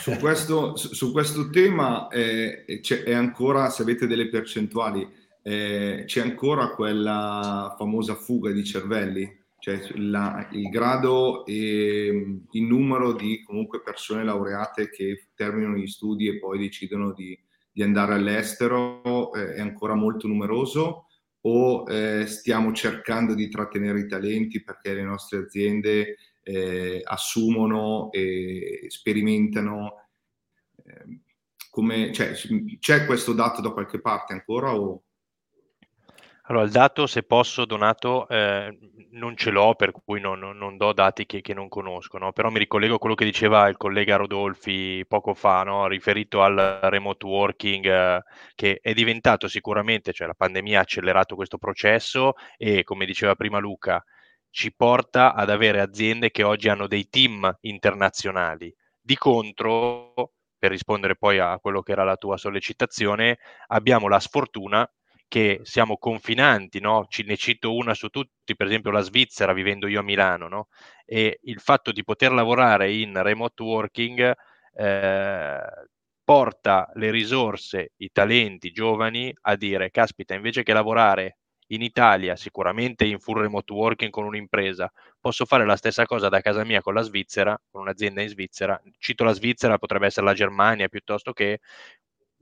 Su 0.00 0.16
questo, 0.18 0.76
su 0.76 1.12
questo 1.12 1.48
tema 1.48 2.08
eh, 2.08 2.64
è 2.64 3.14
ancora, 3.14 3.70
se 3.70 3.82
avete 3.82 4.08
delle 4.08 4.28
percentuali, 4.28 5.08
eh, 5.42 6.02
c'è 6.04 6.20
ancora 6.20 6.70
quella 6.74 7.74
famosa 7.78 8.16
fuga 8.16 8.50
di 8.50 8.64
cervelli, 8.64 9.39
cioè 9.60 9.80
la, 9.94 10.48
il 10.52 10.68
grado 10.68 11.44
e 11.44 12.38
il 12.50 12.62
numero 12.62 13.12
di 13.12 13.42
comunque 13.42 13.82
persone 13.82 14.24
laureate 14.24 14.90
che 14.90 15.28
terminano 15.34 15.76
gli 15.76 15.86
studi 15.86 16.28
e 16.28 16.38
poi 16.38 16.58
decidono 16.58 17.12
di, 17.12 17.38
di 17.70 17.82
andare 17.82 18.14
all'estero 18.14 19.32
eh, 19.34 19.54
è 19.54 19.60
ancora 19.60 19.94
molto 19.94 20.26
numeroso 20.26 21.06
o 21.42 21.84
eh, 21.88 22.26
stiamo 22.26 22.72
cercando 22.72 23.34
di 23.34 23.48
trattenere 23.48 24.00
i 24.00 24.08
talenti 24.08 24.62
perché 24.62 24.94
le 24.94 25.04
nostre 25.04 25.38
aziende 25.38 26.16
eh, 26.42 27.00
assumono 27.04 28.10
e 28.10 28.86
sperimentano? 28.88 30.08
Eh, 30.84 31.20
come, 31.70 32.12
cioè, 32.12 32.32
c'è 32.78 33.06
questo 33.06 33.32
dato 33.32 33.60
da 33.60 33.70
qualche 33.70 34.00
parte 34.00 34.32
ancora? 34.32 34.74
O... 34.74 35.04
Allora, 36.50 36.64
il 36.64 36.72
dato, 36.72 37.06
se 37.06 37.22
posso, 37.22 37.64
Donato, 37.64 38.26
eh, 38.26 38.76
non 39.12 39.36
ce 39.36 39.50
l'ho, 39.50 39.76
per 39.76 39.92
cui 39.92 40.18
non, 40.18 40.40
non, 40.40 40.76
do 40.76 40.92
dati 40.92 41.24
che, 41.24 41.42
che 41.42 41.54
non 41.54 41.68
conosco, 41.68 42.18
no? 42.18 42.32
però 42.32 42.50
mi 42.50 42.58
ricollego 42.58 42.96
a 42.96 42.98
quello 42.98 43.14
che 43.14 43.24
diceva 43.24 43.68
il 43.68 43.76
collega 43.76 44.16
Rodolfi 44.16 45.04
poco 45.06 45.32
fa, 45.34 45.62
no? 45.62 45.86
riferito 45.86 46.42
al 46.42 46.80
remote 46.82 47.24
working, 47.24 47.86
eh, 47.86 48.22
che 48.56 48.80
è 48.82 48.92
diventato 48.94 49.46
sicuramente, 49.46 50.12
cioè 50.12 50.26
la 50.26 50.34
pandemia 50.34 50.80
ha 50.80 50.82
accelerato 50.82 51.36
questo 51.36 51.56
processo 51.56 52.32
e, 52.56 52.82
come 52.82 53.06
diceva 53.06 53.36
prima 53.36 53.60
Luca, 53.60 54.04
ci 54.50 54.74
porta 54.74 55.34
ad 55.34 55.50
avere 55.50 55.80
aziende 55.80 56.32
che 56.32 56.42
oggi 56.42 56.68
hanno 56.68 56.88
dei 56.88 57.08
team 57.08 57.58
internazionali. 57.60 58.74
Di 59.00 59.16
contro, 59.16 60.32
per 60.58 60.72
rispondere 60.72 61.14
poi 61.14 61.38
a 61.38 61.60
quello 61.60 61.80
che 61.80 61.92
era 61.92 62.02
la 62.02 62.16
tua 62.16 62.36
sollecitazione, 62.36 63.38
abbiamo 63.68 64.08
la 64.08 64.18
sfortuna 64.18 64.90
che 65.30 65.60
siamo 65.62 65.96
confinanti, 65.96 66.80
no? 66.80 67.06
Ci, 67.08 67.22
ne 67.22 67.36
cito 67.36 67.72
una 67.72 67.94
su 67.94 68.08
tutti, 68.08 68.56
per 68.56 68.66
esempio 68.66 68.90
la 68.90 69.00
Svizzera, 69.00 69.52
vivendo 69.52 69.86
io 69.86 70.00
a 70.00 70.02
Milano, 70.02 70.48
no? 70.48 70.68
e 71.12 71.38
il 71.42 71.60
fatto 71.60 71.92
di 71.92 72.04
poter 72.04 72.32
lavorare 72.32 72.92
in 72.92 73.20
remote 73.22 73.62
working 73.62 74.32
eh, 74.74 75.60
porta 76.24 76.90
le 76.94 77.10
risorse, 77.10 77.92
i 77.96 78.10
talenti 78.12 78.68
i 78.68 78.72
giovani 78.72 79.32
a 79.42 79.56
dire, 79.56 79.90
caspita, 79.90 80.34
invece 80.34 80.62
che 80.62 80.72
lavorare 80.72 81.38
in 81.68 81.82
Italia, 81.82 82.36
sicuramente 82.36 83.04
in 83.04 83.18
full 83.20 83.40
remote 83.40 83.72
working 83.72 84.10
con 84.10 84.24
un'impresa, 84.24 84.90
posso 85.20 85.44
fare 85.44 85.64
la 85.64 85.76
stessa 85.76 86.06
cosa 86.06 86.28
da 86.28 86.40
casa 86.40 86.64
mia 86.64 86.80
con 86.80 86.94
la 86.94 87.02
Svizzera, 87.02 87.60
con 87.70 87.82
un'azienda 87.82 88.22
in 88.22 88.28
Svizzera, 88.28 88.80
cito 88.98 89.24
la 89.24 89.32
Svizzera, 89.32 89.78
potrebbe 89.78 90.06
essere 90.06 90.26
la 90.26 90.34
Germania 90.34 90.88
piuttosto 90.88 91.32
che 91.32 91.60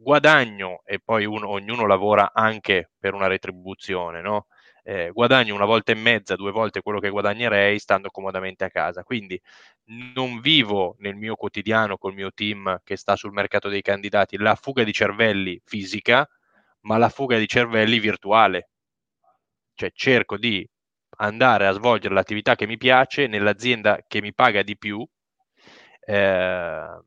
guadagno, 0.01 0.83
e 0.85 1.01
poi 1.01 1.25
uno, 1.25 1.49
ognuno 1.51 1.87
lavora 1.87 2.33
anche 2.33 2.91
per 2.99 3.15
una 3.15 3.27
retribuzione, 3.27 4.21
no? 4.21 4.47
Eh, 4.85 5.11
guadagno 5.13 5.55
una 5.55 5.65
volta 5.67 5.93
e 5.93 5.97
mezza, 5.97 6.37
due 6.37 6.51
volte 6.53 6.81
quello 6.83 6.99
che 7.01 7.11
guadagnerei 7.11 7.79
stando 7.79 8.09
comodamente 8.11 8.65
a 8.65 8.71
casa. 8.71 9.03
Quindi 9.03 9.39
non 10.15 10.41
vivo 10.41 10.95
nel 11.01 11.15
mio 11.17 11.35
quotidiano 11.37 11.99
col 11.99 12.15
mio 12.15 12.33
team 12.33 12.81
che 12.85 12.97
sta 12.97 13.17
sul 13.17 13.33
mercato 13.33 13.69
dei 13.69 13.83
candidati 13.83 14.37
la 14.39 14.55
fuga 14.55 14.85
di 14.85 14.93
cervelli 14.93 15.61
fisica, 15.65 16.27
ma 16.83 16.97
la 16.99 17.09
fuga 17.11 17.37
di 17.39 17.47
cervelli 17.49 17.99
virtuale. 17.99 18.69
Cioè 19.75 19.91
cerco 19.95 20.37
di 20.37 20.69
andare 21.19 21.67
a 21.67 21.73
svolgere 21.73 22.13
l'attività 22.15 22.55
che 22.57 22.67
mi 22.67 22.77
piace 22.77 23.27
nell'azienda 23.27 24.01
che 24.07 24.21
mi 24.21 24.35
paga 24.35 24.63
di 24.63 24.77
più, 24.77 25.07
eh, 26.01 27.01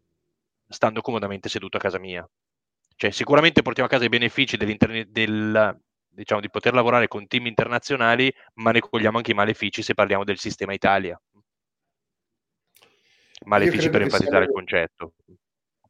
stando 0.68 1.02
comodamente 1.02 1.50
seduto 1.50 1.78
a 1.78 1.80
casa 1.80 2.00
mia. 2.00 2.28
Cioè, 3.02 3.10
sicuramente 3.10 3.64
portiamo 3.64 3.90
a 3.90 3.92
casa 3.92 4.06
i 4.06 4.10
benefici 4.10 4.58
del, 4.58 5.80
diciamo, 6.08 6.40
di 6.40 6.52
poter 6.52 6.76
lavorare 6.76 7.08
con 7.08 7.26
team 7.26 7.48
internazionali, 7.48 8.32
ma 8.58 8.70
ne 8.70 8.80
cogliamo 8.80 9.18
anche 9.18 9.32
i 9.32 9.34
malefici 9.34 9.82
se 9.82 9.96
parliamo 9.96 10.24
del 10.24 10.38
sistema 10.38 10.72
Italia. 10.72 11.20
Malefici 13.46 13.90
per 13.90 14.04
enfatizzare 14.04 14.46
siamo, 14.46 14.46
il 14.46 14.52
concetto. 14.52 15.14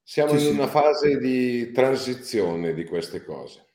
Siamo 0.01 0.37
sì, 0.37 0.47
in 0.47 0.53
una 0.53 0.67
fase 0.67 1.17
di 1.17 1.73
transizione 1.73 2.73
di 2.73 2.85
queste 2.85 3.25
cose, 3.25 3.65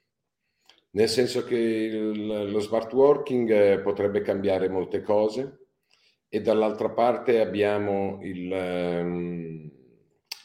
nel 0.92 1.10
senso 1.10 1.44
che 1.44 1.58
il, 1.58 2.50
lo 2.50 2.58
smart 2.60 2.90
working 2.94 3.50
eh, 3.50 3.80
potrebbe 3.80 4.22
cambiare 4.22 4.70
molte 4.70 5.02
cose 5.02 5.66
e 6.26 6.40
dall'altra 6.40 6.88
parte 6.88 7.42
abbiamo 7.42 8.18
il... 8.22 9.74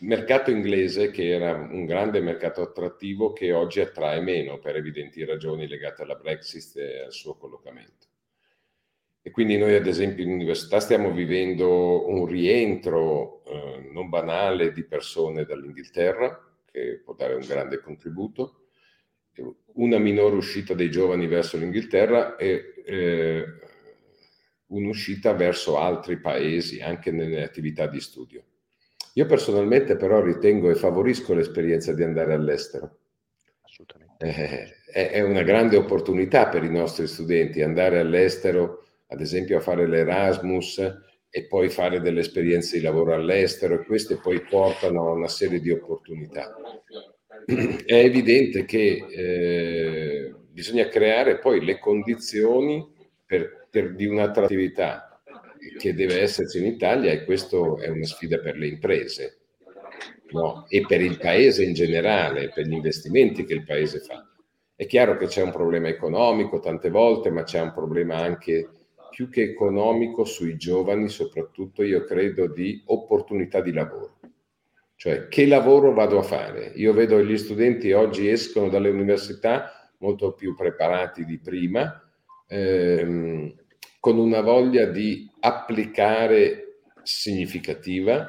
Mercato 0.03 0.49
inglese, 0.49 1.11
che 1.11 1.29
era 1.29 1.53
un 1.53 1.85
grande 1.85 2.21
mercato 2.21 2.61
attrattivo, 2.61 3.33
che 3.33 3.51
oggi 3.53 3.81
attrae 3.81 4.19
meno 4.19 4.57
per 4.57 4.75
evidenti 4.75 5.23
ragioni 5.23 5.67
legate 5.67 6.01
alla 6.01 6.15
Brexit 6.15 6.75
e 6.77 7.03
al 7.03 7.11
suo 7.11 7.35
collocamento. 7.35 8.07
E 9.21 9.29
quindi 9.29 9.57
noi, 9.57 9.75
ad 9.75 9.85
esempio, 9.85 10.23
in 10.23 10.31
università 10.31 10.79
stiamo 10.79 11.11
vivendo 11.11 12.09
un 12.09 12.25
rientro 12.25 13.43
eh, 13.45 13.89
non 13.91 14.09
banale 14.09 14.71
di 14.71 14.83
persone 14.83 15.45
dall'Inghilterra, 15.45 16.51
che 16.65 17.01
può 17.03 17.13
dare 17.13 17.35
un 17.35 17.45
grande 17.45 17.79
contributo, 17.79 18.69
una 19.73 19.99
minore 19.99 20.35
uscita 20.35 20.73
dei 20.73 20.89
giovani 20.89 21.27
verso 21.27 21.57
l'Inghilterra 21.57 22.37
e 22.37 22.73
eh, 22.83 23.45
un'uscita 24.65 25.33
verso 25.33 25.77
altri 25.77 26.17
paesi, 26.17 26.81
anche 26.81 27.11
nelle 27.11 27.43
attività 27.43 27.85
di 27.85 27.99
studio. 27.99 28.43
Io 29.13 29.25
personalmente 29.25 29.97
però 29.97 30.21
ritengo 30.21 30.69
e 30.69 30.75
favorisco 30.75 31.33
l'esperienza 31.33 31.93
di 31.93 32.03
andare 32.03 32.33
all'estero. 32.33 32.99
Assolutamente. 33.61 34.79
Eh, 34.93 35.09
è 35.09 35.21
una 35.21 35.43
grande 35.43 35.75
opportunità 35.75 36.47
per 36.47 36.63
i 36.63 36.69
nostri 36.69 37.07
studenti 37.07 37.61
andare 37.61 37.99
all'estero, 37.99 38.85
ad 39.07 39.19
esempio 39.19 39.57
a 39.57 39.61
fare 39.61 39.87
l'Erasmus 39.87 40.79
e 41.29 41.45
poi 41.47 41.69
fare 41.69 42.01
delle 42.01 42.21
esperienze 42.21 42.77
di 42.77 42.83
lavoro 42.83 43.13
all'estero 43.13 43.75
e 43.75 43.85
queste 43.85 44.17
poi 44.17 44.41
portano 44.41 45.07
a 45.07 45.11
una 45.11 45.27
serie 45.27 45.59
di 45.59 45.71
opportunità. 45.71 46.55
È 47.45 47.95
evidente 47.95 48.65
che 48.65 49.05
eh, 49.09 50.35
bisogna 50.49 50.87
creare 50.87 51.39
poi 51.39 51.63
le 51.63 51.79
condizioni 51.79 52.85
per, 53.25 53.67
per, 53.69 53.95
di 53.95 54.05
un'attrattività 54.05 55.10
che 55.81 55.95
deve 55.95 56.21
esserci 56.21 56.59
in 56.59 56.65
Italia 56.65 57.11
e 57.11 57.25
questo 57.25 57.79
è 57.79 57.89
una 57.89 58.05
sfida 58.05 58.37
per 58.37 58.55
le 58.55 58.67
imprese 58.67 59.39
no? 60.31 60.65
e 60.69 60.85
per 60.85 61.01
il 61.01 61.17
paese 61.17 61.63
in 61.63 61.73
generale, 61.73 62.51
per 62.53 62.67
gli 62.67 62.73
investimenti 62.73 63.43
che 63.43 63.53
il 63.53 63.63
paese 63.63 63.99
fa. 63.99 64.23
È 64.75 64.85
chiaro 64.85 65.17
che 65.17 65.25
c'è 65.25 65.41
un 65.41 65.51
problema 65.51 65.87
economico 65.87 66.59
tante 66.59 66.89
volte, 66.89 67.31
ma 67.31 67.43
c'è 67.43 67.59
un 67.59 67.73
problema 67.73 68.17
anche 68.17 68.69
più 69.09 69.29
che 69.29 69.41
economico 69.41 70.23
sui 70.23 70.55
giovani, 70.55 71.09
soprattutto 71.09 71.83
io 71.83 72.03
credo 72.05 72.47
di 72.47 72.81
opportunità 72.85 73.59
di 73.59 73.73
lavoro. 73.73 74.19
Cioè, 74.95 75.27
che 75.29 75.47
lavoro 75.47 75.93
vado 75.93 76.19
a 76.19 76.23
fare? 76.23 76.71
Io 76.75 76.93
vedo 76.93 77.23
gli 77.23 77.37
studenti 77.37 77.91
oggi 77.91 78.29
escono 78.29 78.69
dalle 78.69 78.89
università 78.89 79.91
molto 79.97 80.33
più 80.33 80.55
preparati 80.55 81.25
di 81.25 81.39
prima, 81.39 82.07
ehm, 82.47 83.53
con 84.01 84.17
una 84.17 84.41
voglia 84.41 84.87
di 84.87 85.29
applicare 85.41 86.79
significativa 87.03 88.27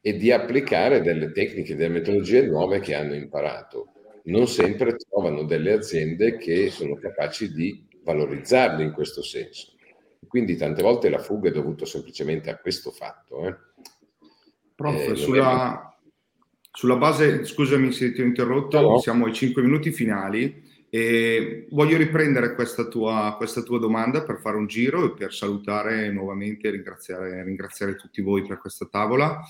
e 0.00 0.16
di 0.16 0.32
applicare 0.32 1.02
delle 1.02 1.30
tecniche, 1.30 1.76
delle 1.76 1.94
metodologie 1.94 2.42
nuove 2.42 2.80
che 2.80 2.94
hanno 2.94 3.14
imparato. 3.14 3.92
Non 4.24 4.48
sempre 4.48 4.96
trovano 4.96 5.44
delle 5.44 5.72
aziende 5.72 6.36
che 6.36 6.68
sono 6.70 6.96
capaci 6.96 7.52
di 7.52 7.86
valorizzarle 8.02 8.82
in 8.82 8.92
questo 8.92 9.22
senso. 9.22 9.72
Quindi 10.26 10.56
tante 10.56 10.82
volte 10.82 11.08
la 11.08 11.20
fuga 11.20 11.48
è 11.48 11.52
dovuta 11.52 11.86
semplicemente 11.86 12.50
a 12.50 12.58
questo 12.58 12.90
fatto. 12.90 13.46
Eh. 13.46 13.56
Prof, 14.74 15.10
eh, 15.10 15.14
sulla, 15.14 15.96
sulla, 16.72 16.96
base, 16.96 17.44
scusami 17.44 17.92
se 17.92 18.12
ti 18.12 18.20
ho 18.20 18.24
interrotto, 18.24 18.80
no, 18.80 18.98
siamo 18.98 19.26
ai 19.26 19.32
5 19.32 19.62
minuti 19.62 19.92
finali. 19.92 20.72
E 20.94 21.66
voglio 21.70 21.96
riprendere 21.96 22.54
questa 22.54 22.84
tua, 22.84 23.34
questa 23.36 23.62
tua, 23.62 23.80
domanda 23.80 24.22
per 24.22 24.38
fare 24.38 24.56
un 24.56 24.68
giro 24.68 25.04
e 25.04 25.12
per 25.12 25.34
salutare 25.34 26.08
nuovamente 26.12 26.68
e 26.68 26.70
ringraziare, 26.70 27.42
ringraziare, 27.42 27.96
tutti 27.96 28.22
voi 28.22 28.46
per 28.46 28.58
questa 28.58 28.86
tavola. 28.86 29.40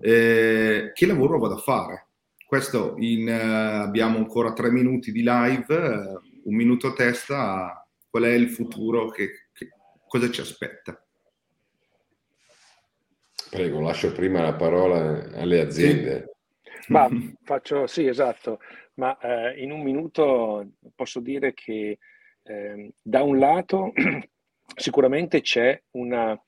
Eh, 0.00 0.92
che 0.94 1.06
lavoro 1.06 1.40
vado 1.40 1.54
a 1.54 1.58
fare? 1.58 2.06
Questo 2.46 2.94
in, 2.98 3.28
eh, 3.28 3.32
abbiamo 3.32 4.18
ancora 4.18 4.52
tre 4.52 4.70
minuti 4.70 5.10
di 5.10 5.24
live, 5.24 5.66
eh, 5.74 6.20
un 6.44 6.54
minuto 6.54 6.86
a 6.86 6.92
testa. 6.92 7.88
Qual 8.08 8.22
è 8.22 8.30
il 8.30 8.50
futuro? 8.50 9.08
Che, 9.08 9.48
che, 9.52 9.70
cosa 10.06 10.30
ci 10.30 10.42
aspetta? 10.42 11.04
Prego, 13.50 13.80
lascio 13.80 14.12
prima 14.12 14.42
la 14.42 14.54
parola 14.54 15.28
alle 15.34 15.60
aziende. 15.60 16.36
Sì. 16.82 16.92
Ma 16.92 17.08
faccio, 17.42 17.88
sì, 17.88 18.06
esatto 18.06 18.60
ma 18.94 19.16
eh, 19.18 19.62
in 19.62 19.72
un 19.72 19.82
minuto 19.82 20.66
posso 20.94 21.20
dire 21.20 21.52
che 21.54 21.98
eh, 22.42 22.92
da 23.00 23.22
un 23.22 23.38
lato 23.38 23.92
sicuramente 24.76 25.40
c'è 25.40 25.80
una, 25.92 26.40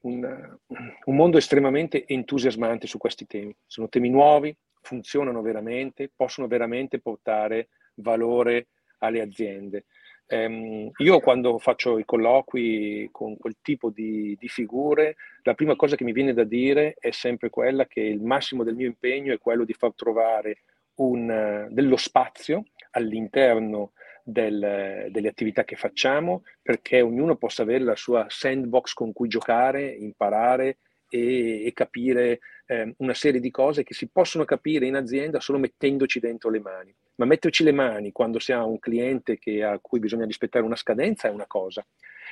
una, 0.00 0.58
un 1.04 1.16
mondo 1.16 1.38
estremamente 1.38 2.06
entusiasmante 2.06 2.86
su 2.86 2.98
questi 2.98 3.26
temi. 3.26 3.54
Sono 3.66 3.88
temi 3.88 4.08
nuovi, 4.08 4.56
funzionano 4.80 5.42
veramente, 5.42 6.10
possono 6.14 6.46
veramente 6.46 7.00
portare 7.00 7.68
valore 7.96 8.68
alle 8.98 9.20
aziende. 9.20 9.84
Um, 10.26 10.90
io 10.96 11.20
quando 11.20 11.58
faccio 11.58 11.98
i 11.98 12.04
colloqui 12.06 13.10
con 13.12 13.36
quel 13.36 13.56
tipo 13.60 13.90
di, 13.90 14.34
di, 14.38 14.48
figure, 14.48 15.16
la 15.42 15.52
prima 15.52 15.76
cosa 15.76 15.96
che 15.96 16.04
mi 16.04 16.12
viene 16.12 16.32
da 16.32 16.44
dire 16.44 16.94
è 16.98 17.10
sempre 17.10 17.50
quella 17.50 17.86
che 17.86 18.00
il 18.00 18.22
massimo 18.22 18.64
del 18.64 18.74
mio 18.74 18.86
impegno 18.86 19.34
è 19.34 19.38
quello 19.38 19.64
di 19.64 19.74
far 19.74 19.92
trovare 19.94 20.60
un, 20.96 21.68
dello 21.70 21.96
spazio 21.96 22.64
all'interno 22.90 23.92
del, 24.22 25.08
delle 25.10 25.28
attività 25.28 25.64
che 25.64 25.76
facciamo 25.76 26.44
perché 26.62 27.00
ognuno 27.00 27.36
possa 27.36 27.62
avere 27.62 27.84
la 27.84 27.96
sua 27.96 28.26
sandbox 28.28 28.92
con 28.94 29.12
cui 29.12 29.28
giocare, 29.28 29.86
imparare 29.86 30.78
e, 31.08 31.66
e 31.66 31.72
capire 31.72 32.40
eh, 32.66 32.94
una 32.98 33.14
serie 33.14 33.40
di 33.40 33.50
cose 33.50 33.82
che 33.82 33.94
si 33.94 34.08
possono 34.08 34.44
capire 34.44 34.86
in 34.86 34.96
azienda 34.96 35.40
solo 35.40 35.58
mettendoci 35.58 36.20
dentro 36.20 36.50
le 36.50 36.60
mani. 36.60 36.94
Ma 37.16 37.26
metterci 37.26 37.62
le 37.62 37.72
mani 37.72 38.10
quando 38.10 38.38
si 38.38 38.52
ha 38.52 38.64
un 38.64 38.78
cliente 38.78 39.38
che, 39.38 39.62
a 39.62 39.78
cui 39.80 40.00
bisogna 40.00 40.24
rispettare 40.24 40.64
una 40.64 40.74
scadenza 40.74 41.28
è 41.28 41.30
una 41.30 41.46
cosa 41.46 41.84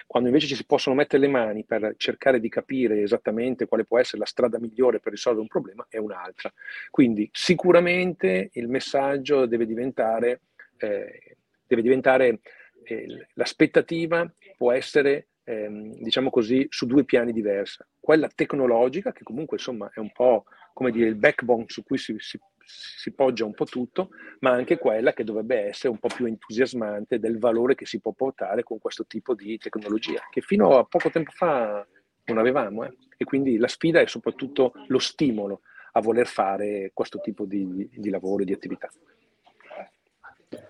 quando 0.06 0.28
invece 0.28 0.46
ci 0.46 0.54
si 0.54 0.64
possono 0.64 0.94
mettere 0.94 1.22
le 1.22 1.28
mani 1.28 1.64
per 1.64 1.94
cercare 1.96 2.40
di 2.40 2.48
capire 2.48 3.02
esattamente 3.02 3.66
quale 3.66 3.84
può 3.84 3.98
essere 3.98 4.18
la 4.18 4.26
strada 4.26 4.58
migliore 4.58 5.00
per 5.00 5.12
risolvere 5.12 5.42
un 5.42 5.48
problema 5.48 5.86
è 5.88 5.98
un'altra. 5.98 6.52
Quindi 6.90 7.28
sicuramente 7.32 8.50
il 8.52 8.68
messaggio 8.68 9.46
deve 9.46 9.66
diventare, 9.66 10.42
eh, 10.78 11.36
deve 11.66 11.82
diventare 11.82 12.40
eh, 12.84 13.28
l'aspettativa 13.34 14.30
può 14.56 14.72
essere 14.72 15.28
ehm, 15.44 15.94
diciamo 16.02 16.30
così, 16.30 16.66
su 16.68 16.86
due 16.86 17.04
piani 17.04 17.32
diversi. 17.32 17.82
Quella 17.98 18.28
tecnologica, 18.28 19.12
che 19.12 19.22
comunque 19.22 19.56
insomma 19.56 19.90
è 19.92 19.98
un 19.98 20.12
po' 20.12 20.44
come 20.72 20.90
dire 20.90 21.08
il 21.08 21.16
backbone 21.16 21.64
su 21.68 21.82
cui 21.82 21.98
si, 21.98 22.14
si, 22.18 22.38
si 22.72 23.12
poggia 23.12 23.44
un 23.44 23.54
po' 23.54 23.64
tutto, 23.64 24.10
ma 24.40 24.50
anche 24.50 24.78
quella 24.78 25.12
che 25.12 25.24
dovrebbe 25.24 25.66
essere 25.66 25.88
un 25.88 25.98
po' 25.98 26.08
più 26.08 26.26
entusiasmante 26.26 27.18
del 27.18 27.38
valore 27.38 27.74
che 27.74 27.86
si 27.86 28.00
può 28.00 28.12
portare 28.12 28.62
con 28.62 28.78
questo 28.78 29.06
tipo 29.06 29.34
di 29.34 29.58
tecnologia, 29.58 30.26
che 30.30 30.40
fino 30.40 30.78
a 30.78 30.84
poco 30.84 31.10
tempo 31.10 31.30
fa 31.32 31.86
non 32.24 32.38
avevamo. 32.38 32.84
Eh? 32.84 32.96
E 33.16 33.24
quindi 33.24 33.56
la 33.58 33.68
sfida 33.68 34.00
è 34.00 34.06
soprattutto 34.06 34.72
lo 34.86 34.98
stimolo 34.98 35.60
a 35.92 36.00
voler 36.00 36.26
fare 36.26 36.90
questo 36.94 37.20
tipo 37.20 37.44
di, 37.44 37.88
di 37.92 38.10
lavoro 38.10 38.42
e 38.42 38.46
di 38.46 38.52
attività. 38.52 38.90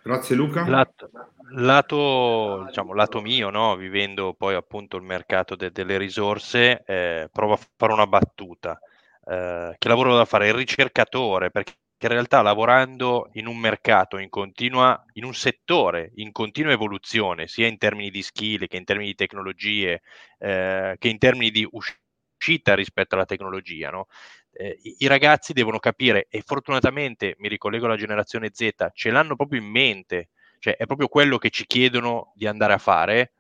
Grazie 0.03 0.37
Luca. 0.37 0.67
Lato, 0.67 1.11
lato, 1.55 2.65
diciamo, 2.67 2.95
lato 2.95 3.21
mio, 3.21 3.51
no? 3.51 3.77
vivendo 3.77 4.33
poi 4.33 4.55
appunto 4.55 4.97
il 4.97 5.03
mercato 5.03 5.55
de- 5.57 5.71
delle 5.71 5.99
risorse, 5.99 6.83
eh, 6.85 7.29
provo 7.33 7.55
a 7.55 7.59
fare 7.77 7.93
una 7.93 8.07
battuta. 8.07 8.79
Eh, 9.25 9.75
che 9.79 9.89
lavoro 9.89 10.17
da 10.17 10.25
fare? 10.25 10.49
Il 10.49 10.55
ricercatore, 10.55 11.51
perché 11.51 11.75
in 12.07 12.13
realtà 12.13 12.43
lavorando 12.43 13.29
in 13.35 13.47
un 13.47 13.59
mercato 13.59 14.19
in 14.19 14.29
continua, 14.29 15.05
in 15.15 15.25
un 15.25 15.35
settore 15.35 16.13
in 16.17 16.33
continua 16.33 16.73
evoluzione, 16.73 17.47
sia 17.47 17.67
in 17.67 17.79
termini 17.79 18.11
di 18.11 18.23
skill 18.23 18.67
che 18.67 18.77
in 18.77 18.85
termini 18.85 19.11
di 19.11 19.15
tecnologie, 19.15 20.03
eh, 20.39 20.97
che 20.99 21.09
in 21.09 21.19
termini 21.19 21.51
di 21.51 21.69
uscita 21.71 22.75
rispetto 22.75 23.15
alla 23.15 23.25
tecnologia, 23.25 23.91
no? 23.91 24.07
eh, 24.53 24.79
i 24.99 25.07
ragazzi 25.07 25.53
devono 25.53 25.79
capire 25.79 26.27
e 26.29 26.43
fortunatamente 26.45 27.35
mi 27.39 27.49
ricollego 27.49 27.87
alla 27.87 27.97
generazione 27.97 28.51
Z, 28.53 28.91
ce 28.93 29.11
l'hanno 29.11 29.37
proprio 29.37 29.61
in 29.61 29.67
mente, 29.67 30.29
cioè 30.59 30.77
è 30.77 30.87
proprio 30.87 31.09
quello 31.09 31.39
che 31.39 31.51
ci 31.51 31.67
chiedono 31.67 32.33
di 32.35 32.47
andare 32.47 32.73
a 32.75 32.79
fare, 32.79 33.33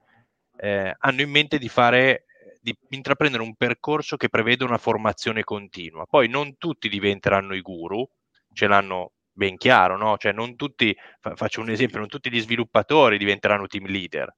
eh, 0.56 0.94
hanno 0.98 1.20
in 1.20 1.30
mente 1.30 1.58
di 1.58 1.68
fare 1.68 2.24
di 2.60 2.76
intraprendere 2.90 3.42
un 3.42 3.56
percorso 3.56 4.16
che 4.16 4.28
prevede 4.28 4.62
una 4.62 4.78
formazione 4.78 5.42
continua. 5.42 6.06
Poi 6.06 6.28
non 6.28 6.56
tutti 6.58 6.88
diventeranno 6.88 7.54
i 7.54 7.60
guru, 7.60 8.08
ce 8.52 8.66
l'hanno 8.66 9.12
ben 9.34 9.56
chiaro, 9.56 9.96
no? 9.96 10.16
Cioè 10.18 10.32
non 10.32 10.56
tutti, 10.56 10.94
faccio 11.34 11.60
un 11.60 11.70
esempio, 11.70 11.98
non 11.98 12.08
tutti 12.08 12.30
gli 12.30 12.40
sviluppatori 12.40 13.18
diventeranno 13.18 13.66
team 13.66 13.86
leader, 13.86 14.34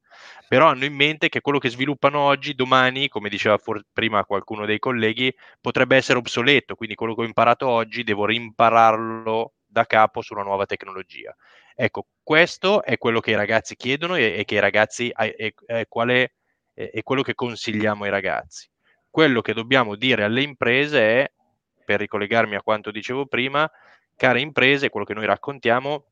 però 0.48 0.68
hanno 0.68 0.84
in 0.84 0.94
mente 0.94 1.28
che 1.28 1.40
quello 1.40 1.58
che 1.58 1.68
sviluppano 1.68 2.20
oggi, 2.20 2.54
domani, 2.54 3.08
come 3.08 3.28
diceva 3.28 3.58
for- 3.58 3.84
prima 3.92 4.24
qualcuno 4.24 4.66
dei 4.66 4.78
colleghi, 4.78 5.34
potrebbe 5.60 5.96
essere 5.96 6.18
obsoleto, 6.18 6.74
quindi 6.76 6.94
quello 6.94 7.14
che 7.14 7.22
ho 7.22 7.26
imparato 7.26 7.66
oggi 7.68 8.04
devo 8.04 8.24
rimpararlo 8.26 9.54
da 9.66 9.84
capo 9.84 10.22
sulla 10.22 10.42
nuova 10.42 10.66
tecnologia. 10.66 11.34
Ecco, 11.74 12.06
questo 12.22 12.84
è 12.84 12.96
quello 12.96 13.18
che 13.18 13.32
i 13.32 13.36
ragazzi 13.36 13.74
chiedono 13.74 14.14
e, 14.14 14.38
e 14.38 14.44
che 14.44 14.54
i 14.54 14.60
ragazzi, 14.60 15.08
è, 15.08 15.34
è, 15.34 15.52
è, 15.66 15.86
quale, 15.88 16.34
è 16.72 17.02
quello 17.02 17.22
che 17.22 17.34
consigliamo 17.34 18.04
ai 18.04 18.10
ragazzi. 18.10 18.68
Quello 19.10 19.40
che 19.40 19.52
dobbiamo 19.54 19.96
dire 19.96 20.22
alle 20.22 20.42
imprese 20.42 21.00
è, 21.00 21.32
per 21.84 21.98
ricollegarmi 21.98 22.54
a 22.54 22.62
quanto 22.62 22.92
dicevo 22.92 23.26
prima, 23.26 23.68
care 24.16 24.40
imprese, 24.40 24.90
quello 24.90 25.06
che 25.06 25.14
noi 25.14 25.26
raccontiamo, 25.26 26.06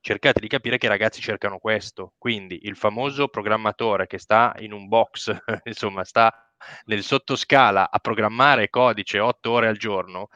cercate 0.00 0.40
di 0.40 0.48
capire 0.48 0.78
che 0.78 0.86
i 0.86 0.90
ragazzi 0.90 1.20
cercano 1.20 1.58
questo. 1.58 2.14
Quindi 2.18 2.60
il 2.62 2.76
famoso 2.76 3.28
programmatore 3.28 4.06
che 4.06 4.18
sta 4.18 4.54
in 4.58 4.72
un 4.72 4.88
box, 4.88 5.34
insomma, 5.64 6.04
sta 6.04 6.32
nel 6.84 7.02
sottoscala 7.02 7.90
a 7.90 7.98
programmare 7.98 8.68
codice 8.68 9.18
otto 9.18 9.50
ore 9.50 9.68
al 9.68 9.76
giorno, 9.76 10.28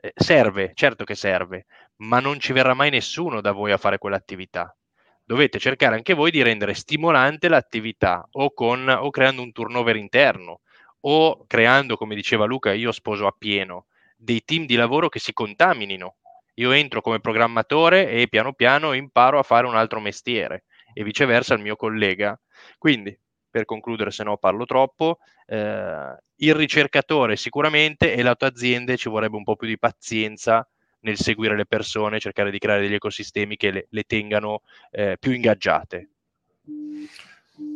eh, 0.00 0.12
serve, 0.14 0.72
certo 0.74 1.04
che 1.04 1.14
serve, 1.14 1.66
ma 1.96 2.20
non 2.20 2.40
ci 2.40 2.52
verrà 2.52 2.74
mai 2.74 2.90
nessuno 2.90 3.40
da 3.40 3.52
voi 3.52 3.72
a 3.72 3.78
fare 3.78 3.98
quell'attività. 3.98 4.76
Dovete 5.24 5.58
cercare 5.58 5.94
anche 5.94 6.14
voi 6.14 6.30
di 6.30 6.42
rendere 6.42 6.74
stimolante 6.74 7.48
l'attività 7.48 8.26
o, 8.32 8.52
con, 8.52 8.88
o 8.88 9.08
creando 9.10 9.42
un 9.42 9.52
turnover 9.52 9.96
interno 9.96 10.60
o 11.04 11.46
creando, 11.46 11.96
come 11.96 12.14
diceva 12.14 12.44
Luca, 12.44 12.72
io 12.72 12.92
sposo 12.92 13.26
appieno, 13.26 13.86
dei 14.16 14.42
team 14.44 14.66
di 14.66 14.74
lavoro 14.74 15.08
che 15.08 15.18
si 15.18 15.32
contaminino. 15.32 16.16
Io 16.54 16.72
entro 16.72 17.00
come 17.00 17.20
programmatore 17.20 18.10
e 18.10 18.28
piano 18.28 18.52
piano 18.52 18.92
imparo 18.92 19.38
a 19.38 19.42
fare 19.42 19.66
un 19.66 19.76
altro 19.76 20.00
mestiere 20.00 20.64
e 20.92 21.02
viceversa 21.04 21.54
il 21.54 21.60
mio 21.60 21.76
collega. 21.76 22.38
Quindi, 22.78 23.18
per 23.50 23.64
concludere, 23.64 24.10
se 24.10 24.24
no 24.24 24.36
parlo 24.36 24.64
troppo, 24.64 25.18
eh, 25.46 26.16
il 26.36 26.54
ricercatore 26.54 27.36
sicuramente 27.36 28.14
e 28.14 28.22
la 28.22 28.34
tua 28.34 28.48
azienda 28.48 28.96
ci 28.96 29.08
vorrebbe 29.08 29.36
un 29.36 29.44
po' 29.44 29.56
più 29.56 29.68
di 29.68 29.78
pazienza 29.78 30.66
nel 31.00 31.16
seguire 31.16 31.56
le 31.56 31.66
persone, 31.66 32.20
cercare 32.20 32.50
di 32.50 32.58
creare 32.58 32.82
degli 32.82 32.94
ecosistemi 32.94 33.56
che 33.56 33.70
le, 33.70 33.86
le 33.90 34.02
tengano 34.04 34.62
eh, 34.90 35.16
più 35.18 35.32
ingaggiate. 35.32 36.08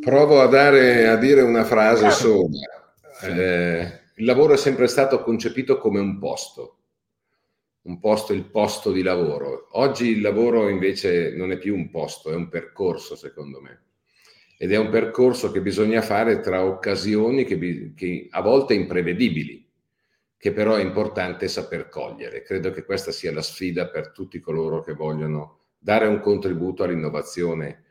Provo 0.01 0.41
a, 0.41 0.47
dare, 0.47 1.09
a 1.09 1.16
dire 1.16 1.41
una 1.41 1.64
frase 1.64 2.11
sola. 2.11 2.61
Eh, 3.22 4.01
il 4.16 4.24
lavoro 4.24 4.55
è 4.55 4.57
sempre 4.57 4.87
stato 4.87 5.22
concepito 5.22 5.79
come 5.79 6.01
un 6.01 6.18
posto, 6.18 6.76
un 7.87 8.01
posto, 8.01 8.32
il 8.32 8.45
posto 8.45 8.91
di 8.93 9.03
lavoro. 9.03 9.68
Oggi 9.72 10.09
il 10.11 10.20
lavoro 10.20 10.68
invece 10.68 11.34
non 11.34 11.53
è 11.53 11.59
più 11.59 11.74
un 11.74 11.91
posto, 11.91 12.30
è 12.30 12.34
un 12.34 12.49
percorso, 12.49 13.16
secondo 13.16 13.61
me. 13.61 13.82
Ed 14.59 14.72
è 14.72 14.76
un 14.76 14.91
percorso 14.91 15.51
che 15.53 15.61
bisogna 15.61 16.03
fare 16.03 16.41
tra 16.41 16.64
occasioni 16.64 17.45
che, 17.45 17.93
che 17.95 18.26
a 18.30 18.41
volte 18.41 18.74
imprevedibili, 18.74 19.64
che 20.37 20.53
però 20.53 20.74
è 20.74 20.82
importante 20.82 21.49
saper 21.49 21.89
cogliere. 21.89 22.43
Credo 22.43 22.70
che 22.70 22.84
questa 22.84 23.12
sia 23.12 23.32
la 23.32 23.43
sfida 23.43 23.89
per 23.89 24.12
tutti 24.12 24.41
coloro 24.41 24.82
che 24.82 24.95
vogliono 24.95 25.61
dare 25.78 26.07
un 26.07 26.20
contributo 26.20 26.82
all'innovazione 26.82 27.84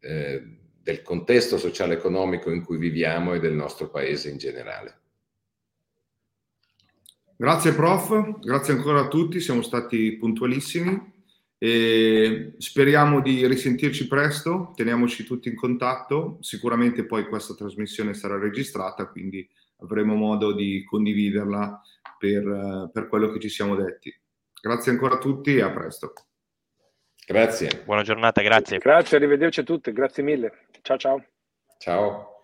eh, 0.00 0.42
del 0.82 1.02
contesto 1.02 1.58
sociale-economico 1.58 2.50
in 2.50 2.64
cui 2.64 2.78
viviamo 2.78 3.34
e 3.34 3.40
del 3.40 3.52
nostro 3.52 3.90
paese 3.90 4.30
in 4.30 4.38
generale. 4.38 4.99
Grazie 7.40 7.72
prof, 7.72 8.38
grazie 8.40 8.74
ancora 8.74 9.00
a 9.00 9.08
tutti, 9.08 9.40
siamo 9.40 9.62
stati 9.62 10.18
puntualissimi 10.18 11.10
e 11.56 12.52
speriamo 12.58 13.22
di 13.22 13.46
risentirci 13.46 14.08
presto, 14.08 14.74
teniamoci 14.76 15.24
tutti 15.24 15.48
in 15.48 15.56
contatto, 15.56 16.36
sicuramente 16.42 17.06
poi 17.06 17.26
questa 17.26 17.54
trasmissione 17.54 18.12
sarà 18.12 18.38
registrata, 18.38 19.06
quindi 19.06 19.48
avremo 19.78 20.16
modo 20.16 20.52
di 20.52 20.84
condividerla 20.84 21.80
per, 22.18 22.90
per 22.92 23.08
quello 23.08 23.30
che 23.30 23.40
ci 23.40 23.48
siamo 23.48 23.74
detti. 23.74 24.14
Grazie 24.60 24.92
ancora 24.92 25.14
a 25.14 25.18
tutti 25.18 25.56
e 25.56 25.62
a 25.62 25.70
presto. 25.70 26.12
Grazie. 27.26 27.84
Buona 27.86 28.02
giornata, 28.02 28.42
grazie. 28.42 28.76
Grazie, 28.76 29.16
arrivederci 29.16 29.60
a 29.60 29.64
tutti, 29.64 29.90
grazie 29.92 30.22
mille. 30.22 30.66
Ciao 30.82 30.98
ciao. 30.98 31.24
Ciao. 31.78 32.39